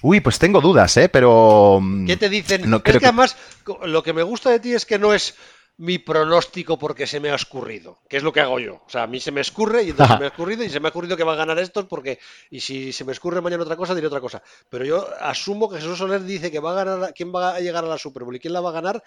[0.01, 1.09] Uy, pues tengo dudas, ¿eh?
[1.09, 1.81] Pero.
[2.07, 2.69] ¿Qué te dicen?
[2.69, 3.37] No, es que, que además,
[3.85, 5.37] lo que me gusta de ti es que no es
[5.77, 8.83] mi pronóstico porque se me ha escurrido, que es lo que hago yo.
[8.87, 10.81] O sea, a mí se me escurre y entonces se me ha escurrido y se
[10.81, 12.19] me ha ocurrido que va a ganar estos porque.
[12.51, 14.43] Y si se me escurre mañana otra cosa, diré otra cosa.
[14.69, 17.15] Pero yo asumo que Jesús Soler dice que va a ganar.
[17.15, 19.03] ¿Quién va a llegar a la Super Bowl y quién la va a ganar?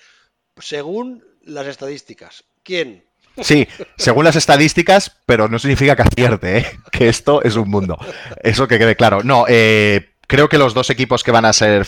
[0.60, 2.44] Según las estadísticas.
[2.64, 3.04] ¿Quién?
[3.42, 3.68] Sí,
[3.98, 6.66] según las estadísticas, pero no significa que acierte, ¿eh?
[6.92, 7.98] que esto es un mundo.
[8.42, 9.24] Eso que quede claro.
[9.24, 11.86] No, eh, creo que los dos equipos que van a ser,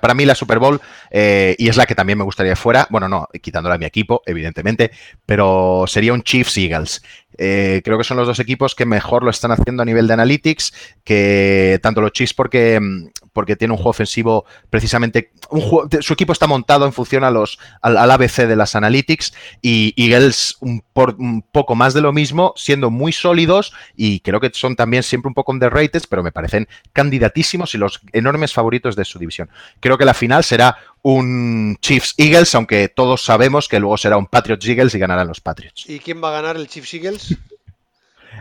[0.00, 0.80] para mí la Super Bowl,
[1.10, 4.22] eh, y es la que también me gustaría fuera, bueno, no, quitándola a mi equipo,
[4.26, 4.90] evidentemente,
[5.26, 7.02] pero sería un Chiefs Eagles.
[7.36, 10.14] Eh, creo que son los dos equipos que mejor lo están haciendo a nivel de
[10.14, 10.72] analytics,
[11.04, 12.80] que tanto los Chiefs porque,
[13.38, 15.30] porque tiene un juego ofensivo precisamente,
[16.00, 19.32] su equipo está montado en función a los, al, ABC de las analytics
[19.62, 24.40] y Eagles un, por, un poco más de lo mismo, siendo muy sólidos y creo
[24.40, 28.96] que son también siempre un poco underrated, pero me parecen candidatísimos y los enormes favoritos
[28.96, 29.48] de su división.
[29.78, 34.26] Creo que la final será un Chiefs Eagles, aunque todos sabemos que luego será un
[34.26, 35.84] Patriots Eagles y ganarán los Patriots.
[35.88, 37.38] ¿Y quién va a ganar el Chiefs Eagles?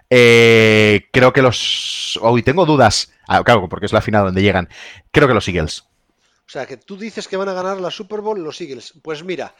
[0.10, 2.20] Eh, creo que los.
[2.22, 3.12] Hoy tengo dudas.
[3.28, 4.70] Ah, claro, porque es la final donde llegan.
[5.12, 5.84] Creo que los Eagles.
[6.48, 8.94] O sea, que tú dices que van a ganar la Super Bowl los Eagles.
[9.02, 9.54] Pues mira.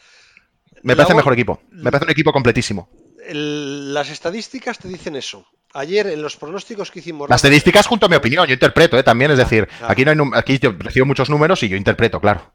[0.82, 1.60] Me parece mejor equipo.
[1.70, 2.88] Me parece un equipo completísimo.
[3.30, 5.46] las estadísticas te dicen eso.
[5.74, 7.28] Ayer en los pronósticos que hicimos.
[7.28, 9.02] Las estadísticas junto a mi opinión, yo interpreto, ¿eh?
[9.02, 12.54] también, es decir, aquí no hay aquí yo recibo muchos números y yo interpreto, claro.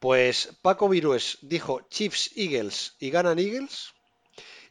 [0.00, 3.92] Pues Paco Virués dijo Chiefs Eagles y ganan Eagles.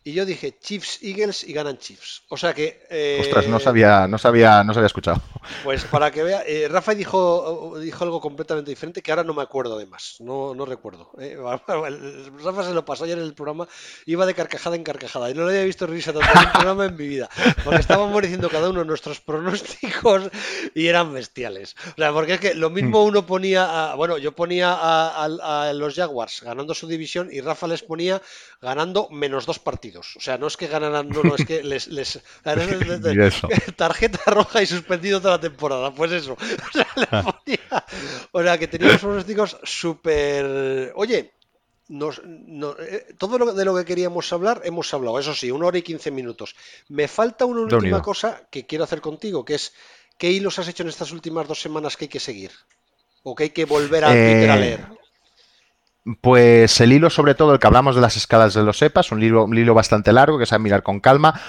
[0.07, 2.21] Y yo dije Chiefs Eagles y ganan Chiefs.
[2.29, 2.85] O sea que.
[2.91, 5.19] Eh, Ostras, no sabía, no sabía, no sabía escuchado.
[5.63, 9.41] Pues para que vea, eh, Rafa dijo, dijo algo completamente diferente que ahora no me
[9.41, 10.17] acuerdo de más.
[10.19, 11.09] No, no recuerdo.
[11.19, 11.35] Eh.
[12.43, 13.67] Rafa se lo pasó ayer en el programa,
[14.05, 15.31] iba de carcajada en carcajada.
[15.31, 17.27] Y no lo había visto risa tanto en un programa en mi vida.
[17.63, 20.29] Porque estábamos diciendo cada uno nuestros pronósticos
[20.75, 21.75] y eran bestiales.
[21.93, 23.07] O sea, porque es que lo mismo mm.
[23.07, 27.65] uno ponía, a, bueno, yo ponía a, a los Jaguars ganando su división y Rafa
[27.65, 28.21] les ponía
[28.61, 29.94] ganando menos dos partidos.
[29.99, 32.19] O sea, no es que ganaran, no, no, es que les, les
[33.75, 35.93] tarjeta roja y suspendido toda la temporada.
[35.93, 36.37] Pues eso.
[38.31, 40.91] O sea, que teníamos pronósticos súper.
[40.95, 41.31] Oye,
[41.87, 45.77] nos, eh, todo lo, de lo que queríamos hablar hemos hablado, eso sí, una hora
[45.77, 46.55] y quince minutos.
[46.89, 49.73] Me falta una última cosa que quiero hacer contigo, que es
[50.17, 52.51] ¿qué hilos has hecho en estas últimas dos semanas que hay que seguir?
[53.23, 54.85] ¿O que hay que volver a, a eh, leer?
[56.21, 59.23] Pues el hilo, sobre todo, el que hablamos de las escalas de los EPAs, un
[59.23, 61.41] hilo, un hilo bastante largo que es a mirar con calma,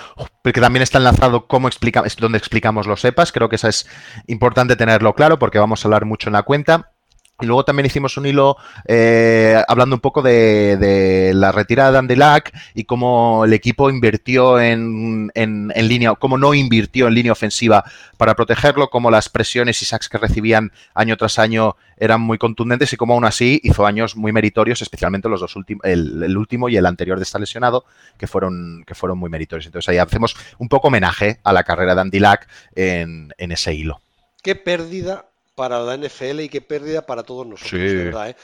[0.43, 3.33] porque también está enlazado cómo explica, donde explicamos los EPAs.
[3.33, 3.87] Creo que eso es
[4.27, 6.96] importante tenerlo claro porque vamos a hablar mucho en la cuenta.
[7.39, 8.57] Y luego también hicimos un hilo
[8.87, 14.59] eh, hablando un poco de, la retirada de Andy Lack y cómo el equipo invirtió
[14.59, 17.85] en, en, línea, cómo no invirtió en línea ofensiva
[18.17, 22.93] para protegerlo, cómo las presiones y sacks que recibían año tras año eran muy contundentes
[22.95, 26.79] y cómo aún así hizo años muy meritorios, especialmente los dos últimos, el, último y
[26.79, 27.85] el anterior de estar lesionado,
[28.17, 29.67] que fueron, que fueron muy meritorios.
[29.67, 33.75] Entonces ahí hacemos un poco homenaje a la carrera de Andy Lack en, en ese
[33.75, 34.01] hilo.
[34.43, 38.31] Qué pérdida para la NFL y qué pérdida para todos nosotros, verdad.
[38.31, 38.37] ¿eh?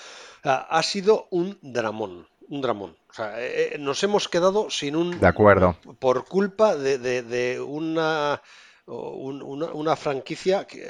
[0.42, 2.96] ha sido un dramón, un dramón.
[3.08, 5.20] O sea, eh, eh, nos hemos quedado sin un...
[5.20, 5.76] De acuerdo.
[6.00, 8.40] Por culpa de, una,
[8.86, 10.88] una, franquicia que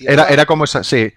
[0.00, 1.12] Era, era como esa, sí.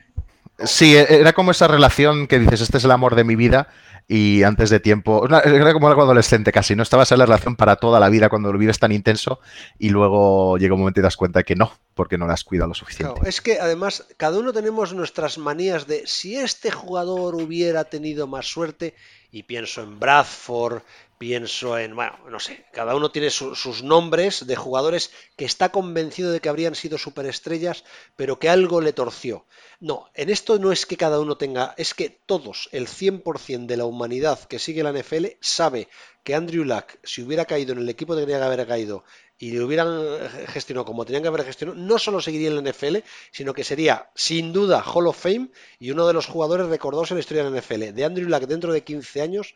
[0.63, 3.69] Sí, era como esa relación que dices, este es el amor de mi vida
[4.11, 6.81] y antes de tiempo, era como algo adolescente casi, ¿no?
[6.81, 9.39] Estabas en la relación para toda la vida cuando lo vives tan intenso
[9.77, 12.73] y luego llega un momento y das cuenta que no, porque no las cuida lo
[12.73, 13.21] suficiente.
[13.29, 18.47] es que además cada uno tenemos nuestras manías de si este jugador hubiera tenido más
[18.47, 18.95] suerte,
[19.31, 20.81] y pienso en Bradford,
[21.19, 26.31] pienso en, bueno, no sé, cada uno tiene sus nombres de jugadores que está convencido
[26.31, 27.83] de que habrían sido superestrellas,
[28.15, 29.45] pero que algo le torció.
[29.81, 33.77] No, en esto no es que cada uno tenga, es que todos, el 100% de
[33.77, 35.87] la humanidad que sigue la NFL, sabe
[36.23, 39.05] que Andrew Luck, si hubiera caído en el equipo que tenía que haber caído
[39.37, 40.01] y le hubieran
[40.47, 42.97] gestionado como tenían que haber gestionado, no solo seguiría en la NFL,
[43.31, 45.49] sino que sería sin duda Hall of Fame
[45.79, 47.95] y uno de los jugadores recordados en la historia de la NFL.
[47.95, 49.55] De Andrew Luck dentro de 15 años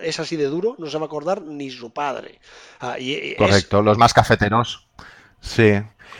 [0.00, 2.40] es así de duro, no se va a acordar ni su padre.
[2.78, 2.96] Ah,
[3.36, 4.86] Correcto, los más cafeteros.
[5.44, 5.74] Sí.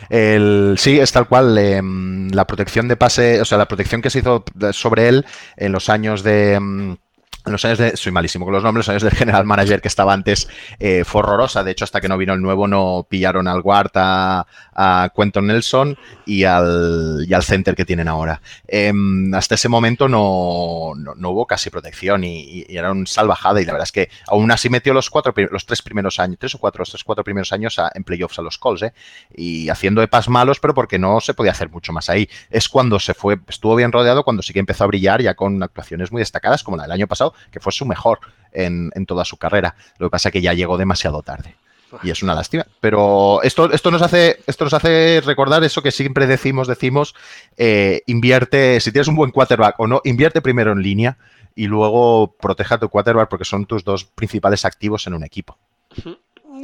[0.09, 1.57] El, sí, es tal cual.
[1.57, 5.25] Em, la protección de pase, o sea, la protección que se hizo sobre él
[5.57, 6.97] en los años de.
[7.45, 7.95] Los años de.
[7.95, 10.47] Soy malísimo con los nombres, los años del general manager que estaba antes
[10.79, 11.63] eh, fue horrorosa.
[11.63, 15.47] De hecho, hasta que no vino el nuevo, no pillaron al guard a, a Quentin
[15.47, 18.41] Nelson y al, y al center que tienen ahora.
[18.67, 23.61] Em, hasta ese momento no, no, hubo casi protección y, era un salvajada.
[23.61, 26.55] Y la verdad es que aún así metió los cuatro, los tres primeros años, tres
[26.55, 28.93] o cuatro, los tres cuatro primeros años en playoffs a los Colts, ¿eh?
[29.35, 32.27] Y haciendo epas malos, pero porque no se podía hacer mucho más ahí.
[32.49, 35.61] Es cuando se fue, estuvo bien rodeado, cuando sí que empezó a brillar ya con
[35.61, 38.19] actuaciones muy destacadas, como la del año pasado, que fue su mejor
[38.51, 39.75] en, toda su carrera.
[39.97, 41.55] Lo que pasa es que ya llegó demasiado tarde.
[42.03, 42.65] Y es una lástima.
[42.81, 47.15] Pero esto, esto, nos hace, esto nos hace recordar eso que siempre decimos, decimos,
[47.57, 51.17] eh, invierte, si tienes un buen quarterback o no, invierte primero en línea
[51.55, 55.57] y luego proteja tu quarterback porque son tus dos principales activos en un equipo.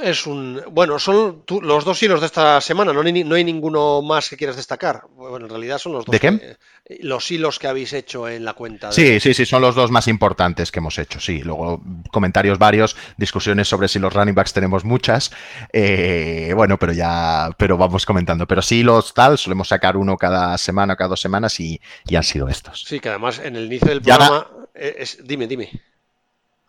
[0.04, 0.62] Es un.
[0.72, 4.38] Bueno, son los dos hilos de esta semana, no hay, no hay ninguno más que
[4.38, 5.04] quieras destacar.
[5.16, 6.12] Bueno, en realidad son los dos.
[6.12, 6.58] ¿De qué?
[7.00, 8.92] los hilos que habéis hecho en la cuenta.
[8.92, 11.42] Sí, sí, sí, son los dos más importantes que hemos hecho, sí.
[11.42, 15.32] Luego comentarios varios, discusiones sobre si los running backs tenemos muchas.
[15.72, 18.48] Eh, bueno, pero ya, pero vamos comentando.
[18.48, 21.80] Pero sí, los tal, solemos sacar uno cada semana, cada dos semanas y,
[22.14, 22.84] han sido estos.
[22.86, 24.48] Sí, que además en el inicio del programa.
[24.74, 25.70] Es, dime, dime.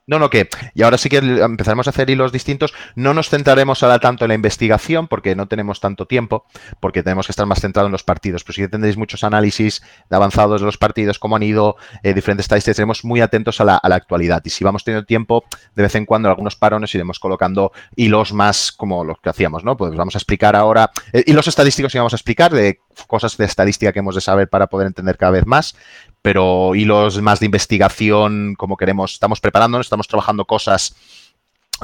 [0.04, 2.74] No, no, que, y ahora sí que empezaremos a hacer hilos distintos.
[2.96, 6.44] No nos centraremos ahora tanto en la investigación, porque no tenemos tanto tiempo,
[6.80, 8.42] porque tenemos que estar más centrados en los partidos.
[8.42, 9.80] Pero sí que tendréis muchos análisis
[10.10, 12.72] de avanzados de los partidos, cómo han ido, eh, diferentes estadísticas.
[12.72, 14.42] Estaremos muy atentos a la, actualidad.
[14.44, 15.44] Y si vamos teniendo tiempo,
[15.76, 19.76] de vez en cuando, algunos parones iremos colocando hilos más como los que hacíamos, ¿no?
[19.76, 23.44] Pues vamos a explicar ahora, eh, hilos estadísticos y vamos a explicar de cosas de
[23.44, 25.76] estadística que hemos de saber para poder entender cada vez más
[26.22, 30.94] pero hilos más de investigación, como queremos, estamos preparándonos, estamos trabajando cosas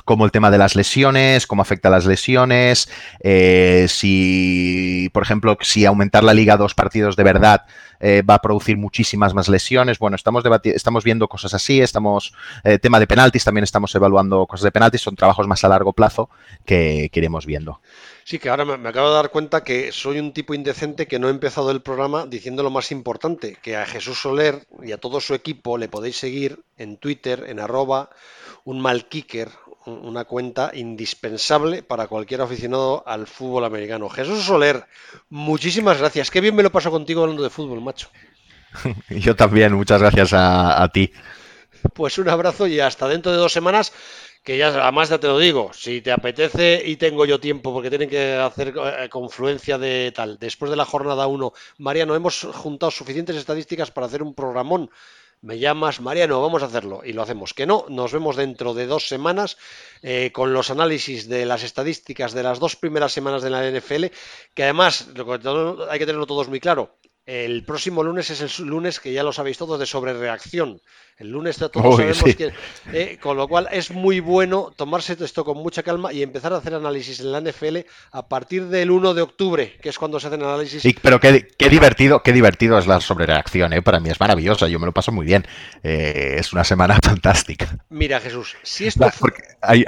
[0.05, 2.89] como el tema de las lesiones, cómo afecta a las lesiones,
[3.21, 7.65] eh, si, por ejemplo, si aumentar la liga a dos partidos de verdad
[8.01, 9.99] eh, va a producir muchísimas más lesiones.
[9.99, 12.33] Bueno, estamos, estamos viendo cosas así, estamos,
[12.65, 15.93] eh, tema de penaltis, también estamos evaluando cosas de penaltis, son trabajos más a largo
[15.93, 16.31] plazo
[16.65, 17.81] que, que iremos viendo.
[18.29, 21.29] Sí, que ahora me, acabo de dar cuenta que soy un tipo indecente que no
[21.29, 25.23] he empezado el programa diciendo lo más importante, que a Jesús Soler y a todo
[25.23, 28.11] su equipo le podéis seguir en Twitter, en arroba,
[28.65, 29.49] un malkicker,
[29.89, 34.09] una cuenta indispensable para cualquier aficionado al fútbol americano.
[34.09, 34.85] Jesús Soler,
[35.29, 36.31] muchísimas gracias.
[36.31, 38.09] Qué bien me lo paso contigo hablando de fútbol, macho.
[39.09, 41.13] Yo también, muchas gracias a ti.
[41.95, 43.93] Pues un abrazo y hasta dentro de dos semanas
[44.49, 47.91] que ya además ya te lo digo, si te apetece y tengo yo tiempo, porque
[47.91, 52.91] tienen que hacer eh, confluencia de tal, después de la jornada 1, Mariano, hemos juntado
[52.91, 54.91] suficientes estadísticas para hacer un programón.
[55.41, 57.03] Me llamas, Mariano, vamos a hacerlo.
[57.05, 57.55] Y lo hacemos.
[57.55, 59.57] Que no, nos vemos dentro de dos semanas
[60.03, 64.07] eh, con los análisis de las estadísticas de las dos primeras semanas de la NFL,
[64.55, 65.09] que además
[65.91, 66.97] hay que tenerlo todos muy claro.
[67.29, 70.81] El próximo lunes es el lunes que ya lo sabéis todos de sobrereacción.
[71.19, 72.53] El lunes todos sabemos que.
[72.95, 76.57] Eh, con lo cual es muy bueno tomarse esto con mucha calma y empezar a
[76.57, 77.81] hacer análisis en la NFL
[78.13, 80.81] a partir del 1 de octubre, que es cuando se hacen análisis.
[80.81, 83.83] Sí, pero qué, divertido, qué divertido es la sobrereacción, ¿eh?
[83.83, 85.47] Para mí es maravillosa, yo me lo paso muy bien.
[85.83, 87.85] Eh, es una semana fantástica.
[87.91, 89.07] Mira, Jesús, si esto.
[89.21, 89.85] Porque hay,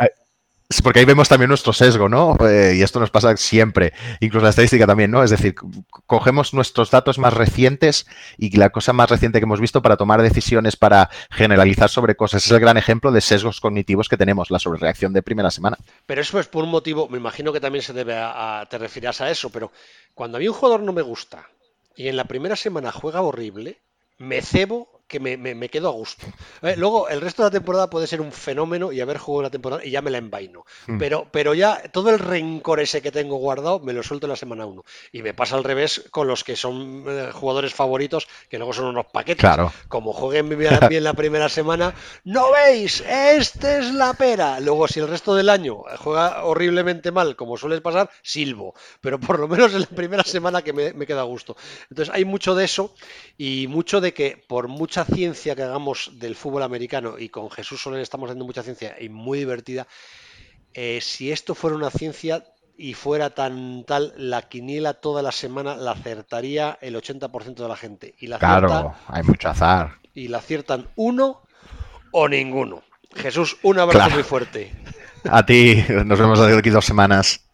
[0.82, 2.36] porque ahí vemos también nuestro sesgo, ¿no?
[2.47, 5.24] Eh, y esto nos pasa siempre, incluso la estadística también, ¿no?
[5.24, 5.56] Es decir,
[6.06, 8.06] cogemos nuestros datos más recientes
[8.38, 12.47] y la cosa más reciente que hemos visto para tomar decisiones, para generalizar sobre cosas.
[12.47, 15.76] Es el gran ejemplo de sesgos cognitivos que tenemos, la sobrereacción de primera semana.
[16.06, 19.20] Pero eso es por un motivo, me imagino que también se debe a, te refieras
[19.20, 19.72] a eso, pero
[20.14, 21.48] cuando a mí un jugador no me gusta
[21.97, 23.78] y en la primera semana juega horrible,
[24.18, 26.24] me cebo que me, quedo a gusto.
[26.62, 29.51] Eh, luego, el resto de la temporada puede ser un fenómeno y haber jugado la
[29.51, 30.65] temporada y ya me la envaino.
[30.87, 30.99] Hmm.
[30.99, 34.37] Pero, pero ya todo el rencor ese que tengo guardado me lo suelto en la
[34.37, 34.85] semana 1.
[35.12, 38.87] Y me pasa al revés con los que son eh, jugadores favoritos, que luego son
[38.87, 39.41] unos paquetes.
[39.41, 39.73] Claro.
[39.89, 41.93] Como jueguen bien la primera semana,
[42.23, 44.61] no veis, esta es la pera.
[44.61, 48.74] Luego, si el resto del año juega horriblemente mal, como suele pasar, silbo.
[49.01, 51.57] Pero por lo menos en la primera semana que me, me queda a gusto.
[51.91, 52.95] Entonces, hay mucho de eso
[53.37, 57.82] y mucho de que por mucha ciencia que hagamos del fútbol americano, y con Jesús
[57.82, 59.86] Soler estamos dando mucha ciencia y muy divertida,
[60.74, 62.44] eh, si esto fuera una ciencia
[62.77, 67.77] y fuera tan tal, la quiniela toda la semana la acertaría el 80% de la
[67.77, 68.14] gente.
[68.18, 69.98] Y la claro, hay mucho azar.
[70.14, 71.43] Y la aciertan uno
[72.12, 72.82] o ninguno.
[73.14, 74.72] Jesús, un abrazo muy fuerte.
[75.24, 77.44] A ti, nos vemos aquí dos semanas.